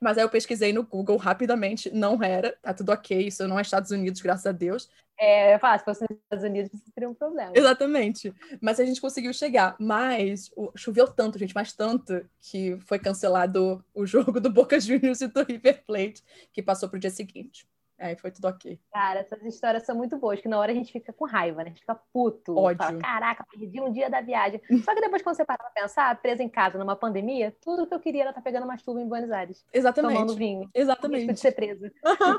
Mas 0.00 0.16
aí 0.16 0.24
eu 0.24 0.28
pesquisei 0.28 0.72
no 0.72 0.82
Google 0.82 1.16
rapidamente, 1.16 1.90
não 1.90 2.22
era, 2.22 2.56
tá 2.62 2.72
tudo 2.72 2.92
ok, 2.92 3.26
isso 3.26 3.46
não 3.46 3.58
é 3.58 3.62
Estados 3.62 3.90
Unidos, 3.90 4.20
graças 4.20 4.46
a 4.46 4.52
Deus. 4.52 4.88
É 5.22 5.58
fácil, 5.58 5.80
se 5.80 5.84
fosse 5.84 6.04
nos 6.08 6.18
Estados 6.18 6.44
Unidos, 6.44 6.70
você 6.72 6.90
teria 6.92 7.10
um 7.10 7.14
problema. 7.14 7.52
Exatamente. 7.54 8.32
Mas 8.58 8.80
a 8.80 8.86
gente 8.86 9.02
conseguiu 9.02 9.34
chegar. 9.34 9.76
Mas 9.78 10.50
o, 10.56 10.72
choveu 10.74 11.06
tanto, 11.06 11.38
gente, 11.38 11.54
mas 11.54 11.74
tanto, 11.74 12.24
que 12.40 12.78
foi 12.86 12.98
cancelado 12.98 13.84
o 13.92 14.06
jogo 14.08 14.40
do 14.40 14.50
Boca 14.50 14.80
Juniors 14.80 15.20
e 15.20 15.26
do 15.26 15.44
River 15.44 15.84
Plate, 15.86 16.24
que 16.54 16.62
passou 16.62 16.88
pro 16.88 16.98
dia 16.98 17.10
seguinte. 17.10 17.68
Aí 18.00 18.16
foi 18.16 18.30
tudo 18.30 18.48
ok. 18.48 18.80
Cara, 18.90 19.20
essas 19.20 19.42
histórias 19.44 19.84
são 19.84 19.94
muito 19.94 20.16
boas, 20.16 20.40
que 20.40 20.48
na 20.48 20.58
hora 20.58 20.72
a 20.72 20.74
gente 20.74 20.90
fica 20.90 21.12
com 21.12 21.26
raiva, 21.26 21.58
né? 21.58 21.64
A 21.64 21.68
gente 21.68 21.80
fica 21.80 21.94
puto. 22.12 22.56
Ódio. 22.56 22.78
Fala, 22.78 22.98
caraca, 22.98 23.46
perdi 23.50 23.78
um 23.78 23.92
dia 23.92 24.08
da 24.08 24.22
viagem. 24.22 24.58
Só 24.82 24.94
que 24.94 25.02
depois, 25.02 25.20
quando 25.22 25.36
você 25.36 25.44
para 25.44 25.58
pra 25.58 25.68
pensar, 25.70 26.20
presa 26.22 26.42
em 26.42 26.48
casa 26.48 26.78
numa 26.78 26.96
pandemia, 26.96 27.54
tudo 27.60 27.86
que 27.86 27.92
eu 27.92 28.00
queria 28.00 28.22
era 28.22 28.30
estar 28.30 28.40
tá 28.40 28.44
pegando 28.44 28.64
uma 28.64 28.78
chuva 28.78 29.02
em 29.02 29.06
Buenos 29.06 29.30
Aires. 29.30 29.66
Exatamente. 29.72 30.14
Tomando 30.14 30.34
vinho. 30.34 30.70
Exatamente. 30.74 31.30
de 31.30 31.38
ser 31.40 31.52
presa. 31.52 31.92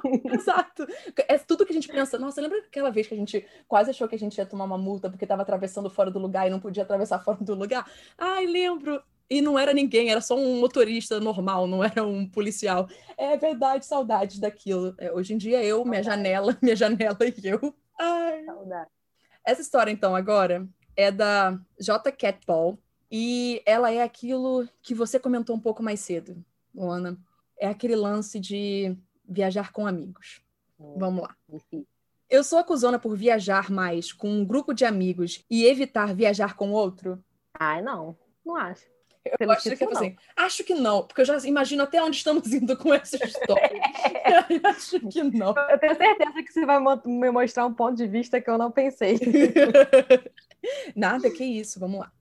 Uhum, 0.04 0.22
exato. 0.34 0.88
É 1.28 1.38
tudo 1.38 1.64
que 1.64 1.72
a 1.72 1.76
gente 1.76 1.88
pensa. 1.88 2.18
Nossa, 2.18 2.42
lembra 2.42 2.58
aquela 2.58 2.90
vez 2.90 3.08
que 3.08 3.14
a 3.14 3.18
gente 3.18 3.46
quase 3.68 3.92
achou 3.92 4.08
que 4.08 4.16
a 4.16 4.20
gente 4.20 4.38
ia 4.40 4.46
tomar 4.46 4.66
uma 4.66 4.80
multa 4.80 5.12
porque 5.12 5.26
estava 5.26 5.44
atravessando 5.44 5.92
fora 5.92 6.10
do 6.10 6.18
lugar 6.18 6.48
e 6.48 6.50
não 6.50 6.60
podia 6.60 6.82
atravessar 6.82 7.20
fora 7.20 7.38
do 7.40 7.54
lugar? 7.54 7.86
Ai, 8.18 8.48
lembro 8.48 9.02
e 9.32 9.42
não 9.42 9.58
era 9.58 9.74
ninguém, 9.74 10.12
era 10.12 10.20
só 10.20 10.36
um 10.36 10.60
motorista 10.60 11.18
normal, 11.18 11.66
não 11.66 11.82
era 11.82 12.06
um 12.06 12.28
policial. 12.28 12.90
É 13.18 13.38
verdade, 13.38 13.86
saudades 13.86 14.40
daquilo. 14.40 14.94
É, 14.98 15.10
hoje 15.10 15.34
em 15.34 15.38
dia 15.38 15.64
eu, 15.64 15.86
minha 15.86 16.04
janela, 16.04 16.58
minha 16.62 16.76
janela 16.76 17.18
e 17.22 17.48
eu. 17.48 17.74
Ai. 17.98 18.44
Saudade. 18.44 18.90
Essa 19.46 19.62
história, 19.62 19.90
então, 19.90 20.14
agora 20.14 20.68
é 20.98 21.10
da 21.10 21.58
J. 21.80 22.12
Catball 22.12 22.78
e 23.10 23.62
ela 23.66 23.90
é 23.90 24.04
aquilo 24.04 24.68
que 24.82 24.94
você 24.94 25.18
comentou 25.18 25.56
um 25.56 25.62
pouco 25.62 25.82
mais 25.82 26.02
cedo, 26.02 26.44
Luana. 26.76 27.18
É 27.58 27.70
aquele 27.70 27.96
lance 27.96 28.38
de 28.38 28.98
viajar 29.26 29.72
com 29.72 29.88
amigos. 29.88 30.42
Hum, 30.78 30.96
Vamos 30.98 31.24
lá. 31.24 31.38
Eu 32.30 32.44
sou 32.44 32.60
acusona 32.60 33.00
por 33.00 33.16
viajar 33.16 33.72
mais 33.72 34.12
com 34.12 34.30
um 34.30 34.44
grupo 34.44 34.74
de 34.74 34.84
amigos 34.84 35.42
e 35.50 35.64
evitar 35.64 36.14
viajar 36.14 36.58
com 36.58 36.72
outro? 36.72 37.24
Ai, 37.58 37.82
não. 37.82 38.18
Não 38.46 38.58
acho. 38.58 38.92
Eu 39.40 39.52
acho 39.52 39.76
que, 39.76 39.84
assim, 39.84 40.16
acho 40.36 40.64
que 40.64 40.74
não, 40.74 41.04
porque 41.04 41.22
eu 41.22 41.26
já 41.26 41.38
imagino 41.40 41.84
até 41.84 42.02
onde 42.02 42.18
estamos 42.18 42.48
indo 42.54 42.76
com 42.76 42.94
essa 42.94 43.24
história. 43.24 43.70
acho 44.64 45.00
que 45.08 45.24
não. 45.24 45.54
Eu 45.70 45.80
tenho 45.80 45.96
certeza 45.96 46.44
que 46.44 46.52
você 46.52 46.66
vai 46.66 46.80
me 47.06 47.32
mostrar 47.32 47.66
um 47.66 47.74
ponto 47.74 47.96
de 47.96 48.08
vista 48.08 48.42
que 48.42 48.50
eu 48.50 48.58
não 48.58 48.72
pensei. 48.72 49.20
Nada, 50.96 51.30
que 51.30 51.44
isso, 51.44 51.80
vamos 51.80 52.00
lá. 52.00 52.12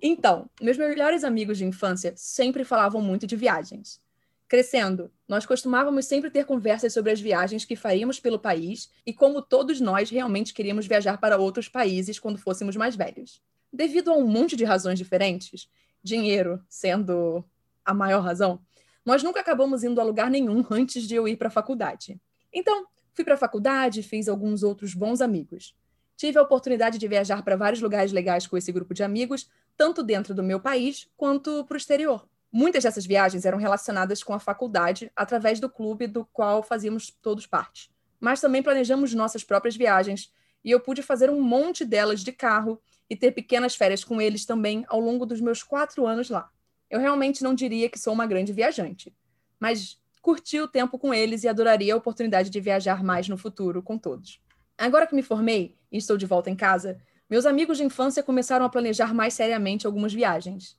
Então, 0.00 0.48
meus 0.60 0.78
melhores 0.78 1.24
amigos 1.24 1.58
de 1.58 1.64
infância 1.64 2.14
sempre 2.16 2.64
falavam 2.64 3.02
muito 3.02 3.26
de 3.26 3.36
viagens. 3.36 4.00
Crescendo, 4.48 5.10
nós 5.28 5.44
costumávamos 5.44 6.06
sempre 6.06 6.30
ter 6.30 6.46
conversas 6.46 6.94
sobre 6.94 7.12
as 7.12 7.20
viagens 7.20 7.66
que 7.66 7.76
faríamos 7.76 8.18
pelo 8.18 8.38
país 8.38 8.90
e 9.04 9.12
como 9.12 9.42
todos 9.42 9.78
nós 9.78 10.08
realmente 10.08 10.54
queríamos 10.54 10.86
viajar 10.86 11.18
para 11.18 11.36
outros 11.36 11.68
países 11.68 12.18
quando 12.18 12.38
fôssemos 12.38 12.74
mais 12.74 12.96
velhos. 12.96 13.42
Devido 13.70 14.10
a 14.10 14.16
um 14.16 14.26
monte 14.26 14.56
de 14.56 14.64
razões 14.64 14.98
diferentes, 14.98 15.68
dinheiro 16.02 16.62
sendo 16.68 17.44
a 17.84 17.92
maior 17.94 18.20
razão, 18.20 18.60
nós 19.04 19.22
nunca 19.22 19.40
acabamos 19.40 19.82
indo 19.84 20.00
a 20.00 20.04
lugar 20.04 20.30
nenhum 20.30 20.64
antes 20.70 21.04
de 21.04 21.14
eu 21.14 21.26
ir 21.26 21.36
para 21.36 21.48
a 21.48 21.50
faculdade. 21.50 22.20
Então, 22.52 22.86
fui 23.14 23.24
para 23.24 23.34
a 23.34 23.38
faculdade, 23.38 24.02
fiz 24.02 24.28
alguns 24.28 24.62
outros 24.62 24.94
bons 24.94 25.20
amigos. 25.20 25.74
Tive 26.16 26.38
a 26.38 26.42
oportunidade 26.42 26.98
de 26.98 27.08
viajar 27.08 27.42
para 27.42 27.56
vários 27.56 27.80
lugares 27.80 28.12
legais 28.12 28.46
com 28.46 28.56
esse 28.56 28.72
grupo 28.72 28.92
de 28.92 29.02
amigos, 29.02 29.48
tanto 29.76 30.02
dentro 30.02 30.34
do 30.34 30.42
meu 30.42 30.60
país 30.60 31.08
quanto 31.16 31.64
para 31.64 31.74
o 31.74 31.78
exterior. 31.78 32.28
Muitas 32.50 32.82
dessas 32.82 33.06
viagens 33.06 33.44
eram 33.44 33.56
relacionadas 33.56 34.22
com 34.22 34.34
a 34.34 34.40
faculdade, 34.40 35.12
através 35.14 35.60
do 35.60 35.70
clube 35.70 36.06
do 36.06 36.24
qual 36.24 36.62
fazíamos 36.62 37.10
todos 37.22 37.46
parte. 37.46 37.90
Mas 38.18 38.40
também 38.40 38.62
planejamos 38.62 39.14
nossas 39.14 39.44
próprias 39.44 39.76
viagens, 39.76 40.32
e 40.64 40.70
eu 40.70 40.80
pude 40.80 41.02
fazer 41.02 41.30
um 41.30 41.40
monte 41.40 41.84
delas 41.84 42.20
de 42.24 42.32
carro 42.32 42.80
e 43.08 43.16
ter 43.16 43.32
pequenas 43.32 43.74
férias 43.74 44.04
com 44.04 44.20
eles 44.20 44.44
também 44.44 44.84
ao 44.88 45.00
longo 45.00 45.24
dos 45.24 45.40
meus 45.40 45.62
quatro 45.62 46.06
anos 46.06 46.30
lá. 46.30 46.50
Eu 46.90 47.00
realmente 47.00 47.42
não 47.42 47.54
diria 47.54 47.88
que 47.88 47.98
sou 47.98 48.12
uma 48.12 48.26
grande 48.26 48.52
viajante, 48.52 49.14
mas 49.58 50.00
curti 50.20 50.60
o 50.60 50.68
tempo 50.68 50.98
com 50.98 51.12
eles 51.12 51.44
e 51.44 51.48
adoraria 51.48 51.94
a 51.94 51.96
oportunidade 51.96 52.50
de 52.50 52.60
viajar 52.60 53.02
mais 53.02 53.28
no 53.28 53.36
futuro 53.36 53.82
com 53.82 53.96
todos. 53.96 54.40
Agora 54.76 55.06
que 55.06 55.14
me 55.14 55.22
formei 55.22 55.76
e 55.90 55.98
estou 55.98 56.16
de 56.16 56.26
volta 56.26 56.50
em 56.50 56.56
casa, 56.56 57.00
meus 57.28 57.44
amigos 57.44 57.78
de 57.78 57.84
infância 57.84 58.22
começaram 58.22 58.64
a 58.64 58.68
planejar 58.68 59.12
mais 59.12 59.34
seriamente 59.34 59.86
algumas 59.86 60.12
viagens. 60.12 60.78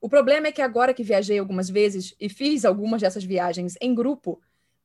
O 0.00 0.08
problema 0.08 0.46
é 0.46 0.52
que 0.52 0.62
agora 0.62 0.94
que 0.94 1.02
viajei 1.02 1.38
algumas 1.38 1.68
vezes 1.68 2.14
e 2.20 2.28
fiz 2.28 2.64
algumas 2.64 3.00
dessas 3.00 3.24
viagens 3.24 3.76
em 3.80 3.94
grupo, 3.94 4.40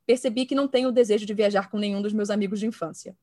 percebi 0.06 0.45
que 0.45 0.56
não 0.56 0.67
tenho 0.67 0.89
o 0.89 0.91
desejo 0.91 1.26
de 1.26 1.34
viajar 1.34 1.69
com 1.69 1.78
nenhum 1.78 2.02
dos 2.02 2.13
meus 2.13 2.30
amigos 2.30 2.60
de 2.60 2.67
infância. 2.67 3.15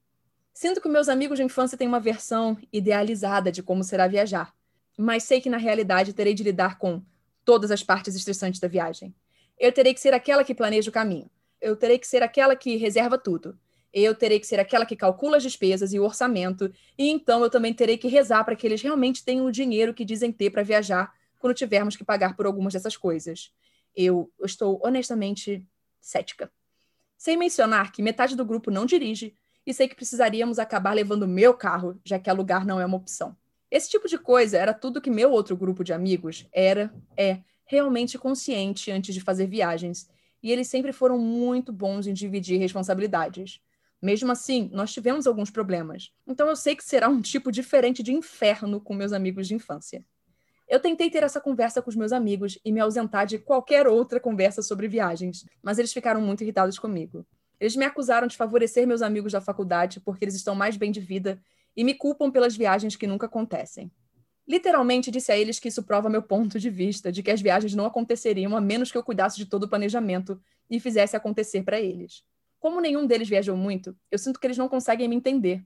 Sinto 0.52 0.80
que 0.80 0.88
meus 0.88 1.08
amigos 1.08 1.38
de 1.38 1.44
infância 1.44 1.78
têm 1.78 1.88
uma 1.88 2.00
versão 2.00 2.58
idealizada 2.72 3.50
de 3.50 3.62
como 3.62 3.82
será 3.82 4.06
viajar, 4.06 4.54
mas 4.98 5.24
sei 5.24 5.40
que 5.40 5.48
na 5.48 5.56
realidade 5.56 6.12
terei 6.12 6.34
de 6.34 6.42
lidar 6.42 6.78
com 6.78 7.02
todas 7.44 7.70
as 7.70 7.82
partes 7.82 8.14
estressantes 8.14 8.60
da 8.60 8.68
viagem. 8.68 9.14
Eu 9.58 9.72
terei 9.72 9.94
que 9.94 10.00
ser 10.00 10.14
aquela 10.14 10.44
que 10.44 10.54
planeja 10.54 10.90
o 10.90 10.92
caminho. 10.92 11.30
Eu 11.60 11.76
terei 11.76 11.98
que 11.98 12.06
ser 12.06 12.22
aquela 12.22 12.54
que 12.54 12.76
reserva 12.76 13.16
tudo. 13.16 13.58
Eu 13.92 14.14
terei 14.14 14.40
que 14.40 14.46
ser 14.46 14.58
aquela 14.58 14.86
que 14.86 14.96
calcula 14.96 15.36
as 15.36 15.42
despesas 15.42 15.92
e 15.92 15.98
o 15.98 16.04
orçamento, 16.04 16.72
e 16.96 17.10
então 17.10 17.42
eu 17.42 17.50
também 17.50 17.74
terei 17.74 17.98
que 17.98 18.08
rezar 18.08 18.42
para 18.42 18.56
que 18.56 18.66
eles 18.66 18.80
realmente 18.80 19.24
tenham 19.24 19.44
o 19.44 19.52
dinheiro 19.52 19.92
que 19.92 20.04
dizem 20.04 20.32
ter 20.32 20.50
para 20.50 20.62
viajar 20.62 21.12
quando 21.38 21.54
tivermos 21.54 21.94
que 21.94 22.04
pagar 22.04 22.34
por 22.34 22.46
algumas 22.46 22.72
dessas 22.72 22.96
coisas. 22.96 23.52
Eu 23.94 24.32
estou 24.42 24.80
honestamente 24.82 25.66
cética. 26.00 26.50
Sem 27.18 27.36
mencionar 27.36 27.92
que 27.92 28.02
metade 28.02 28.34
do 28.34 28.44
grupo 28.44 28.70
não 28.70 28.86
dirige, 28.86 29.34
e 29.66 29.72
sei 29.72 29.88
que 29.88 29.94
precisaríamos 29.94 30.58
acabar 30.58 30.92
levando 30.92 31.28
meu 31.28 31.54
carro, 31.54 32.00
já 32.04 32.18
que 32.18 32.28
alugar 32.28 32.66
não 32.66 32.80
é 32.80 32.86
uma 32.86 32.96
opção. 32.96 33.36
Esse 33.70 33.88
tipo 33.88 34.08
de 34.08 34.18
coisa 34.18 34.58
era 34.58 34.74
tudo 34.74 35.00
que 35.00 35.10
meu 35.10 35.30
outro 35.30 35.56
grupo 35.56 35.82
de 35.82 35.92
amigos 35.92 36.46
era, 36.52 36.92
é, 37.16 37.40
realmente 37.64 38.18
consciente 38.18 38.90
antes 38.90 39.14
de 39.14 39.20
fazer 39.20 39.46
viagens, 39.46 40.10
e 40.42 40.50
eles 40.50 40.68
sempre 40.68 40.92
foram 40.92 41.18
muito 41.18 41.72
bons 41.72 42.06
em 42.06 42.12
dividir 42.12 42.58
responsabilidades. 42.58 43.60
Mesmo 44.02 44.32
assim, 44.32 44.68
nós 44.72 44.92
tivemos 44.92 45.26
alguns 45.26 45.50
problemas. 45.50 46.10
Então 46.26 46.48
eu 46.48 46.56
sei 46.56 46.74
que 46.74 46.84
será 46.84 47.08
um 47.08 47.20
tipo 47.20 47.52
diferente 47.52 48.02
de 48.02 48.12
inferno 48.12 48.80
com 48.80 48.94
meus 48.94 49.12
amigos 49.12 49.46
de 49.46 49.54
infância. 49.54 50.04
Eu 50.68 50.80
tentei 50.80 51.08
ter 51.08 51.22
essa 51.22 51.40
conversa 51.40 51.80
com 51.80 51.90
os 51.90 51.96
meus 51.96 52.12
amigos 52.12 52.58
e 52.64 52.72
me 52.72 52.80
ausentar 52.80 53.26
de 53.26 53.38
qualquer 53.38 53.86
outra 53.86 54.18
conversa 54.18 54.60
sobre 54.62 54.88
viagens, 54.88 55.46
mas 55.62 55.78
eles 55.78 55.92
ficaram 55.92 56.20
muito 56.20 56.42
irritados 56.42 56.78
comigo. 56.78 57.24
Eles 57.62 57.76
me 57.76 57.84
acusaram 57.84 58.26
de 58.26 58.36
favorecer 58.36 58.88
meus 58.88 59.02
amigos 59.02 59.30
da 59.30 59.40
faculdade 59.40 60.00
porque 60.00 60.24
eles 60.24 60.34
estão 60.34 60.52
mais 60.52 60.76
bem 60.76 60.90
de 60.90 60.98
vida 60.98 61.40
e 61.76 61.84
me 61.84 61.94
culpam 61.94 62.28
pelas 62.28 62.56
viagens 62.56 62.96
que 62.96 63.06
nunca 63.06 63.26
acontecem. 63.26 63.88
Literalmente 64.48 65.12
disse 65.12 65.30
a 65.30 65.38
eles 65.38 65.60
que 65.60 65.68
isso 65.68 65.84
prova 65.84 66.10
meu 66.10 66.24
ponto 66.24 66.58
de 66.58 66.68
vista, 66.68 67.12
de 67.12 67.22
que 67.22 67.30
as 67.30 67.40
viagens 67.40 67.72
não 67.72 67.86
aconteceriam 67.86 68.56
a 68.56 68.60
menos 68.60 68.90
que 68.90 68.98
eu 68.98 69.02
cuidasse 69.04 69.36
de 69.36 69.46
todo 69.46 69.62
o 69.62 69.68
planejamento 69.68 70.42
e 70.68 70.80
fizesse 70.80 71.14
acontecer 71.14 71.62
para 71.62 71.80
eles. 71.80 72.24
Como 72.58 72.80
nenhum 72.80 73.06
deles 73.06 73.28
viajou 73.28 73.56
muito, 73.56 73.96
eu 74.10 74.18
sinto 74.18 74.40
que 74.40 74.46
eles 74.48 74.58
não 74.58 74.68
conseguem 74.68 75.06
me 75.06 75.14
entender. 75.14 75.64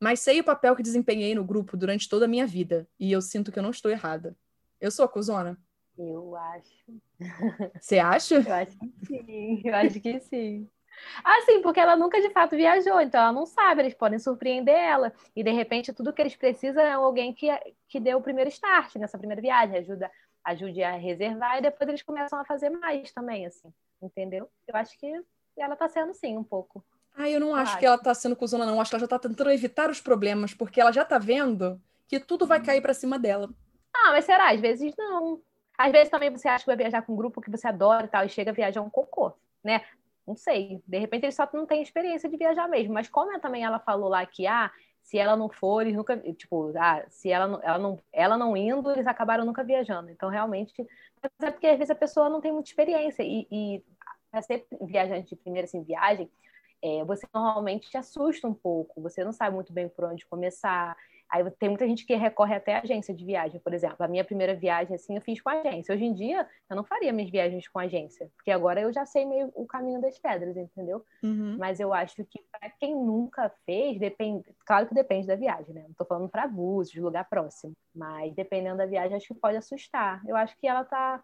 Mas 0.00 0.18
sei 0.18 0.40
o 0.40 0.44
papel 0.44 0.74
que 0.74 0.82
desempenhei 0.82 1.32
no 1.32 1.44
grupo 1.44 1.76
durante 1.76 2.08
toda 2.08 2.24
a 2.24 2.28
minha 2.28 2.44
vida, 2.44 2.88
e 2.98 3.12
eu 3.12 3.22
sinto 3.22 3.52
que 3.52 3.58
eu 3.60 3.62
não 3.62 3.70
estou 3.70 3.88
errada. 3.88 4.36
Eu 4.80 4.90
sou 4.90 5.04
a 5.04 5.08
cuzona? 5.08 5.56
Eu 5.96 6.34
acho. 6.34 7.00
Você 7.80 8.00
acha? 8.00 8.34
Eu 8.34 8.52
acho 8.52 8.76
que 8.76 8.92
sim, 9.06 9.62
eu 9.64 9.74
acho 9.76 10.00
que 10.00 10.20
sim. 10.20 10.68
Ah, 11.24 11.40
sim, 11.44 11.62
porque 11.62 11.80
ela 11.80 11.96
nunca 11.96 12.20
de 12.20 12.30
fato 12.30 12.56
viajou, 12.56 13.00
então 13.00 13.20
ela 13.20 13.32
não 13.32 13.46
sabe, 13.46 13.82
eles 13.82 13.94
podem 13.94 14.18
surpreender 14.18 14.74
ela. 14.74 15.12
E 15.34 15.42
de 15.42 15.50
repente 15.50 15.92
tudo 15.92 16.12
que 16.12 16.22
eles 16.22 16.36
precisam 16.36 16.82
é 16.82 16.92
alguém 16.92 17.32
que, 17.32 17.48
que 17.88 18.00
dê 18.00 18.14
o 18.14 18.20
primeiro 18.20 18.48
start 18.50 18.96
nessa 18.96 19.18
primeira 19.18 19.40
viagem, 19.42 19.78
ajuda, 19.78 20.10
ajude 20.44 20.82
a 20.82 20.92
reservar 20.92 21.58
e 21.58 21.62
depois 21.62 21.88
eles 21.88 22.02
começam 22.02 22.38
a 22.38 22.44
fazer 22.44 22.70
mais 22.70 23.12
também, 23.12 23.46
assim, 23.46 23.72
entendeu? 24.00 24.48
Eu 24.66 24.76
acho 24.76 24.98
que 24.98 25.12
ela 25.56 25.76
tá 25.76 25.88
sendo 25.88 26.14
sim, 26.14 26.36
um 26.36 26.44
pouco. 26.44 26.84
Ah, 27.16 27.30
eu 27.30 27.40
não 27.40 27.54
acho, 27.54 27.70
acho 27.70 27.78
que 27.78 27.86
ela 27.86 27.98
tá 27.98 28.14
sendo 28.14 28.36
cuzona, 28.36 28.66
não. 28.66 28.78
Acho 28.78 28.90
que 28.90 28.96
ela 28.96 29.00
já 29.00 29.08
tá 29.08 29.18
tentando 29.18 29.50
evitar 29.50 29.88
os 29.88 30.00
problemas, 30.02 30.52
porque 30.52 30.80
ela 30.80 30.92
já 30.92 31.02
tá 31.02 31.18
vendo 31.18 31.80
que 32.06 32.20
tudo 32.20 32.46
vai 32.46 32.62
cair 32.62 32.82
para 32.82 32.92
cima 32.92 33.18
dela. 33.18 33.48
Ah, 33.94 34.12
mas 34.12 34.26
será? 34.26 34.52
Às 34.52 34.60
vezes 34.60 34.94
não. 34.98 35.40
Às 35.78 35.92
vezes 35.92 36.10
também 36.10 36.30
você 36.30 36.46
acha 36.46 36.64
que 36.64 36.70
vai 36.70 36.76
viajar 36.76 37.02
com 37.02 37.14
um 37.14 37.16
grupo 37.16 37.40
que 37.40 37.50
você 37.50 37.66
adora 37.66 38.04
e 38.04 38.08
tal, 38.08 38.24
e 38.24 38.28
chega 38.28 38.50
a 38.50 38.54
viajar 38.54 38.82
um 38.82 38.90
cocô, 38.90 39.32
né? 39.64 39.82
Não 40.26 40.36
sei. 40.36 40.82
De 40.86 40.98
repente 40.98 41.24
eles 41.24 41.34
só 41.34 41.48
não 41.52 41.66
têm 41.66 41.82
experiência 41.82 42.28
de 42.28 42.36
viajar 42.36 42.68
mesmo. 42.68 42.94
Mas 42.94 43.08
como 43.08 43.30
ela 43.30 43.40
também 43.40 43.64
ela 43.64 43.78
falou 43.78 44.08
lá 44.08 44.24
que, 44.26 44.46
ah, 44.46 44.70
se 45.02 45.18
ela 45.18 45.36
não 45.36 45.48
for, 45.48 45.82
eles 45.82 45.94
nunca, 45.94 46.16
tipo, 46.34 46.72
ah, 46.76 47.04
se 47.08 47.30
ela, 47.30 47.60
ela, 47.62 47.78
não, 47.78 47.98
ela 48.12 48.36
não 48.36 48.56
indo, 48.56 48.90
eles 48.90 49.06
acabaram 49.06 49.44
nunca 49.44 49.62
viajando. 49.62 50.10
Então, 50.10 50.28
realmente, 50.28 50.74
é 51.40 51.50
porque 51.50 51.66
às 51.68 51.78
vezes 51.78 51.90
a 51.90 51.94
pessoa 51.94 52.28
não 52.28 52.40
tem 52.40 52.52
muita 52.52 52.68
experiência. 52.70 53.22
E, 53.22 53.46
e 53.50 53.84
para 54.30 54.42
ser 54.42 54.66
viajante 54.82 55.30
de 55.30 55.36
primeira 55.36 55.66
assim, 55.66 55.82
viagem, 55.82 56.30
é, 56.82 57.04
você 57.04 57.26
normalmente 57.32 57.88
te 57.88 57.96
assusta 57.96 58.46
um 58.48 58.54
pouco, 58.54 59.00
você 59.00 59.24
não 59.24 59.32
sabe 59.32 59.54
muito 59.54 59.72
bem 59.72 59.88
por 59.88 60.04
onde 60.06 60.26
começar. 60.26 60.96
Aí 61.30 61.48
tem 61.52 61.68
muita 61.68 61.86
gente 61.86 62.06
que 62.06 62.14
recorre 62.14 62.54
até 62.54 62.76
à 62.76 62.80
agência 62.80 63.12
de 63.14 63.24
viagem, 63.24 63.60
por 63.60 63.74
exemplo. 63.74 63.96
A 63.98 64.08
minha 64.08 64.24
primeira 64.24 64.54
viagem, 64.54 64.94
assim, 64.94 65.16
eu 65.16 65.20
fiz 65.20 65.40
com 65.40 65.50
agência. 65.50 65.94
Hoje 65.94 66.04
em 66.04 66.12
dia, 66.12 66.48
eu 66.70 66.76
não 66.76 66.84
faria 66.84 67.12
minhas 67.12 67.30
viagens 67.30 67.66
com 67.68 67.78
agência, 67.78 68.30
porque 68.36 68.50
agora 68.50 68.80
eu 68.80 68.92
já 68.92 69.04
sei 69.04 69.24
meio 69.24 69.50
o 69.54 69.66
caminho 69.66 70.00
das 70.00 70.18
pedras, 70.18 70.56
entendeu? 70.56 71.04
Uhum. 71.22 71.56
Mas 71.58 71.80
eu 71.80 71.92
acho 71.92 72.24
que 72.24 72.40
para 72.50 72.70
quem 72.70 72.94
nunca 72.94 73.50
fez, 73.64 73.98
depende. 73.98 74.44
Claro 74.64 74.86
que 74.86 74.94
depende 74.94 75.26
da 75.26 75.34
viagem, 75.34 75.74
né? 75.74 75.84
Não 75.86 75.94
tô 75.94 76.04
falando 76.04 76.28
para 76.28 76.44
abusos, 76.44 76.92
de 76.92 77.00
lugar 77.00 77.28
próximo. 77.28 77.72
Mas 77.94 78.32
dependendo 78.34 78.78
da 78.78 78.86
viagem, 78.86 79.16
acho 79.16 79.28
que 79.28 79.34
pode 79.34 79.56
assustar. 79.56 80.22
Eu 80.26 80.36
acho 80.36 80.56
que 80.56 80.66
ela 80.66 80.84
tá. 80.84 81.22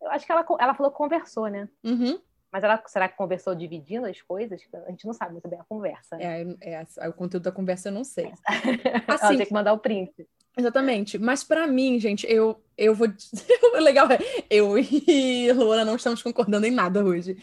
Eu 0.00 0.10
acho 0.10 0.24
que 0.26 0.32
ela, 0.32 0.44
ela 0.58 0.74
falou 0.74 0.90
que 0.90 0.98
conversou, 0.98 1.48
né? 1.48 1.68
Uhum. 1.84 2.18
Mas 2.54 2.62
ela, 2.62 2.80
será 2.86 3.08
que 3.08 3.16
conversou 3.16 3.52
dividindo 3.52 4.06
as 4.06 4.22
coisas? 4.22 4.62
A 4.86 4.90
gente 4.90 5.04
não 5.04 5.12
sabe 5.12 5.32
muito 5.32 5.48
bem 5.48 5.58
a 5.58 5.64
conversa. 5.64 6.16
Né? 6.16 6.56
É, 6.60 6.86
é, 7.00 7.08
o 7.08 7.12
conteúdo 7.12 7.42
da 7.42 7.50
conversa 7.50 7.88
eu 7.88 7.92
não 7.92 8.04
sei. 8.04 8.32
Assim, 9.08 9.26
ela 9.26 9.36
tem 9.38 9.46
que 9.46 9.52
mandar 9.52 9.72
o 9.72 9.78
print. 9.78 10.24
Exatamente. 10.56 11.18
Mas 11.18 11.42
para 11.42 11.66
mim, 11.66 11.98
gente, 11.98 12.24
eu, 12.30 12.62
eu 12.78 12.94
vou. 12.94 13.08
o 13.74 13.78
legal 13.80 14.06
é, 14.08 14.18
eu 14.48 14.78
e 14.78 15.50
Luana 15.50 15.84
não 15.84 15.96
estamos 15.96 16.22
concordando 16.22 16.64
em 16.64 16.70
nada 16.70 17.04
hoje. 17.04 17.36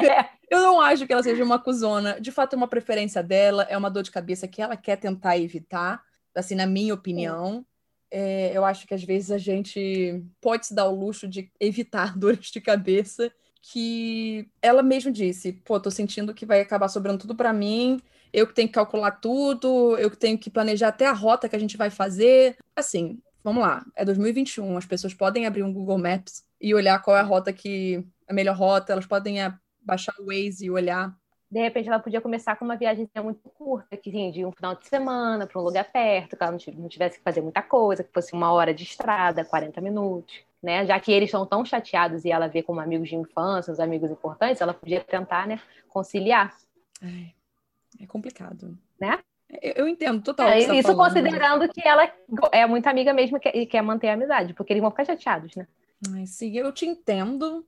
Eu, 0.00 0.58
eu 0.58 0.62
não 0.62 0.80
acho 0.80 1.06
que 1.06 1.12
ela 1.12 1.22
seja 1.22 1.44
uma 1.44 1.58
cuzona. 1.58 2.18
De 2.18 2.32
fato, 2.32 2.54
é 2.54 2.56
uma 2.56 2.68
preferência 2.68 3.22
dela, 3.22 3.64
é 3.64 3.76
uma 3.76 3.90
dor 3.90 4.02
de 4.02 4.10
cabeça 4.10 4.48
que 4.48 4.62
ela 4.62 4.78
quer 4.78 4.96
tentar 4.96 5.36
evitar, 5.36 6.02
assim, 6.34 6.54
na 6.54 6.64
minha 6.64 6.94
opinião. 6.94 7.66
É, 8.10 8.50
eu 8.56 8.64
acho 8.64 8.86
que 8.86 8.94
às 8.94 9.04
vezes 9.04 9.30
a 9.30 9.36
gente 9.36 10.24
pode 10.40 10.68
se 10.68 10.74
dar 10.74 10.88
o 10.88 10.94
luxo 10.94 11.28
de 11.28 11.52
evitar 11.60 12.16
dores 12.16 12.50
de 12.50 12.62
cabeça 12.62 13.30
que 13.62 14.50
ela 14.60 14.82
mesma 14.82 15.10
disse: 15.12 15.52
pô, 15.52 15.78
tô 15.78 15.90
sentindo 15.90 16.34
que 16.34 16.44
vai 16.44 16.60
acabar 16.60 16.88
sobrando 16.88 17.20
tudo 17.20 17.34
para 17.34 17.52
mim, 17.52 18.00
eu 18.32 18.46
que 18.46 18.54
tenho 18.54 18.68
que 18.68 18.74
calcular 18.74 19.12
tudo, 19.12 19.96
eu 19.98 20.10
que 20.10 20.16
tenho 20.16 20.36
que 20.36 20.50
planejar 20.50 20.88
até 20.88 21.06
a 21.06 21.12
rota 21.12 21.48
que 21.48 21.56
a 21.56 21.58
gente 21.58 21.76
vai 21.76 21.88
fazer. 21.88 22.56
Assim, 22.74 23.20
vamos 23.42 23.62
lá, 23.62 23.84
é 23.94 24.04
2021, 24.04 24.76
as 24.76 24.86
pessoas 24.86 25.14
podem 25.14 25.46
abrir 25.46 25.62
um 25.62 25.72
Google 25.72 25.98
Maps 25.98 26.44
e 26.60 26.74
olhar 26.74 27.00
qual 27.00 27.16
é 27.16 27.20
a 27.20 27.24
rota 27.24 27.52
que 27.52 28.04
a 28.28 28.34
melhor 28.34 28.56
rota, 28.56 28.92
elas 28.92 29.06
podem 29.06 29.36
baixar 29.80 30.14
o 30.18 30.26
Waze 30.26 30.66
e 30.66 30.70
olhar. 30.70 31.14
De 31.50 31.60
repente, 31.60 31.86
ela 31.86 31.98
podia 31.98 32.20
começar 32.20 32.56
com 32.56 32.64
uma 32.64 32.76
viagem 32.76 33.06
muito 33.22 33.46
curta, 33.50 33.94
que 33.94 34.10
sim, 34.10 34.30
de 34.30 34.42
um 34.42 34.50
final 34.50 34.74
de 34.74 34.88
semana 34.88 35.46
para 35.46 35.60
um 35.60 35.64
lugar 35.64 35.84
perto, 35.92 36.34
que 36.34 36.42
ela 36.42 36.52
não 36.52 36.88
tivesse 36.88 37.18
que 37.18 37.22
fazer 37.22 37.42
muita 37.42 37.60
coisa, 37.60 38.02
que 38.02 38.10
fosse 38.10 38.32
uma 38.32 38.50
hora 38.50 38.72
de 38.72 38.84
estrada, 38.84 39.44
40 39.44 39.78
minutos 39.82 40.46
né? 40.62 40.86
Já 40.86 41.00
que 41.00 41.10
eles 41.10 41.28
estão 41.28 41.44
tão 41.44 41.64
chateados 41.64 42.24
e 42.24 42.30
ela 42.30 42.46
vê 42.46 42.62
como 42.62 42.80
amigos 42.80 43.08
de 43.08 43.16
infância, 43.16 43.72
os 43.72 43.80
amigos 43.80 44.10
importantes, 44.10 44.60
ela 44.60 44.72
podia 44.72 45.00
tentar, 45.00 45.46
né, 45.46 45.60
conciliar. 45.88 46.54
É, 47.02 48.04
é 48.04 48.06
complicado. 48.06 48.78
Né? 49.00 49.18
Eu, 49.60 49.72
eu 49.76 49.88
entendo 49.88 50.22
total. 50.22 50.48
É, 50.48 50.66
tá 50.66 50.74
isso 50.74 50.82
falando, 50.82 51.08
considerando 51.08 51.68
que 51.68 51.86
ela 51.86 52.10
é 52.52 52.66
muito 52.66 52.86
amiga 52.86 53.12
mesmo 53.12 53.38
e 53.52 53.66
quer 53.66 53.82
manter 53.82 54.08
a 54.08 54.14
amizade, 54.14 54.54
porque 54.54 54.72
eles 54.72 54.80
vão 54.80 54.90
ficar 54.90 55.04
chateados, 55.04 55.56
né? 55.56 55.66
Ai, 56.14 56.26
sim, 56.26 56.56
eu 56.56 56.72
te 56.72 56.86
entendo. 56.86 57.64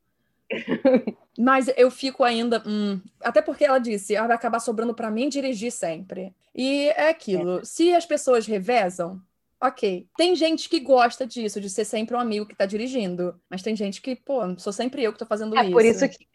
Mas 1.38 1.68
eu 1.76 1.90
fico 1.90 2.22
ainda. 2.22 2.62
Hum, 2.66 3.00
até 3.20 3.42
porque 3.42 3.64
ela 3.64 3.78
disse, 3.78 4.14
ela 4.14 4.28
vai 4.28 4.36
acabar 4.36 4.60
sobrando 4.60 4.94
para 4.94 5.10
mim 5.10 5.28
dirigir 5.28 5.72
sempre. 5.72 6.32
E 6.54 6.88
é 6.90 7.08
aquilo. 7.08 7.58
É. 7.58 7.64
Se 7.64 7.92
as 7.92 8.06
pessoas 8.06 8.46
revezam, 8.46 9.20
ok. 9.60 10.06
Tem 10.16 10.34
gente 10.34 10.68
que 10.68 10.80
gosta 10.80 11.26
disso, 11.26 11.60
de 11.60 11.70
ser 11.70 11.84
sempre 11.84 12.14
um 12.14 12.20
amigo 12.20 12.46
que 12.46 12.54
tá 12.54 12.66
dirigindo. 12.66 13.40
Mas 13.48 13.62
tem 13.62 13.74
gente 13.74 14.00
que, 14.00 14.16
pô, 14.16 14.40
sou 14.58 14.72
sempre 14.72 15.02
eu 15.02 15.12
que 15.12 15.18
tô 15.18 15.26
fazendo 15.26 15.56
é 15.56 15.62
isso. 15.62 15.72
Por 15.72 15.84
isso 15.84 16.08
que, 16.08 16.26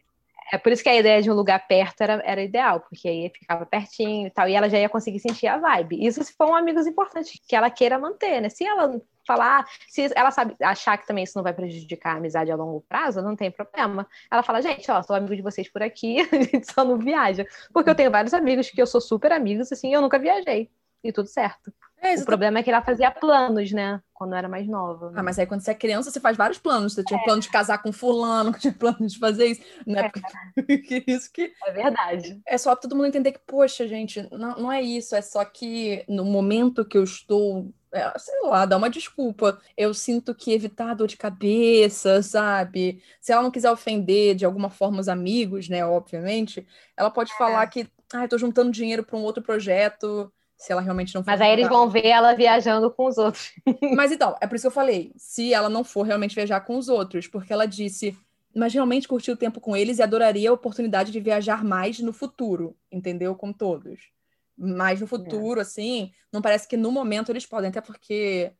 é 0.52 0.58
por 0.58 0.72
isso 0.72 0.82
que 0.82 0.90
a 0.90 0.96
ideia 0.96 1.22
de 1.22 1.30
um 1.30 1.36
lugar 1.36 1.68
perto 1.68 2.02
era, 2.02 2.22
era 2.26 2.42
ideal, 2.42 2.80
porque 2.82 3.08
aí 3.08 3.30
ficava 3.30 3.66
pertinho 3.66 4.28
e 4.28 4.32
tal, 4.32 4.50
e 4.50 4.56
ela 4.56 4.68
já 4.68 4.80
ia 4.80 4.90
conseguir 4.90 5.20
sentir 5.20 5.48
a 5.48 5.58
vibe. 5.58 6.04
Isso 6.06 6.24
se 6.24 6.34
for 6.34 6.50
um 6.50 6.56
amigos 6.56 6.88
importante 6.88 7.40
que 7.48 7.56
ela 7.56 7.70
queira 7.70 8.00
manter, 8.00 8.42
né? 8.42 8.50
Se 8.50 8.66
ela 8.66 9.00
falar, 9.28 9.64
se 9.88 10.10
ela 10.16 10.32
sabe 10.32 10.56
achar 10.60 10.98
que 10.98 11.06
também 11.06 11.24
isso 11.24 11.38
não 11.38 11.44
vai 11.44 11.54
prejudicar 11.54 12.16
a 12.16 12.18
amizade 12.18 12.52
a 12.52 12.56
longo 12.56 12.82
prazo, 12.90 13.22
não 13.22 13.36
tem 13.36 13.52
problema. 13.52 14.08
Ela 14.32 14.42
fala, 14.42 14.60
gente, 14.60 14.90
ó, 14.90 15.04
sou 15.04 15.16
amigo 15.16 15.36
de 15.36 15.44
vocês 15.44 15.70
por 15.70 15.84
aqui, 15.84 16.18
a 16.34 16.42
gente 16.42 16.72
só 16.72 16.84
não 16.84 16.98
viaja. 16.98 17.46
Porque 17.72 17.90
eu 17.90 17.96
tenho 17.96 18.10
vários 18.10 18.34
amigos 18.34 18.72
que 18.72 18.82
eu 18.82 18.88
sou 18.88 19.00
super 19.00 19.32
amigos, 19.32 19.72
assim, 19.72 19.94
eu 19.94 20.02
nunca 20.02 20.18
viajei. 20.18 20.72
E 21.04 21.14
tudo 21.14 21.28
certo. 21.28 21.72
É, 22.02 22.16
o 22.16 22.26
problema 22.26 22.60
é 22.60 22.64
que 22.64 22.70
ela 22.70 22.82
fazia 22.82 23.12
planos, 23.12 23.72
né? 23.72 24.02
Quando 24.14 24.36
era 24.36 24.48
mais 24.48 24.68
nova. 24.68 25.12
Né? 25.12 25.16
Ah, 25.18 25.24
mas 25.24 25.38
aí 25.38 25.46
quando 25.46 25.62
você 25.62 25.72
é 25.72 25.76
criança, 25.76 26.10
você 26.10 26.20
faz 26.20 26.38
vários 26.38 26.58
planos. 26.58 26.94
Você 26.94 27.04
tinha 27.04 27.20
é. 27.20 27.24
plano 27.24 27.42
de 27.42 27.50
casar 27.50 27.82
com 27.82 27.92
fulano, 27.92 28.52
tinha 28.58 28.74
plano 28.74 29.06
de 29.06 29.20
fazer 29.20 29.48
isso. 29.48 29.62
Né? 29.86 30.06
É. 30.06 30.62
Porque 30.62 31.04
isso 31.08 31.32
que... 31.32 31.52
É 31.66 31.72
verdade. 31.72 32.42
É 32.46 32.58
só 32.58 32.76
todo 32.76 32.96
mundo 32.96 33.08
entender 33.08 33.34
que, 33.34 33.42
poxa, 33.46 33.88
gente, 33.88 34.28
não, 34.32 34.56
não 34.56 34.72
é 34.72 34.82
isso. 34.82 35.16
É 35.16 35.22
só 35.22 35.44
que 35.44 36.06
no 36.08 36.24
momento 36.24 36.86
que 36.86 36.98
eu 36.98 37.04
estou 37.04 37.72
é, 37.92 38.14
sei 38.20 38.40
lá, 38.44 38.66
dá 38.66 38.78
uma 38.78 38.90
desculpa. 38.90 39.60
Eu 39.76 39.94
sinto 39.94 40.36
que 40.36 40.54
evitar 40.54 40.94
dor 40.94 41.08
de 41.08 41.18
cabeça, 41.18 42.22
sabe? 42.22 43.02
Se 43.20 43.32
ela 43.32 43.42
não 43.42 43.52
quiser 43.52 43.72
ofender 43.72 44.36
de 44.36 44.46
alguma 44.46 44.70
forma 44.70 45.00
os 45.00 45.10
amigos, 45.10 45.68
né, 45.68 45.86
obviamente, 45.86 46.66
ela 46.96 47.10
pode 47.10 47.32
é. 47.32 47.38
falar 47.38 47.66
que, 47.68 47.90
ah, 48.14 48.24
eu 48.24 48.30
tô 48.30 48.38
juntando 48.38 48.72
dinheiro 48.72 49.04
para 49.04 49.18
um 49.18 49.24
outro 49.24 49.42
projeto, 49.42 50.32
se 50.60 50.74
ela 50.74 50.82
realmente 50.82 51.16
não 51.16 51.24
for. 51.24 51.32
Mas 51.32 51.40
aí 51.40 51.52
eles 51.54 51.70
vão 51.70 51.90
ver 51.90 52.06
ela 52.06 52.36
viajando 52.36 52.92
com 52.92 53.08
os 53.08 53.18
outros. 53.18 53.54
Mas 53.96 54.12
então, 54.12 54.36
é 54.42 54.46
por 54.46 54.56
isso 54.56 54.64
que 54.64 54.68
eu 54.68 54.72
falei, 54.72 55.14
se 55.16 55.54
ela 55.54 55.70
não 55.70 55.86
for 55.86 56.04
realmente 56.04 56.36
viajar 56.36 56.60
com 56.60 56.78
os 56.78 56.90
outros, 56.90 57.28
porque 57.28 57.54
ela 57.54 57.66
disse, 57.66 58.16
mas 58.54 58.74
realmente 58.74 59.08
curtiu 59.08 59.36
o 59.36 59.38
tempo 59.38 59.62
com 59.62 59.76
eles 59.76 60.00
e 60.00 60.04
adoraria 60.04 60.50
a 60.50 60.54
oportunidade 60.54 61.12
de 61.12 61.20
viajar 61.20 61.64
mais 61.64 62.00
no 62.00 62.12
futuro, 62.12 62.76
entendeu? 62.92 63.34
Com 63.36 63.54
todos. 63.54 64.12
Mas 64.58 65.00
no 65.00 65.08
futuro, 65.08 65.60
é. 65.60 65.62
assim, 65.62 66.12
não 66.34 66.42
parece 66.42 66.68
que 66.68 66.76
no 66.76 66.92
momento 66.92 67.32
eles 67.32 67.46
podem, 67.46 67.70
até 67.70 67.80
porque 67.80 68.52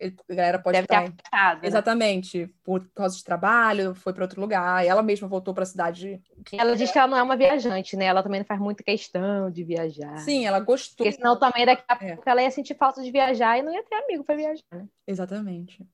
a 0.00 0.34
galera 0.34 0.58
pode 0.58 0.76
Deve 0.76 0.84
estar. 0.86 1.02
Ter 1.02 1.08
afetado, 1.08 1.60
né? 1.60 1.68
Exatamente. 1.68 2.46
Por 2.64 2.88
causa 2.94 3.16
de 3.16 3.22
trabalho, 3.22 3.94
foi 3.94 4.12
para 4.12 4.24
outro 4.24 4.40
lugar. 4.40 4.84
E 4.84 4.88
ela 4.88 5.02
mesma 5.02 5.28
voltou 5.28 5.52
para 5.52 5.64
a 5.64 5.66
cidade. 5.66 6.22
Ela 6.52 6.74
diz 6.74 6.90
que 6.90 6.98
ela 6.98 7.08
não 7.08 7.16
é 7.16 7.22
uma 7.22 7.36
viajante, 7.36 7.96
né? 7.96 8.06
Ela 8.06 8.22
também 8.22 8.40
não 8.40 8.46
faz 8.46 8.60
muita 8.60 8.82
questão 8.82 9.50
de 9.50 9.62
viajar. 9.62 10.18
Sim, 10.18 10.46
ela 10.46 10.60
gostou. 10.60 11.04
Porque 11.04 11.12
senão 11.12 11.38
também 11.38 11.66
daqui 11.66 11.84
a 11.86 11.98
é. 12.00 12.14
pouco 12.14 12.28
ela 12.28 12.42
ia 12.42 12.50
sentir 12.50 12.74
falta 12.74 13.02
de 13.02 13.10
viajar 13.10 13.58
e 13.58 13.62
não 13.62 13.72
ia 13.72 13.84
ter 13.84 13.96
amigo 13.96 14.24
para 14.24 14.36
viajar, 14.36 14.64
né? 14.72 14.86
Exatamente. 15.06 15.86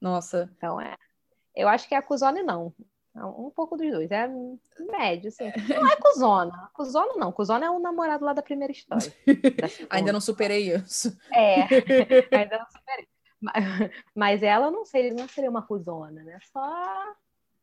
Nossa. 0.00 0.50
Então 0.56 0.80
é. 0.80 0.96
Eu 1.54 1.68
acho 1.68 1.88
que 1.88 1.94
é 1.94 1.98
a 1.98 2.02
Cusone 2.02 2.42
não. 2.42 2.74
Um 3.16 3.50
pouco 3.50 3.76
dos 3.76 3.90
dois. 3.90 4.10
É 4.10 4.28
médio, 4.90 5.28
assim. 5.28 5.50
Não 5.68 5.90
é 5.90 5.96
cuzona. 5.96 6.70
Cuzona 6.74 7.14
não. 7.16 7.32
Cuzona 7.32 7.66
é 7.66 7.70
o 7.70 7.78
namorado 7.78 8.24
lá 8.24 8.34
da 8.34 8.42
primeira 8.42 8.72
história. 8.72 9.12
Da 9.56 9.96
ainda 9.96 10.12
não 10.12 10.20
superei 10.20 10.74
isso. 10.74 11.16
É, 11.32 11.62
ainda 12.36 12.58
não 12.58 12.66
superei. 12.66 13.08
Mas, 14.14 14.42
ela, 14.42 14.70
não 14.70 14.84
sei, 14.84 15.10
não 15.12 15.28
seria 15.28 15.50
uma 15.50 15.62
cuzona, 15.62 16.22
né? 16.22 16.38
Só 16.52 17.14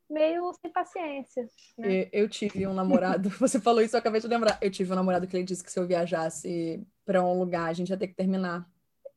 meio 0.10 0.54
sem 0.54 0.72
paciência. 0.72 1.48
Né? 1.78 2.08
Eu 2.12 2.30
tive 2.30 2.68
um 2.68 2.74
namorado, 2.74 3.30
você 3.40 3.60
falou 3.60 3.82
isso, 3.82 3.96
eu 3.96 4.00
acabei 4.00 4.22
de 4.22 4.28
lembrar. 4.28 4.58
Eu 4.62 4.72
tive 4.72 4.92
um 4.92 4.96
namorado 4.96 5.28
que 5.28 5.36
ele 5.36 5.44
disse 5.44 5.64
que 5.64 5.72
se 5.72 5.80
eu 5.80 5.88
viajasse 5.88 6.86
para 7.06 7.24
um 7.24 7.40
lugar, 7.40 7.70
a 7.70 7.74
gente 7.74 7.90
ia 7.90 7.98
ter 7.98 8.08
que 8.08 8.16
terminar. 8.16 8.68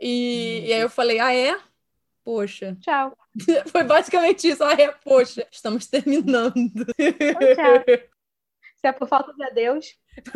E, 0.01 0.63
hum. 0.63 0.67
e 0.67 0.73
aí 0.73 0.81
eu 0.81 0.91
falei, 0.91 1.19
ah, 1.19 1.35
é? 1.35 1.59
Poxa. 2.25 2.77
Tchau. 2.83 3.17
Foi 3.69 3.85
basicamente 3.85 4.49
isso. 4.49 4.65
Ah, 4.65 4.73
é, 4.73 4.91
poxa, 4.91 5.47
estamos 5.51 5.87
terminando. 5.87 6.85
tchau. 6.97 7.85
Se 8.77 8.87
é 8.87 8.93
por 8.93 9.09
falta 9.09 9.33
de 9.33 9.51
Deus. 9.55 9.95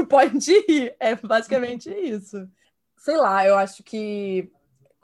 Pode 0.09 0.53
ir. 0.68 0.95
É 1.01 1.14
basicamente 1.16 1.91
isso. 1.91 2.49
Sei 2.97 3.16
lá, 3.16 3.47
eu 3.47 3.57
acho 3.57 3.83
que 3.83 4.53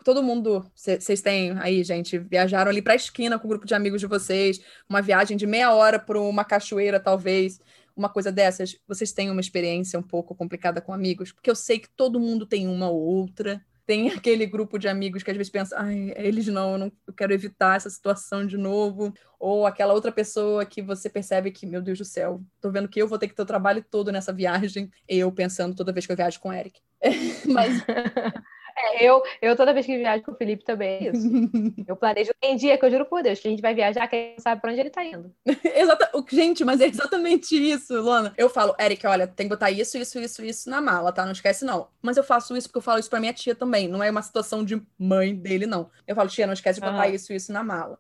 todo 0.07 0.23
mundo, 0.23 0.65
vocês 0.73 1.21
têm 1.21 1.59
aí, 1.59 1.83
gente, 1.83 2.17
viajaram 2.17 2.71
ali 2.71 2.81
para 2.81 2.93
a 2.93 2.97
esquina 2.97 3.41
com 3.41 3.47
um 3.47 3.49
grupo 3.49 3.67
de 3.67 3.75
amigos 3.75 4.01
de 4.01 4.07
vocês, 4.07 4.61
uma 4.89 5.03
viagem 5.03 5.37
de 5.37 5.49
meia 5.49 5.75
hora 5.75 5.99
para 5.99 6.21
uma 6.21 6.45
cachoeira, 6.45 7.01
talvez, 7.01 7.61
uma 7.97 8.09
coisa 8.09 8.31
dessas. 8.31 8.79
Vocês 8.87 9.11
têm 9.11 9.33
uma 9.33 9.41
experiência 9.41 9.99
um 9.99 10.05
pouco 10.05 10.33
complicada 10.33 10.81
com 10.81 10.93
amigos? 10.93 11.33
Porque 11.33 11.51
eu 11.51 11.57
sei 11.57 11.81
que 11.81 11.89
todo 11.89 12.21
mundo 12.21 12.47
tem 12.47 12.69
uma 12.69 12.89
ou 12.89 13.01
outra 13.01 13.61
tem 13.85 14.11
aquele 14.15 14.47
grupo 14.47 14.79
de 14.79 14.87
amigos 14.87 15.25
que 15.25 15.31
às 15.33 15.37
vezes 15.37 15.51
pensa, 15.51 15.77
ai, 15.77 16.13
eles 16.15 16.47
não, 16.47 16.73
eu 16.73 16.79
não 16.79 16.93
eu 17.05 17.13
quero 17.13 17.33
evitar 17.33 17.77
essa 17.77 17.91
situação 17.91 18.47
de 18.47 18.57
novo, 18.57 19.13
ou 19.41 19.67
aquela 19.67 19.93
outra 19.93 20.13
pessoa 20.13 20.65
que 20.65 20.81
você 20.81 21.11
percebe 21.11 21.51
que, 21.51 21.67
meu 21.67 21.83
Deus 21.83 21.99
do 21.99 22.05
céu, 22.05 22.41
tô 22.61 22.71
vendo 22.71 22.89
que 22.89 23.03
eu 23.03 23.09
vou 23.09 23.19
ter 23.19 23.27
que 23.27 23.35
ter 23.35 23.43
o 23.43 23.47
trabalho 23.47 23.85
todo 23.91 24.13
nessa 24.13 24.33
viagem, 24.33 24.89
eu 25.09 25.33
pensando 25.33 25.75
toda 25.75 25.93
vez 25.93 26.07
que 26.07 26.13
eu 26.13 26.17
viajo 26.17 26.39
com 26.39 26.51
o 26.51 26.53
Eric. 26.53 26.81
Mas 27.53 27.83
É, 28.87 29.05
eu, 29.05 29.22
eu 29.43 29.57
toda 29.57 29.72
vez 29.72 29.84
que 29.84 29.97
viajo 29.97 30.22
com 30.22 30.32
o 30.32 30.37
Felipe 30.37 30.64
também 30.64 30.89
é 30.89 31.11
isso. 31.11 31.26
Eu 31.87 31.97
planejo. 31.97 32.32
Tem 32.41 32.57
dia 32.57 32.76
que 32.78 32.84
eu 32.84 32.91
juro 32.91 33.07
por 33.07 33.22
Deus 33.22 33.41
que 33.41 33.49
a 33.49 33.51
gente 33.51 33.62
vai 33.62 33.74
viajar, 33.74 34.07
que 34.09 34.16
a 34.16 34.18
gente 34.18 34.43
sabe 34.43 34.61
pra 34.61 34.70
onde 34.70 34.80
ele 34.80 34.91
tá 34.91 35.05
indo. 35.05 35.32
Exata... 35.64 36.11
Gente, 36.30 36.64
mas 36.64 36.80
é 36.80 36.87
exatamente 36.87 37.55
isso, 37.55 37.95
Luana. 38.01 38.34
Eu 38.37 38.49
falo, 38.49 38.74
Eric, 38.78 39.07
olha, 39.07 39.26
tem 39.26 39.47
que 39.47 39.55
botar 39.55 39.70
isso, 39.70 39.97
isso, 39.97 40.18
isso, 40.18 40.45
isso 40.45 40.70
na 40.70 40.80
mala, 40.80 41.12
tá? 41.12 41.24
Não 41.24 41.32
esquece, 41.32 41.64
não. 41.64 41.89
Mas 42.03 42.16
eu 42.16 42.24
faço 42.24 42.57
isso 42.57 42.68
porque 42.68 42.78
eu 42.78 42.82
falo 42.82 42.99
isso 42.99 43.11
pra 43.11 43.20
minha 43.20 43.32
tia 43.32 43.55
também. 43.55 43.89
Não 43.89 44.03
é 44.03 44.11
uma 44.11 44.22
situação 44.22 44.64
de 44.64 44.80
mãe 44.99 45.34
dele, 45.34 45.66
não. 45.66 45.91
Eu 46.07 46.14
falo, 46.14 46.28
tia, 46.28 46.47
não 46.47 46.55
esquece 46.55 46.80
de 46.80 46.87
botar 46.87 47.09
isso, 47.09 47.32
isso 47.32 47.53
na 47.53 47.62
mala. 47.62 47.99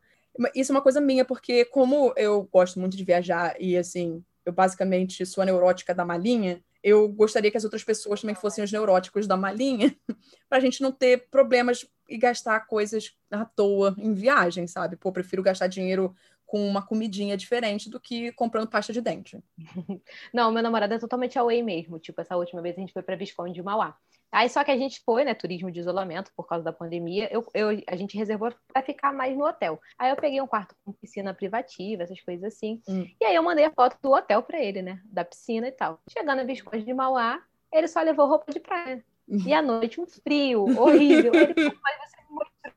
Isso 0.54 0.72
é 0.72 0.74
uma 0.74 0.82
coisa 0.82 1.00
minha, 1.00 1.24
porque 1.24 1.64
como 1.64 2.12
eu 2.16 2.48
gosto 2.52 2.78
muito 2.78 2.96
de 2.96 3.04
viajar 3.04 3.54
e, 3.58 3.76
assim, 3.76 4.22
eu 4.44 4.52
basicamente 4.52 5.24
sou 5.24 5.42
a 5.42 5.44
neurótica 5.44 5.94
da 5.94 6.04
malinha, 6.04 6.62
eu 6.86 7.08
gostaria 7.08 7.50
que 7.50 7.56
as 7.56 7.64
outras 7.64 7.82
pessoas 7.82 8.20
também 8.20 8.36
fossem 8.36 8.62
os 8.62 8.70
neuróticos 8.70 9.26
da 9.26 9.36
malinha, 9.36 9.92
para 10.48 10.58
a 10.58 10.60
gente 10.60 10.80
não 10.80 10.92
ter 10.92 11.28
problemas 11.28 11.84
e 12.08 12.16
gastar 12.16 12.60
coisas 12.60 13.12
à 13.28 13.44
toa 13.44 13.92
em 13.98 14.14
viagem, 14.14 14.68
sabe? 14.68 14.94
Pô, 14.96 15.10
prefiro 15.10 15.42
gastar 15.42 15.66
dinheiro 15.66 16.14
com 16.46 16.66
uma 16.66 16.80
comidinha 16.80 17.36
diferente 17.36 17.90
do 17.90 18.00
que 18.00 18.32
comprando 18.32 18.68
pasta 18.68 18.92
de 18.92 19.00
dente. 19.00 19.42
Não, 20.32 20.52
meu 20.52 20.62
namorado 20.62 20.94
é 20.94 20.98
totalmente 20.98 21.38
away 21.38 21.62
mesmo. 21.62 21.98
Tipo, 21.98 22.20
essa 22.20 22.36
última 22.36 22.62
vez 22.62 22.76
a 22.76 22.80
gente 22.80 22.92
foi 22.92 23.02
para 23.02 23.16
Visconde 23.16 23.52
de 23.52 23.62
Mauá. 23.62 23.96
Aí 24.30 24.48
só 24.48 24.62
que 24.62 24.70
a 24.70 24.76
gente 24.76 25.00
foi, 25.04 25.24
né, 25.24 25.34
turismo 25.34 25.70
de 25.70 25.80
isolamento 25.80 26.32
por 26.36 26.46
causa 26.46 26.64
da 26.64 26.72
pandemia, 26.72 27.28
eu, 27.32 27.46
eu, 27.54 27.82
a 27.86 27.96
gente 27.96 28.16
reservou 28.16 28.52
para 28.72 28.82
ficar 28.82 29.12
mais 29.12 29.36
no 29.36 29.46
hotel. 29.46 29.80
Aí 29.98 30.10
eu 30.10 30.16
peguei 30.16 30.40
um 30.40 30.46
quarto 30.46 30.74
com 30.84 30.92
piscina 30.92 31.32
privativa, 31.32 32.02
essas 32.02 32.20
coisas 32.20 32.44
assim. 32.44 32.80
Hum. 32.88 33.06
E 33.20 33.24
aí 33.24 33.34
eu 33.34 33.42
mandei 33.42 33.64
a 33.64 33.70
foto 33.70 33.96
do 34.02 34.12
hotel 34.12 34.42
para 34.42 34.60
ele, 34.60 34.82
né, 34.82 35.00
da 35.06 35.24
piscina 35.24 35.68
e 35.68 35.72
tal. 35.72 36.00
Chegando 36.10 36.40
a 36.40 36.44
Visconde 36.44 36.84
de 36.84 36.92
Mauá, 36.92 37.40
ele 37.72 37.88
só 37.88 38.02
levou 38.02 38.26
roupa 38.26 38.52
de 38.52 38.60
praia. 38.60 39.04
E 39.44 39.52
à 39.52 39.60
noite 39.60 40.00
um 40.00 40.06
frio 40.06 40.62
horrível. 40.78 41.34
Ele, 41.34 41.54
mas 41.56 41.98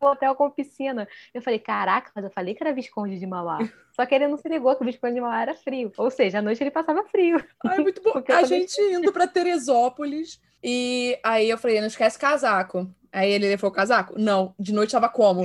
hotel 0.07 0.35
com 0.35 0.49
piscina. 0.49 1.07
Eu 1.33 1.41
falei, 1.41 1.59
caraca, 1.59 2.11
mas 2.15 2.23
eu 2.23 2.31
falei 2.31 2.53
que 2.53 2.63
era 2.63 2.73
Visconde 2.73 3.19
de 3.19 3.27
Mauá. 3.27 3.59
Só 3.91 4.05
que 4.05 4.15
ele 4.15 4.27
não 4.27 4.37
se 4.37 4.47
ligou 4.47 4.75
que 4.75 4.83
o 4.83 4.85
Visconde 4.85 5.15
de 5.15 5.21
Mauá 5.21 5.41
era 5.41 5.53
frio. 5.53 5.91
Ou 5.97 6.09
seja, 6.09 6.39
à 6.39 6.41
noite 6.41 6.63
ele 6.63 6.71
passava 6.71 7.03
frio. 7.05 7.43
Ai, 7.65 7.79
muito 7.79 8.01
bom. 8.01 8.21
a 8.33 8.43
gente 8.43 8.79
indo 8.81 9.11
para 9.11 9.27
Teresópolis 9.27 10.39
e 10.63 11.19
aí 11.23 11.49
eu 11.49 11.57
falei, 11.57 11.79
não 11.79 11.87
esquece 11.87 12.17
casaco. 12.17 12.89
Aí 13.11 13.31
ele 13.31 13.47
levou 13.47 13.69
o 13.69 13.73
casaco? 13.73 14.19
Não, 14.19 14.53
de 14.59 14.71
noite 14.71 14.91
tava 14.91 15.09
como? 15.09 15.43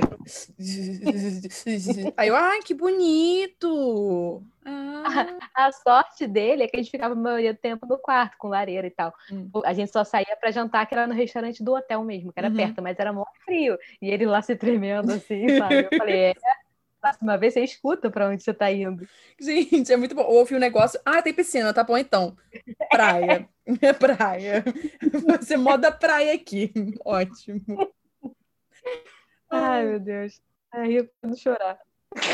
aí 2.15 2.27
eu, 2.27 2.35
ai, 2.35 2.61
que 2.61 2.73
bonito! 2.73 4.43
Ah. 4.63 5.37
A, 5.53 5.67
a, 5.67 5.71
sorte 5.71 6.25
dele 6.25 6.63
é 6.63 6.67
que 6.67 6.75
a 6.75 6.79
gente 6.79 6.91
ficava 6.91 7.13
a 7.13 7.17
maioria 7.17 7.53
do 7.53 7.59
tempo 7.59 7.85
no 7.85 7.97
quarto, 7.97 8.37
com 8.37 8.47
lareira 8.47 8.87
e 8.87 8.91
tal. 8.91 9.13
Hum. 9.31 9.49
A 9.63 9.73
gente 9.73 9.91
só 9.91 10.03
saía 10.03 10.35
para 10.39 10.51
jantar, 10.51 10.85
que 10.87 10.95
era 10.95 11.05
no 11.05 11.13
restaurante 11.13 11.63
do 11.63 11.73
hotel 11.73 12.03
mesmo, 12.03 12.33
que 12.33 12.39
era 12.39 12.49
uhum. 12.49 12.55
perto, 12.55 12.81
mas 12.81 12.99
era 12.99 13.13
muito 13.13 13.29
frio. 13.43 13.77
E 14.01 14.09
ele 14.09 14.25
lá 14.25 14.41
se 14.41 14.55
tremendo 14.55 15.11
assim, 15.11 15.57
sabe? 15.57 15.87
Eu 15.89 15.89
falei, 15.97 16.17
é, 16.17 16.33
próxima 17.05 17.37
vez 17.37 17.53
você 17.53 17.61
escuta 17.61 18.09
para 18.09 18.29
onde 18.29 18.41
você 18.41 18.51
está 18.51 18.71
indo. 18.71 19.07
Gente, 19.39 19.93
é 19.93 19.97
muito 19.97 20.15
bom. 20.15 20.23
Ouve 20.23 20.55
o 20.55 20.57
um 20.57 20.59
negócio. 20.59 20.99
Ah, 21.05 21.21
tem 21.21 21.33
piscina, 21.33 21.73
tá 21.73 21.83
bom 21.83 21.97
então. 21.97 22.35
Praia. 22.89 23.47
É 23.81 23.93
praia. 23.93 24.63
Você 25.37 25.55
moda 25.55 25.91
praia 25.91 26.33
aqui. 26.33 26.73
Ótimo. 27.05 27.63
Ai, 29.51 29.85
meu 29.85 29.99
Deus. 29.99 30.41
Ai, 30.71 30.99
eu 30.99 31.09
quero 31.21 31.37
chorar. 31.37 31.79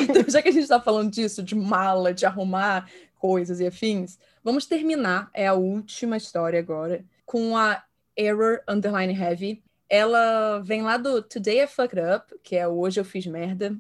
Então, 0.02 0.24
já 0.28 0.42
que 0.42 0.50
a 0.50 0.52
gente 0.52 0.64
está 0.64 0.80
falando 0.80 1.12
disso, 1.12 1.44
de 1.44 1.56
mala, 1.56 2.14
de 2.14 2.26
arrumar 2.26 2.90
coisas 3.16 3.60
e 3.60 3.68
afins, 3.68 4.18
vamos 4.44 4.66
terminar. 4.66 5.30
É 5.34 5.48
a 5.48 5.54
última 5.54 6.16
história 6.16 6.60
agora, 6.60 7.04
com 7.26 7.58
a 7.58 7.84
Error 8.16 8.62
Underline 8.68 9.14
Heavy. 9.14 9.64
Ela 9.90 10.60
vem 10.60 10.82
lá 10.82 10.96
do 10.96 11.22
Today 11.22 11.64
I 11.64 11.68
Fucked 11.68 12.00
Up, 12.00 12.40
que 12.42 12.56
é 12.56 12.66
Hoje 12.66 13.00
Eu 13.00 13.06
Fiz 13.06 13.26
Merda. 13.28 13.78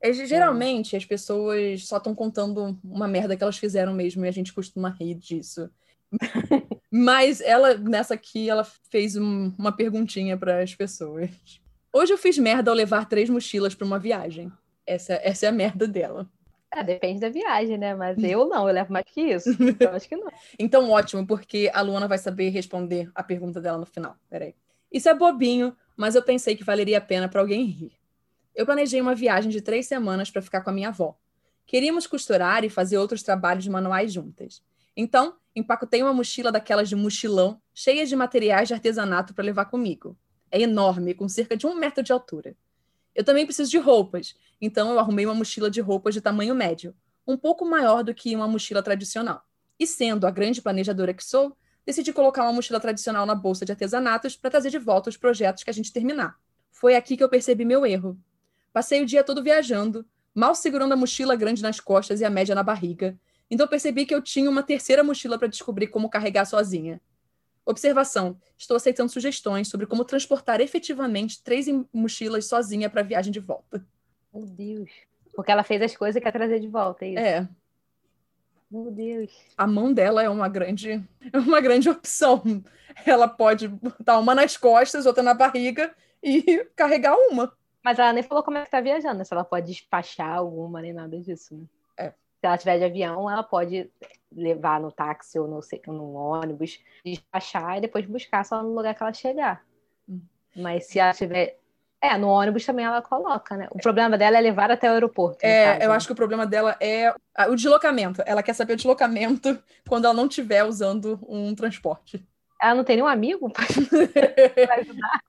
É, 0.00 0.12
geralmente 0.12 0.96
as 0.96 1.04
pessoas 1.04 1.86
só 1.86 1.96
estão 1.96 2.14
contando 2.14 2.78
uma 2.84 3.08
merda 3.08 3.36
que 3.36 3.42
elas 3.42 3.58
fizeram 3.58 3.92
mesmo 3.92 4.24
e 4.24 4.28
a 4.28 4.32
gente 4.32 4.52
costuma 4.52 4.90
rir 4.90 5.14
disso. 5.14 5.70
Mas 6.90 7.40
ela, 7.40 7.74
nessa 7.74 8.14
aqui, 8.14 8.48
ela 8.48 8.64
fez 8.64 9.16
um, 9.16 9.52
uma 9.58 9.72
perguntinha 9.72 10.36
para 10.36 10.62
as 10.62 10.74
pessoas. 10.74 11.30
Hoje 11.92 12.12
eu 12.12 12.18
fiz 12.18 12.38
merda 12.38 12.70
ao 12.70 12.76
levar 12.76 13.08
três 13.08 13.28
mochilas 13.28 13.74
para 13.74 13.86
uma 13.86 13.98
viagem. 13.98 14.50
Essa, 14.86 15.14
essa 15.22 15.46
é 15.46 15.48
a 15.48 15.52
merda 15.52 15.86
dela. 15.86 16.28
É, 16.70 16.82
depende 16.84 17.20
da 17.20 17.28
viagem, 17.28 17.76
né? 17.76 17.94
Mas 17.94 18.22
eu 18.22 18.46
não, 18.46 18.68
eu 18.68 18.74
levo 18.74 18.92
mais 18.92 19.04
que 19.06 19.20
isso. 19.20 19.50
Então 19.60 19.92
acho 19.92 20.08
que 20.08 20.16
não. 20.16 20.30
então, 20.58 20.90
ótimo, 20.90 21.26
porque 21.26 21.70
a 21.74 21.80
Luana 21.80 22.06
vai 22.06 22.18
saber 22.18 22.50
responder 22.50 23.10
a 23.14 23.22
pergunta 23.22 23.60
dela 23.60 23.78
no 23.78 23.86
final. 23.86 24.16
Peraí. 24.30 24.54
Isso 24.92 25.08
é 25.08 25.14
bobinho, 25.14 25.76
mas 25.96 26.14
eu 26.14 26.22
pensei 26.22 26.56
que 26.56 26.64
valeria 26.64 26.98
a 26.98 27.02
pena 27.02 27.28
para 27.28 27.40
alguém 27.40 27.66
rir 27.66 27.97
eu 28.58 28.66
planejei 28.66 29.00
uma 29.00 29.14
viagem 29.14 29.52
de 29.52 29.60
três 29.60 29.86
semanas 29.86 30.32
para 30.32 30.42
ficar 30.42 30.62
com 30.62 30.70
a 30.70 30.72
minha 30.72 30.88
avó. 30.88 31.16
Queríamos 31.64 32.08
costurar 32.08 32.64
e 32.64 32.68
fazer 32.68 32.98
outros 32.98 33.22
trabalhos 33.22 33.68
manuais 33.68 34.12
juntas. 34.12 34.64
Então, 34.96 35.36
empacotei 35.54 36.02
uma 36.02 36.12
mochila 36.12 36.50
daquelas 36.50 36.88
de 36.88 36.96
mochilão, 36.96 37.62
cheia 37.72 38.04
de 38.04 38.16
materiais 38.16 38.66
de 38.66 38.74
artesanato 38.74 39.32
para 39.32 39.44
levar 39.44 39.66
comigo. 39.66 40.18
É 40.50 40.60
enorme, 40.60 41.14
com 41.14 41.28
cerca 41.28 41.56
de 41.56 41.68
um 41.68 41.74
metro 41.76 42.02
de 42.02 42.12
altura. 42.12 42.56
Eu 43.14 43.22
também 43.22 43.46
preciso 43.46 43.70
de 43.70 43.78
roupas, 43.78 44.34
então 44.60 44.90
eu 44.90 44.98
arrumei 44.98 45.24
uma 45.24 45.36
mochila 45.36 45.70
de 45.70 45.80
roupas 45.80 46.12
de 46.12 46.20
tamanho 46.20 46.52
médio, 46.52 46.92
um 47.24 47.36
pouco 47.36 47.64
maior 47.64 48.02
do 48.02 48.12
que 48.12 48.34
uma 48.34 48.48
mochila 48.48 48.82
tradicional. 48.82 49.44
E 49.78 49.86
sendo 49.86 50.26
a 50.26 50.32
grande 50.32 50.60
planejadora 50.60 51.14
que 51.14 51.22
sou, 51.22 51.56
decidi 51.86 52.12
colocar 52.12 52.42
uma 52.42 52.52
mochila 52.52 52.80
tradicional 52.80 53.24
na 53.24 53.36
bolsa 53.36 53.64
de 53.64 53.70
artesanatos 53.70 54.34
para 54.34 54.50
trazer 54.50 54.70
de 54.70 54.80
volta 54.80 55.08
os 55.08 55.16
projetos 55.16 55.62
que 55.62 55.70
a 55.70 55.72
gente 55.72 55.92
terminar. 55.92 56.36
Foi 56.72 56.96
aqui 56.96 57.16
que 57.16 57.22
eu 57.22 57.28
percebi 57.28 57.64
meu 57.64 57.86
erro. 57.86 58.18
Passei 58.72 59.02
o 59.02 59.06
dia 59.06 59.24
todo 59.24 59.42
viajando, 59.42 60.06
mal 60.34 60.54
segurando 60.54 60.92
a 60.92 60.96
mochila 60.96 61.34
grande 61.36 61.62
nas 61.62 61.80
costas 61.80 62.20
e 62.20 62.24
a 62.24 62.30
média 62.30 62.54
na 62.54 62.62
barriga. 62.62 63.18
Então 63.50 63.66
percebi 63.66 64.04
que 64.04 64.14
eu 64.14 64.22
tinha 64.22 64.50
uma 64.50 64.62
terceira 64.62 65.02
mochila 65.02 65.38
para 65.38 65.48
descobrir 65.48 65.88
como 65.88 66.10
carregar 66.10 66.44
sozinha. 66.44 67.00
Observação: 67.64 68.38
estou 68.56 68.76
aceitando 68.76 69.10
sugestões 69.10 69.68
sobre 69.68 69.86
como 69.86 70.04
transportar 70.04 70.60
efetivamente 70.60 71.42
três 71.42 71.66
mochilas 71.92 72.46
sozinha 72.46 72.88
para 72.88 73.00
a 73.00 73.04
viagem 73.04 73.32
de 73.32 73.40
volta. 73.40 73.84
Meu 74.32 74.46
Deus. 74.46 74.90
Porque 75.34 75.50
ela 75.50 75.62
fez 75.62 75.82
as 75.82 75.96
coisas 75.96 76.16
e 76.16 76.20
quer 76.20 76.32
trazer 76.32 76.60
de 76.60 76.68
volta, 76.68 77.04
é 77.04 77.08
isso? 77.08 77.18
É. 77.18 77.48
Meu 78.70 78.90
Deus. 78.90 79.30
A 79.56 79.66
mão 79.66 79.92
dela 79.92 80.22
é 80.22 80.28
uma 80.28 80.48
grande, 80.48 81.02
é 81.32 81.38
uma 81.38 81.60
grande 81.60 81.88
opção. 81.88 82.42
Ela 83.06 83.26
pode 83.26 83.68
botar 83.68 84.18
uma 84.18 84.34
nas 84.34 84.56
costas, 84.56 85.06
outra 85.06 85.22
na 85.22 85.34
barriga 85.34 85.94
e 86.22 86.64
carregar 86.76 87.16
uma. 87.16 87.56
Mas 87.88 87.98
ela 87.98 88.12
nem 88.12 88.22
falou 88.22 88.44
como 88.44 88.58
é 88.58 88.64
que 88.66 88.70
tá 88.70 88.82
viajando, 88.82 89.16
né? 89.16 89.24
se 89.24 89.32
ela 89.32 89.44
pode 89.44 89.66
despachar 89.66 90.36
alguma, 90.36 90.82
nem 90.82 90.92
nada 90.92 91.18
disso, 91.18 91.56
né? 91.56 91.64
É. 91.96 92.08
Se 92.10 92.46
ela 92.46 92.58
tiver 92.58 92.76
de 92.76 92.84
avião, 92.84 93.30
ela 93.30 93.42
pode 93.42 93.90
levar 94.30 94.78
no 94.78 94.92
táxi 94.92 95.38
ou 95.38 95.48
no, 95.48 95.60
no 95.86 96.14
ônibus, 96.14 96.78
despachar 97.02 97.78
e 97.78 97.80
depois 97.80 98.04
buscar 98.04 98.44
só 98.44 98.62
no 98.62 98.74
lugar 98.74 98.94
que 98.94 99.02
ela 99.02 99.14
chegar. 99.14 99.64
Hum. 100.06 100.20
Mas 100.54 100.84
se 100.84 100.98
ela 100.98 101.14
tiver 101.14 101.56
É, 101.98 102.18
no 102.18 102.28
ônibus 102.28 102.66
também 102.66 102.84
ela 102.84 103.00
coloca, 103.00 103.56
né? 103.56 103.66
O 103.70 103.78
problema 103.78 104.18
dela 104.18 104.36
é 104.36 104.40
levar 104.42 104.70
até 104.70 104.90
o 104.90 104.92
aeroporto. 104.92 105.38
É, 105.40 105.72
caso, 105.72 105.82
eu 105.84 105.88
né? 105.88 105.96
acho 105.96 106.06
que 106.06 106.12
o 106.12 106.16
problema 106.16 106.46
dela 106.46 106.76
é 106.82 107.14
o 107.48 107.54
deslocamento. 107.54 108.22
Ela 108.26 108.42
quer 108.42 108.52
saber 108.52 108.74
o 108.74 108.76
deslocamento 108.76 109.58
quando 109.88 110.04
ela 110.04 110.12
não 110.12 110.26
estiver 110.26 110.62
usando 110.62 111.18
um 111.26 111.54
transporte. 111.54 112.22
Ela 112.60 112.74
não 112.74 112.84
tem 112.84 112.96
nenhum 112.96 113.08
amigo 113.08 113.52
ajudar. 114.78 115.22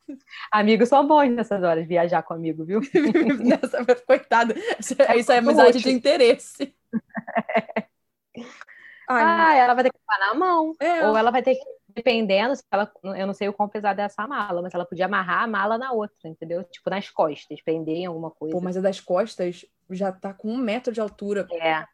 Amigos 0.52 0.90
são 0.90 1.08
bons 1.08 1.30
nessas 1.30 1.62
horas, 1.62 1.88
viajar 1.88 2.24
com 2.24 2.34
amigo, 2.34 2.66
viu? 2.66 2.82
Nessa, 3.46 3.86
coitada. 4.06 4.56
Isso 4.80 5.32
é 5.32 5.38
amizade 5.38 5.80
de 5.80 5.92
interesse. 5.92 6.76
Ai, 9.12 9.60
ah, 9.60 9.64
ela 9.64 9.74
vai 9.74 9.84
ter 9.84 9.92
que 9.92 9.98
levar 9.98 10.28
na 10.28 10.40
mão. 10.40 10.76
É. 10.80 11.08
Ou 11.08 11.18
ela 11.18 11.32
vai 11.32 11.42
ter 11.42 11.56
que, 11.56 11.66
dependendo, 11.88 12.56
se 12.56 12.64
ela, 12.72 12.92
eu 13.04 13.26
não 13.26 13.34
sei 13.34 13.50
o 13.50 13.54
quão 13.54 13.68
pesada 13.68 14.04
é 14.04 14.06
essa 14.06 14.28
mala, 14.28 14.62
mas 14.62 14.72
ela 14.74 14.86
podia 14.86 15.06
amarrar 15.06 15.44
a 15.44 15.48
mala 15.48 15.80
na 15.80 15.92
outra, 15.92 16.30
entendeu? 16.30 16.64
Tipo, 16.64 16.92
nas 16.92 17.10
costas, 17.10 17.60
prender 17.62 17.98
em 17.98 18.06
alguma 18.06 18.30
coisa. 18.30 18.56
Pô, 18.56 18.62
mas 18.62 18.78
a 18.78 18.82
das 18.82 19.00
costas 19.00 19.66
já 19.90 20.12
tá 20.12 20.32
com 20.32 20.48
um 20.48 20.58
metro 20.58 20.94
de 20.94 21.02
altura. 21.02 21.48
É. 21.54 21.86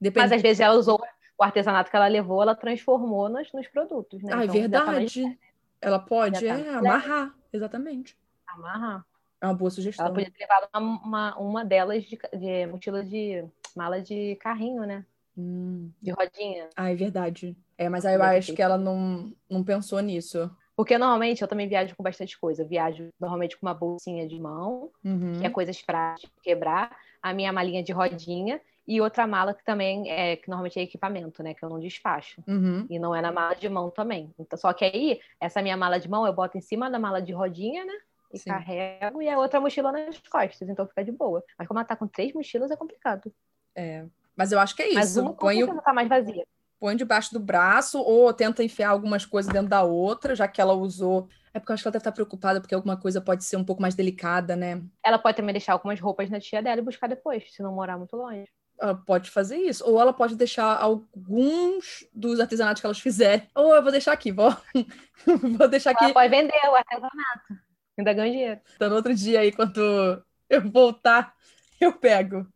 Depende... 0.00 0.24
Mas 0.24 0.32
às 0.32 0.40
vezes 0.40 0.60
ela 0.60 0.76
usou 0.76 0.98
o 1.38 1.42
artesanato 1.42 1.90
que 1.90 1.96
ela 1.96 2.08
levou, 2.08 2.42
ela 2.42 2.54
transformou 2.54 3.28
nos, 3.28 3.52
nos 3.52 3.68
produtos, 3.68 4.22
né? 4.22 4.32
Ah, 4.32 4.42
é 4.42 4.44
então, 4.44 4.54
verdade. 4.54 5.24
Tá 5.24 5.36
ela 5.80 5.98
pode 5.98 6.46
tá 6.46 6.58
é, 6.58 6.68
amarrar, 6.70 7.34
exatamente. 7.52 8.16
Amarrar. 8.46 9.04
É 9.40 9.46
uma 9.46 9.54
boa 9.54 9.70
sugestão. 9.70 10.06
Ela 10.06 10.14
podia 10.14 10.30
ter 10.30 10.40
levado 10.40 10.68
uma, 10.74 10.80
uma, 10.80 11.38
uma 11.38 11.64
delas 11.64 12.04
de, 12.04 12.18
de 12.32 12.66
mochila 12.66 13.04
de 13.04 13.44
mala 13.76 14.00
de 14.00 14.36
carrinho, 14.36 14.84
né? 14.84 15.04
Hum. 15.36 15.90
De 16.00 16.10
rodinha. 16.10 16.70
Ah, 16.74 16.90
é 16.90 16.94
verdade. 16.94 17.54
É, 17.76 17.90
mas 17.90 18.06
aí 18.06 18.14
eu 18.14 18.22
acho 18.22 18.54
que 18.54 18.62
ela 18.62 18.78
não, 18.78 19.30
não 19.50 19.62
pensou 19.62 20.00
nisso. 20.00 20.50
Porque 20.74 20.96
normalmente 20.96 21.42
eu 21.42 21.48
também 21.48 21.68
viajo 21.68 21.94
com 21.94 22.02
bastante 22.02 22.38
coisa. 22.38 22.62
Eu 22.62 22.68
viajo 22.68 23.10
normalmente 23.20 23.56
com 23.58 23.66
uma 23.66 23.74
bolsinha 23.74 24.26
de 24.26 24.40
mão, 24.40 24.90
uhum. 25.04 25.38
que 25.38 25.46
é 25.46 25.50
coisas 25.50 25.78
frágeis 25.78 26.22
de 26.22 26.42
quebrar, 26.42 26.96
a 27.22 27.34
minha 27.34 27.52
malinha 27.52 27.82
de 27.82 27.92
rodinha 27.92 28.60
e 28.86 29.00
outra 29.00 29.26
mala 29.26 29.52
que 29.52 29.64
também 29.64 30.08
é 30.10 30.36
que 30.36 30.48
normalmente 30.48 30.78
é 30.78 30.82
equipamento, 30.82 31.42
né? 31.42 31.54
Que 31.54 31.64
eu 31.64 31.68
não 31.68 31.80
despacho. 31.80 32.40
Uhum. 32.46 32.86
E 32.88 32.98
não 32.98 33.14
é 33.14 33.20
na 33.20 33.32
mala 33.32 33.54
de 33.54 33.68
mão 33.68 33.90
também. 33.90 34.32
Então, 34.38 34.56
só 34.56 34.72
que 34.72 34.84
aí, 34.84 35.20
essa 35.40 35.60
minha 35.60 35.76
mala 35.76 35.98
de 35.98 36.08
mão 36.08 36.26
eu 36.26 36.32
boto 36.32 36.56
em 36.56 36.60
cima 36.60 36.88
da 36.90 36.98
mala 36.98 37.20
de 37.20 37.32
rodinha, 37.32 37.84
né? 37.84 37.94
E 38.32 38.38
Sim. 38.38 38.50
carrego, 38.50 39.22
e 39.22 39.28
a 39.28 39.38
outra 39.38 39.60
mochila 39.60 39.90
nas 39.90 40.18
costas, 40.18 40.68
então 40.68 40.86
fica 40.86 41.04
de 41.04 41.12
boa. 41.12 41.42
Mas 41.58 41.66
como 41.66 41.80
ela 41.80 41.86
tá 41.86 41.96
com 41.96 42.06
três 42.06 42.32
mochilas, 42.32 42.70
é 42.70 42.76
complicado. 42.76 43.32
É. 43.74 44.04
Mas 44.36 44.52
eu 44.52 44.60
acho 44.60 44.76
que 44.76 44.82
é 44.82 44.88
isso. 44.88 44.94
Mas 44.94 45.16
uma 45.16 45.32
põe, 45.32 45.62
o, 45.64 45.80
tá 45.80 45.92
mais 45.92 46.08
vazia. 46.08 46.44
põe 46.78 46.96
debaixo 46.96 47.32
do 47.32 47.40
braço 47.40 47.98
ou 48.00 48.32
tenta 48.32 48.62
enfiar 48.62 48.90
algumas 48.90 49.24
coisas 49.24 49.52
dentro 49.52 49.68
da 49.68 49.82
outra, 49.82 50.34
já 50.34 50.46
que 50.46 50.60
ela 50.60 50.74
usou. 50.74 51.28
É 51.54 51.58
porque 51.58 51.72
eu 51.72 51.74
acho 51.74 51.82
que 51.82 51.88
ela 51.88 51.92
deve 51.92 52.00
estar 52.00 52.12
preocupada 52.12 52.60
porque 52.60 52.74
alguma 52.74 52.96
coisa 52.96 53.20
pode 53.20 53.44
ser 53.44 53.56
um 53.56 53.64
pouco 53.64 53.80
mais 53.80 53.94
delicada, 53.94 54.54
né? 54.54 54.82
Ela 55.04 55.18
pode 55.18 55.36
também 55.36 55.54
deixar 55.54 55.72
algumas 55.72 55.98
roupas 55.98 56.28
na 56.28 56.38
tia 56.38 56.62
dela 56.62 56.80
e 56.80 56.84
buscar 56.84 57.06
depois, 57.08 57.50
se 57.50 57.62
não 57.62 57.72
morar 57.72 57.96
muito 57.96 58.14
longe. 58.14 58.46
Ela 58.78 58.94
pode 58.94 59.30
fazer 59.30 59.56
isso. 59.56 59.84
Ou 59.86 60.00
ela 60.00 60.12
pode 60.12 60.36
deixar 60.36 60.76
alguns 60.76 62.06
dos 62.12 62.40
artesanatos 62.40 62.80
que 62.80 62.86
elas 62.86 63.00
fizerem. 63.00 63.48
Ou 63.54 63.74
eu 63.74 63.82
vou 63.82 63.92
deixar 63.92 64.12
aqui, 64.12 64.32
vou, 64.32 64.54
vou 65.58 65.68
deixar 65.68 65.90
aqui. 65.90 66.04
Ela 66.04 66.14
pode 66.14 66.28
vender 66.28 66.68
o 66.68 66.74
artesanato. 66.74 67.66
Ainda 67.98 68.12
ganha 68.12 68.30
dinheiro. 68.30 68.60
Então, 68.74 68.90
no 68.90 68.96
outro 68.96 69.14
dia 69.14 69.40
aí, 69.40 69.50
quando 69.50 70.22
eu 70.50 70.70
voltar, 70.70 71.34
eu 71.80 71.92
pego. 71.92 72.46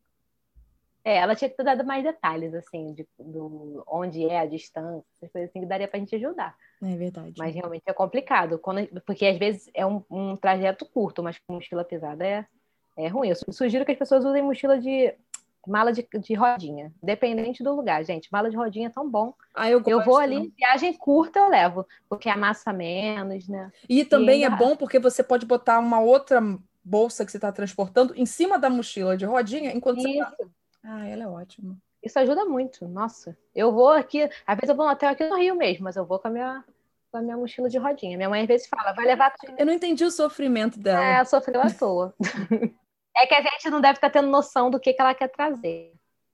É, 1.02 1.16
ela 1.16 1.34
tinha 1.34 1.48
que 1.48 1.56
ter 1.56 1.64
dado 1.64 1.84
mais 1.84 2.04
detalhes, 2.04 2.52
assim, 2.54 2.92
de, 2.92 3.06
do 3.18 3.82
onde 3.86 4.26
é 4.26 4.40
a 4.40 4.46
distância, 4.46 5.02
essas 5.16 5.32
coisas 5.32 5.50
assim 5.50 5.60
que 5.60 5.66
daria 5.66 5.88
pra 5.88 5.98
gente 5.98 6.14
ajudar. 6.14 6.54
É 6.82 6.94
verdade. 6.94 7.34
Mas 7.38 7.54
realmente 7.54 7.82
é 7.86 7.92
complicado, 7.92 8.58
quando, 8.58 8.86
porque 9.06 9.26
às 9.26 9.38
vezes 9.38 9.70
é 9.72 9.84
um, 9.86 10.04
um 10.10 10.36
trajeto 10.36 10.84
curto, 10.84 11.22
mas 11.22 11.38
com 11.38 11.54
mochila 11.54 11.84
pesada 11.84 12.26
é, 12.26 12.46
é 12.98 13.08
ruim. 13.08 13.30
Eu 13.30 13.52
sugiro 13.52 13.84
que 13.84 13.92
as 13.92 13.98
pessoas 13.98 14.24
usem 14.24 14.42
mochila 14.42 14.78
de 14.78 15.14
mala 15.66 15.92
de, 15.92 16.06
de 16.20 16.34
rodinha, 16.34 16.92
dependente 17.02 17.62
do 17.62 17.74
lugar, 17.74 18.04
gente. 18.04 18.30
Mala 18.32 18.50
de 18.50 18.56
rodinha 18.56 18.86
é 18.88 18.90
tão 18.90 19.08
bom. 19.08 19.34
Ah, 19.54 19.68
eu, 19.70 19.82
eu 19.86 20.02
vou 20.02 20.16
ali, 20.18 20.52
viagem 20.56 20.92
curta 20.94 21.38
eu 21.38 21.48
levo, 21.48 21.86
porque 22.08 22.28
amassa 22.28 22.72
menos, 22.72 23.48
né? 23.48 23.70
E 23.88 24.04
também 24.04 24.40
E 24.40 24.44
é 24.44 24.50
bom 24.50 24.76
porque 24.76 24.98
você 24.98 25.22
pode 25.22 25.44
botar 25.46 25.78
uma 25.78 26.00
outra 26.00 26.40
bolsa 26.82 27.24
que 27.24 27.30
você 27.30 27.36
está 27.36 27.52
transportando 27.52 28.14
em 28.16 28.24
cima 28.26 28.58
da 28.58 28.70
mochila 28.70 29.16
de 29.16 29.24
rodinha 29.26 29.72
enquanto 29.72 30.00
você 30.00 30.18
tá... 30.18 30.32
Isso, 30.40 30.50
Ah, 30.82 31.06
ela 31.06 31.24
é 31.24 31.28
ótima. 31.28 31.76
isso 32.02 32.18
ajuda 32.18 32.44
muito. 32.46 32.88
Nossa, 32.88 33.36
eu 33.54 33.70
vou 33.72 33.90
aqui, 33.90 34.22
às 34.46 34.56
vezes 34.56 34.70
eu 34.70 34.74
vou 34.74 34.86
no 34.86 34.92
hotel 34.92 35.10
aqui 35.10 35.28
no 35.28 35.36
Rio 35.36 35.54
mesmo, 35.54 35.84
mas 35.84 35.96
eu 35.96 36.06
vou 36.06 36.18
com 36.18 36.28
a 36.28 36.30
minha, 36.30 36.64
com 37.12 37.18
a 37.18 37.22
minha 37.22 37.36
mochila 37.36 37.68
de 37.68 37.76
rodinha. 37.78 38.16
Minha 38.16 38.30
mãe 38.30 38.40
às 38.42 38.48
vezes 38.48 38.66
fala, 38.66 38.92
vai 38.92 39.04
levar 39.04 39.30
tudo. 39.38 39.54
Eu 39.58 39.66
não 39.66 39.72
entendi 39.74 40.04
o 40.04 40.10
sofrimento 40.10 40.78
dela. 40.80 41.04
É, 41.04 41.24
sofreu 41.24 41.60
à 41.60 41.70
toa. 41.70 42.14
É 43.20 43.26
que 43.26 43.34
a 43.34 43.42
gente 43.42 43.68
não 43.68 43.80
deve 43.82 43.98
estar 43.98 44.08
tendo 44.08 44.28
noção 44.28 44.70
do 44.70 44.80
que, 44.80 44.94
que 44.94 45.00
ela 45.00 45.14
quer 45.14 45.28
trazer. 45.28 45.92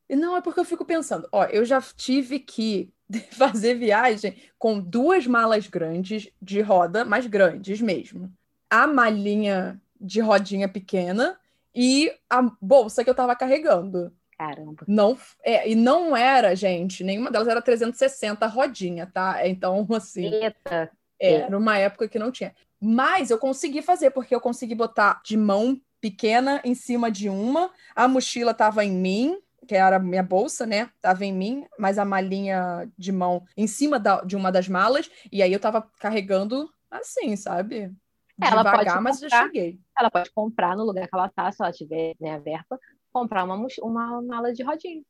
E 0.08 0.14
Não, 0.14 0.36
é 0.36 0.40
porque 0.40 0.60
eu 0.60 0.64
fico 0.64 0.84
pensando, 0.84 1.28
ó, 1.32 1.44
eu 1.46 1.64
já 1.64 1.80
tive 1.80 2.38
que 2.38 2.92
fazer 3.32 3.74
viagem 3.74 4.36
com 4.56 4.78
duas 4.78 5.26
malas 5.26 5.66
grandes 5.66 6.28
de 6.40 6.60
roda, 6.60 7.04
mas 7.04 7.26
grandes 7.26 7.80
mesmo. 7.80 8.32
A 8.70 8.86
malinha 8.86 9.80
de 10.00 10.20
rodinha 10.20 10.68
pequena 10.68 11.38
e 11.74 12.12
a 12.30 12.42
bolsa 12.60 13.02
que 13.02 13.10
eu 13.10 13.14
tava 13.14 13.34
carregando. 13.34 14.12
Caramba. 14.38 14.84
Não, 14.86 15.18
é, 15.42 15.68
e 15.68 15.74
não 15.74 16.16
era, 16.16 16.54
gente, 16.54 17.02
nenhuma 17.02 17.30
delas 17.30 17.48
era 17.48 17.62
360 17.62 18.46
rodinha, 18.46 19.10
tá? 19.12 19.46
Então, 19.48 19.86
assim, 19.92 20.26
Eita. 20.26 20.90
era 21.18 21.56
uma 21.56 21.78
época 21.78 22.08
que 22.08 22.18
não 22.18 22.30
tinha. 22.30 22.54
Mas 22.78 23.30
eu 23.30 23.38
consegui 23.38 23.80
fazer, 23.80 24.10
porque 24.10 24.34
eu 24.34 24.40
consegui 24.40 24.74
botar 24.74 25.20
de 25.24 25.36
mão 25.36 25.80
pequena 26.00 26.60
em 26.64 26.74
cima 26.74 27.10
de 27.10 27.28
uma, 27.28 27.70
a 27.94 28.06
mochila 28.08 28.52
tava 28.54 28.84
em 28.84 28.92
mim, 28.92 29.38
que 29.66 29.74
era 29.74 29.96
a 29.96 30.00
minha 30.00 30.22
bolsa, 30.22 30.64
né? 30.66 30.90
Tava 31.00 31.24
em 31.24 31.32
mim, 31.32 31.66
mas 31.78 31.98
a 31.98 32.04
malinha 32.04 32.90
de 32.96 33.10
mão 33.10 33.44
em 33.56 33.66
cima 33.66 33.98
da- 33.98 34.20
de 34.22 34.36
uma 34.36 34.52
das 34.52 34.68
malas, 34.68 35.10
e 35.32 35.42
aí 35.42 35.52
eu 35.52 35.58
tava 35.60 35.82
carregando 35.98 36.70
assim, 36.90 37.34
sabe? 37.36 37.92
Ela 38.40 38.62
pode 38.62 38.84
Devagar, 38.84 39.00
mas 39.02 39.22
eu 39.22 39.28
comprar. 39.30 39.44
cheguei. 39.46 39.78
Ela 39.98 40.10
pode 40.10 40.30
comprar 40.30 40.76
no 40.76 40.84
lugar 40.84 41.08
que 41.08 41.14
ela 41.14 41.28
tá, 41.28 41.50
se 41.50 41.62
ela 41.62 41.72
tiver 41.72 42.14
né, 42.20 42.34
a 42.34 42.38
verba, 42.38 42.78
comprar 43.12 43.44
uma, 43.44 43.66
uma 43.82 44.22
mala 44.22 44.52
de 44.52 44.62
rodinha. 44.62 45.02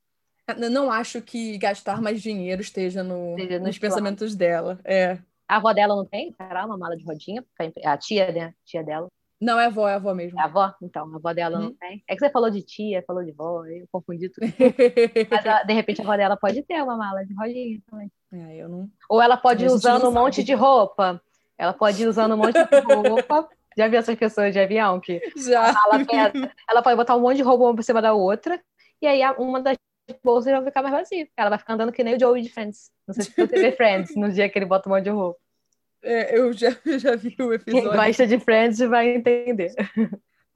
Eu 0.48 0.70
não 0.70 0.92
acho 0.92 1.20
que 1.20 1.58
gastar 1.58 2.00
mais 2.00 2.22
dinheiro 2.22 2.62
esteja 2.62 3.02
no- 3.02 3.36
Esteja 3.36 3.58
nos 3.58 3.78
pensamentos 3.78 4.36
dela. 4.36 4.78
É. 4.84 5.18
A 5.48 5.56
avó 5.56 5.72
dela 5.72 5.94
não 5.96 6.04
tem, 6.06 6.32
será? 6.32 6.64
Uma 6.64 6.78
mala 6.78 6.96
de 6.96 7.04
rodinha? 7.04 7.44
A 7.84 7.98
tia, 7.98 8.30
né? 8.30 8.54
Tia 8.64 8.82
dela. 8.84 9.08
Não 9.40 9.60
é 9.60 9.66
avó, 9.66 9.86
é 9.88 9.94
avó 9.94 10.14
mesmo. 10.14 10.40
É 10.40 10.42
avó? 10.44 10.72
Então, 10.82 11.12
a 11.12 11.16
avó 11.16 11.32
dela 11.32 11.58
não 11.58 11.66
Uhum. 11.66 11.76
tem. 11.78 12.02
É 12.08 12.14
que 12.14 12.20
você 12.20 12.30
falou 12.30 12.48
de 12.50 12.62
tia, 12.62 13.04
falou 13.06 13.22
de 13.22 13.32
vó, 13.32 13.64
eu 13.66 13.86
confundi 13.92 14.28
tudo. 14.30 14.46
Mas, 15.30 15.44
ela- 15.44 15.62
de 15.62 15.72
repente, 15.74 16.00
a 16.00 16.04
avó 16.04 16.16
dela 16.16 16.36
pode 16.36 16.62
ter 16.62 16.82
uma 16.82 16.96
mala 16.96 17.24
de 17.24 17.34
rodinha 17.34 17.80
também. 17.90 18.10
É, 18.32 18.56
eu 18.56 18.68
não. 18.68 18.88
Ou 19.10 19.20
ela 19.20 19.36
pode 19.36 19.64
ir 19.64 19.68
usando 19.68 20.08
um 20.08 20.12
monte 20.12 20.42
de 20.42 20.54
roupa. 20.54 21.20
Ela 21.58 21.72
pode 21.72 22.02
ir 22.02 22.06
usando 22.06 22.34
um 22.34 22.38
monte 22.38 22.54
de 22.54 22.80
roupa. 22.80 23.48
Já 23.76 23.88
viu 23.88 23.98
essas 23.98 24.16
pessoas 24.16 24.52
de 24.54 24.58
avião 24.60 24.98
que 25.00 25.20
Já. 25.36 25.68
ela, 25.84 26.04
pesa, 26.04 26.32
ela 26.68 26.82
pode 26.82 26.96
botar 26.96 27.14
um 27.14 27.20
monte 27.20 27.36
de 27.36 27.42
roupa 27.42 27.64
uma 27.64 27.74
por 27.76 27.82
cima 27.84 28.00
da 28.00 28.14
outra, 28.14 28.58
e 29.02 29.06
aí 29.06 29.20
uma 29.38 29.60
das 29.60 29.76
bolsas 30.24 30.50
vai 30.50 30.64
ficar 30.64 30.82
mais 30.82 30.94
vazia. 30.94 31.28
Ela 31.36 31.50
vai 31.50 31.58
ficar 31.58 31.74
andando 31.74 31.92
que 31.92 32.02
nem 32.02 32.16
o 32.16 32.20
Joey 32.20 32.40
de 32.42 32.48
Friends. 32.48 32.90
Não 33.06 33.14
sei 33.14 33.24
se 33.24 33.32
você 33.36 33.46
vê 33.58 33.72
Friends 33.72 34.16
no 34.16 34.30
dia 34.32 34.48
que 34.48 34.58
ele 34.58 34.64
bota 34.64 34.88
um 34.88 34.92
monte 34.92 35.04
de 35.04 35.10
roupa. 35.10 35.38
É, 36.02 36.38
eu 36.38 36.52
já, 36.52 36.68
eu 36.84 36.98
já 36.98 37.16
vi 37.16 37.30
o 37.40 37.48
Quem 37.48 37.54
episódio. 37.54 37.92
gosta 37.92 38.26
de 38.26 38.38
Friends 38.38 38.78
vai 38.78 39.08
entender. 39.16 39.72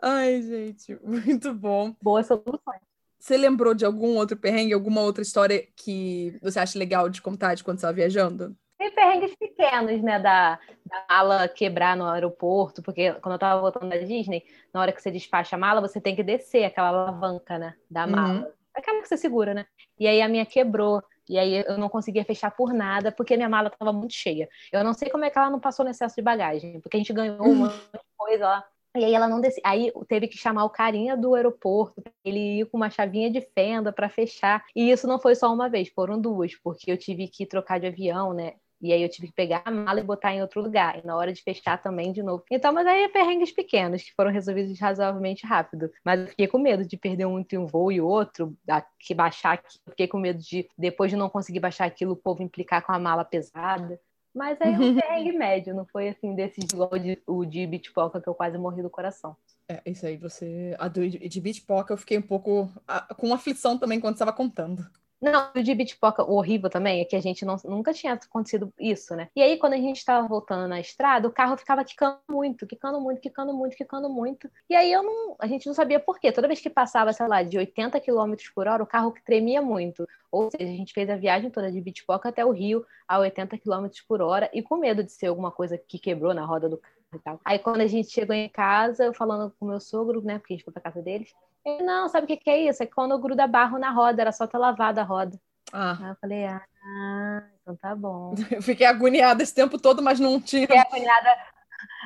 Ai, 0.01 0.43
gente, 0.43 0.97
muito 1.05 1.53
bom. 1.55 1.95
Boas 2.03 2.27
soluções. 2.27 2.81
Você 3.19 3.37
lembrou 3.37 3.75
de 3.75 3.85
algum 3.85 4.17
outro 4.17 4.37
perrengue, 4.37 4.73
alguma 4.73 5.03
outra 5.03 5.23
história 5.23 5.67
que 5.77 6.39
você 6.43 6.59
acha 6.59 6.79
legal 6.79 7.09
de 7.11 7.21
contar 7.21 7.55
de 7.55 7.63
quando 7.63 7.77
você 7.77 7.81
estava 7.81 7.95
viajando? 7.97 8.57
Tem 8.79 8.91
perrengues 8.95 9.35
pequenos, 9.37 10.01
né? 10.03 10.19
Da, 10.19 10.59
da 10.87 11.05
mala 11.07 11.47
quebrar 11.47 11.95
no 11.99 12.07
aeroporto, 12.07 12.83
porque 12.83 13.13
quando 13.21 13.35
eu 13.35 13.39
tava 13.39 13.61
voltando 13.61 13.91
da 13.91 13.99
Disney, 13.99 14.43
na 14.73 14.81
hora 14.81 14.91
que 14.91 15.03
você 15.03 15.11
despacha 15.11 15.55
a 15.55 15.59
mala, 15.59 15.83
você 15.83 16.01
tem 16.01 16.17
que 16.17 16.23
descer 16.23 16.65
aquela 16.65 16.89
alavanca, 16.89 17.59
né? 17.59 17.75
Da 17.91 18.07
Uhum. 18.07 18.11
mala. 18.13 18.55
Aquela 18.75 19.03
que 19.03 19.09
você 19.09 19.19
segura, 19.19 19.53
né? 19.53 19.67
E 19.99 20.07
aí 20.07 20.23
a 20.23 20.29
minha 20.29 20.47
quebrou. 20.47 21.03
E 21.31 21.39
aí 21.39 21.65
eu 21.65 21.79
não 21.79 21.89
conseguia 21.89 22.25
fechar 22.25 22.51
por 22.51 22.73
nada, 22.73 23.13
porque 23.13 23.37
minha 23.37 23.49
mala 23.49 23.69
estava 23.69 23.93
muito 23.93 24.13
cheia. 24.13 24.49
Eu 24.73 24.83
não 24.83 24.93
sei 24.93 25.09
como 25.09 25.25
é 25.25 25.31
que 25.31 25.39
ela 25.39 25.49
não 25.49 25.61
passou 25.61 25.85
no 25.85 25.91
excesso 25.91 26.17
de 26.17 26.23
bagagem, 26.23 26.81
porque 26.81 26.97
a 26.97 27.01
gente 27.01 27.13
ganhou 27.13 27.47
um 27.47 27.55
monte 27.55 27.77
de 27.77 28.01
coisa 28.17 28.45
lá. 28.45 28.65
E 28.97 29.05
aí 29.05 29.15
ela 29.15 29.29
não 29.29 29.41
descia. 29.41 29.63
Aí 29.65 29.93
teve 30.09 30.27
que 30.27 30.37
chamar 30.37 30.65
o 30.65 30.71
carinha 30.71 31.17
do 31.17 31.37
aeroporto, 31.37 32.03
ele 32.25 32.61
ir 32.61 32.67
com 32.67 32.77
uma 32.77 32.91
chavinha 32.91 33.31
de 33.31 33.41
fenda 33.41 33.93
para 33.93 34.09
fechar. 34.09 34.65
E 34.75 34.91
isso 34.91 35.07
não 35.07 35.21
foi 35.21 35.37
só 35.37 35.55
uma 35.55 35.69
vez, 35.69 35.89
foram 35.91 36.21
duas, 36.21 36.57
porque 36.57 36.91
eu 36.91 36.99
tive 36.99 37.29
que 37.29 37.47
trocar 37.47 37.79
de 37.79 37.87
avião, 37.87 38.35
né? 38.35 38.55
E 38.81 38.93
aí 38.93 39.03
eu 39.03 39.09
tive 39.09 39.29
que 39.29 39.33
pegar 39.35 39.63
a 39.65 39.71
mala 39.71 40.01
e 40.01 40.05
botar 40.05 40.35
em 40.35 40.41
outro 40.41 40.63
lugar. 40.63 40.99
E 40.99 41.07
na 41.07 41.17
hora 41.17 41.33
de 41.33 41.43
fechar 41.43 41.81
também 41.81 42.13
de 42.13 42.23
novo. 42.23 42.45
Então, 42.51 42.73
mas 42.73 42.87
aí 42.87 43.03
é 43.05 43.09
perrengues 43.09 43.53
pequenos 43.53 44.03
que 44.03 44.15
foram 44.15 44.31
resolvidos 44.31 44.79
razoavelmente 44.79 45.47
rápido. 45.47 45.91
Mas 46.05 46.21
eu 46.21 46.27
fiquei 46.29 46.47
com 46.47 46.59
medo 46.59 46.85
de 46.85 46.97
perder 46.97 47.27
um 47.27 47.39
entre 47.39 47.59
um 47.59 47.67
voo 47.67 47.93
e 47.93 48.01
outro, 48.01 48.57
que 48.99 49.15
baixar 49.15 49.53
aqui. 49.53 49.79
Eu 49.87 49.91
fiquei 49.91 50.09
com 50.09 50.19
medo 50.19 50.41
de, 50.41 50.69
depois 50.79 51.11
de 51.11 51.17
não 51.17 51.29
conseguir 51.29 51.61
baixar 51.61 51.85
aquilo, 51.85 52.13
o 52.13 52.17
povo 52.17 52.43
implicar 52.43 52.85
com 52.85 52.93
a 52.93 52.99
mala 52.99 53.25
pesada. 53.25 54.01
Mas 54.35 54.61
aí 54.61 54.73
é 54.73 54.79
um 54.79 54.95
perrengue 54.95 55.33
médio, 55.33 55.75
não 55.75 55.85
foi 55.85 56.09
assim, 56.09 56.35
desses 56.35 56.65
igual 56.73 56.99
de, 56.99 57.21
o 57.27 57.45
de 57.45 57.67
Bitpoca 57.67 58.21
que 58.21 58.29
eu 58.29 58.35
quase 58.35 58.57
morri 58.57 58.83
do 58.83 58.91
coração. 58.91 59.37
É, 59.69 59.83
isso 59.87 60.07
aí, 60.07 60.17
você. 60.17 60.75
A 60.79 60.89
do, 60.89 61.09
de 61.09 61.41
Bitpoca 61.41 61.93
eu 61.93 61.99
fiquei 61.99 62.19
um 62.19 62.23
pouco 62.23 62.71
a, 62.87 63.15
com 63.15 63.35
aflição 63.35 63.79
também 63.79 64.01
quando 64.01 64.15
estava 64.15 64.33
contando. 64.33 64.85
Não, 65.21 65.51
o 65.55 65.63
de 65.63 65.75
Bitpoca, 65.75 66.25
o 66.25 66.37
horrível 66.37 66.71
também 66.71 67.01
é 67.01 67.05
que 67.05 67.15
a 67.15 67.21
gente 67.21 67.45
não, 67.45 67.57
nunca 67.65 67.93
tinha 67.93 68.15
acontecido 68.15 68.73
isso, 68.79 69.15
né? 69.15 69.29
E 69.37 69.43
aí, 69.43 69.59
quando 69.59 69.75
a 69.75 69.77
gente 69.77 69.99
estava 69.99 70.27
voltando 70.27 70.67
na 70.67 70.81
estrada, 70.81 71.29
o 71.29 71.33
carro 71.33 71.59
ficava 71.59 71.85
quicando 71.85 72.19
muito, 72.29 72.67
quicando 72.67 72.99
muito, 72.99 73.21
quicando 73.21 73.53
muito, 73.53 73.77
quicando 73.77 74.09
muito. 74.09 74.51
E 74.69 74.75
aí 74.75 74.91
eu 74.91 75.03
não, 75.03 75.37
a 75.39 75.47
gente 75.47 75.67
não 75.67 75.75
sabia 75.75 76.01
por 76.01 76.19
quê. 76.19 76.33
Toda 76.33 76.49
vez 76.49 76.61
que 76.61 76.71
passava, 76.71 77.13
sei 77.13 77.29
lá, 77.29 77.43
de 77.43 77.59
80 77.59 78.01
km 78.01 78.35
por 78.55 78.67
hora, 78.67 78.83
o 78.83 78.87
carro 78.87 79.15
tremia 79.25 79.61
muito. 79.61 80.09
Ou 80.33 80.51
seja, 80.51 80.73
a 80.73 80.77
gente 80.77 80.95
fez 80.95 81.11
a 81.11 81.17
viagem 81.17 81.51
toda 81.51 81.71
de 81.71 81.81
Bitpoca 81.81 82.29
até 82.29 82.45
o 82.45 82.53
Rio 82.53 82.87
a 83.07 83.19
80 83.19 83.59
km 83.59 83.89
por 84.09 84.23
hora 84.23 84.49
e 84.55 84.63
com 84.63 84.77
medo 84.77 85.03
de 85.05 85.13
ser 85.13 85.27
alguma 85.27 85.51
coisa 85.51 85.77
que 85.77 85.99
quebrou 85.99 86.33
na 86.33 86.47
roda 86.47 86.69
do 86.69 86.79
carro 86.79 86.95
e 87.13 87.19
tal. 87.19 87.41
Aí 87.45 87.59
quando 87.59 87.81
a 87.81 87.87
gente 87.87 88.11
chegou 88.11 88.35
em 88.35 88.49
casa, 88.49 89.05
eu 89.05 89.13
falando 89.13 89.53
com 89.59 89.67
meu 89.67 89.81
sogro, 89.81 90.23
né, 90.23 90.39
porque 90.39 90.55
a 90.55 90.57
gente 90.57 90.65
foi 90.65 90.73
pra 90.73 90.83
casa 90.83 91.03
deles, 91.03 91.35
ele, 91.65 91.83
não, 91.83 92.09
sabe 92.09 92.25
o 92.25 92.27
que, 92.27 92.37
que 92.37 92.51
é 92.51 92.69
isso? 92.69 92.83
É 92.83 92.87
quando 92.87 93.19
gruda 93.19 93.47
barro 93.47 93.79
na 93.79 93.91
roda, 93.91 94.23
era 94.23 94.33
só 94.33 94.47
ter 94.47 94.59
lavado 94.59 95.01
a 95.01 95.05
roda. 95.05 95.39
Ah. 95.73 95.99
Aí 96.01 96.11
eu 96.11 96.17
falei, 96.17 96.45
ah, 96.47 97.45
então 97.61 97.77
tá 97.77 97.95
bom. 97.95 98.35
Eu 98.51 98.63
fiquei 98.63 98.87
agoniada 98.87 99.43
esse 99.43 99.55
tempo 99.55 99.79
todo, 99.79 100.03
mas 100.03 100.19
não 100.19 100.41
tinha. 100.41 100.67
Fiquei 100.67 100.79
agoniada 100.79 101.37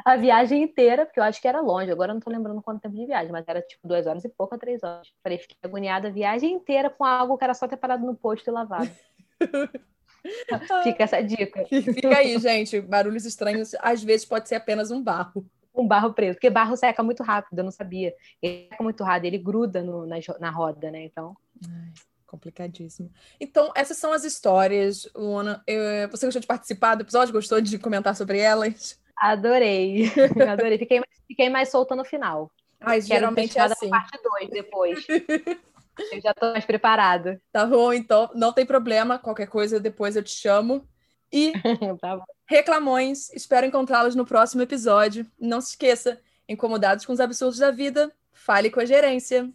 a 0.04 0.16
viagem 0.16 0.62
inteira, 0.62 1.06
porque 1.06 1.18
eu 1.18 1.24
acho 1.24 1.40
que 1.40 1.48
era 1.48 1.60
longe, 1.60 1.90
agora 1.90 2.10
eu 2.10 2.14
não 2.14 2.20
tô 2.20 2.30
lembrando 2.30 2.62
quanto 2.62 2.82
tempo 2.82 2.94
de 2.94 3.06
viagem, 3.06 3.32
mas 3.32 3.44
era 3.46 3.60
tipo 3.62 3.86
duas 3.86 4.06
horas 4.06 4.24
e 4.24 4.28
pouco 4.28 4.54
a 4.54 4.58
três 4.58 4.82
horas. 4.82 5.12
Falei, 5.22 5.38
fiquei 5.38 5.56
agoniada 5.62 6.08
a 6.08 6.12
viagem 6.12 6.52
inteira 6.52 6.90
com 6.90 7.04
algo 7.04 7.36
que 7.38 7.44
era 7.44 7.54
só 7.54 7.66
ter 7.66 7.76
parado 7.76 8.04
no 8.04 8.14
posto 8.14 8.48
e 8.48 8.52
lavado. 8.52 8.90
Fica 10.82 11.04
essa 11.04 11.20
dica. 11.20 11.66
Fica 11.66 12.16
aí, 12.16 12.38
gente. 12.38 12.80
Barulhos 12.80 13.26
estranhos, 13.26 13.74
às 13.80 14.02
vezes 14.02 14.24
pode 14.24 14.48
ser 14.48 14.54
apenas 14.54 14.90
um 14.90 15.02
barro 15.02 15.44
um 15.74 15.86
barro 15.86 16.12
preso, 16.12 16.34
porque 16.34 16.50
barro 16.50 16.76
seca 16.76 17.02
muito 17.02 17.22
rápido, 17.22 17.58
eu 17.58 17.64
não 17.64 17.70
sabia. 17.70 18.14
Ele 18.40 18.68
seca 18.70 18.82
muito 18.82 19.02
rápido, 19.02 19.26
ele 19.26 19.38
gruda 19.38 19.82
no, 19.82 20.06
na, 20.06 20.16
na 20.38 20.50
roda, 20.50 20.90
né? 20.90 21.04
Então. 21.04 21.36
Ai, 21.68 21.92
complicadíssimo. 22.26 23.10
Então, 23.40 23.72
essas 23.74 23.96
são 23.96 24.12
as 24.12 24.24
histórias, 24.24 25.08
Luana. 25.14 25.62
Eu, 25.66 26.08
você 26.10 26.26
gostou 26.26 26.40
de 26.40 26.46
participar 26.46 26.94
do 26.94 27.02
episódio? 27.02 27.34
Gostou 27.34 27.60
de 27.60 27.78
comentar 27.78 28.14
sobre 28.14 28.38
elas? 28.38 29.00
Adorei, 29.16 30.10
adorei. 30.48 30.78
Fiquei, 30.78 31.00
fiquei 31.26 31.48
mais 31.48 31.70
solta 31.70 31.94
no 31.94 32.04
final. 32.04 32.50
Ai, 32.80 33.00
geralmente 33.00 33.58
é 33.58 33.62
assim. 33.62 33.88
parte 33.88 34.18
2 34.22 34.50
depois. 34.50 35.06
eu 36.12 36.20
já 36.20 36.30
estou 36.32 36.52
mais 36.52 36.64
preparada. 36.64 37.40
Tá 37.50 37.64
bom, 37.64 37.92
então 37.92 38.30
não 38.34 38.52
tem 38.52 38.66
problema. 38.66 39.18
Qualquer 39.18 39.46
coisa 39.46 39.80
depois 39.80 40.16
eu 40.16 40.22
te 40.22 40.32
chamo. 40.32 40.86
E 41.34 41.52
tá 42.00 42.24
reclamões, 42.46 43.28
espero 43.30 43.66
encontrá-los 43.66 44.14
no 44.14 44.24
próximo 44.24 44.62
episódio. 44.62 45.26
Não 45.36 45.60
se 45.60 45.70
esqueça, 45.70 46.20
incomodados 46.48 47.04
com 47.04 47.12
os 47.12 47.18
absurdos 47.18 47.58
da 47.58 47.72
vida, 47.72 48.12
fale 48.32 48.70
com 48.70 48.78
a 48.78 48.84
gerência. 48.84 49.50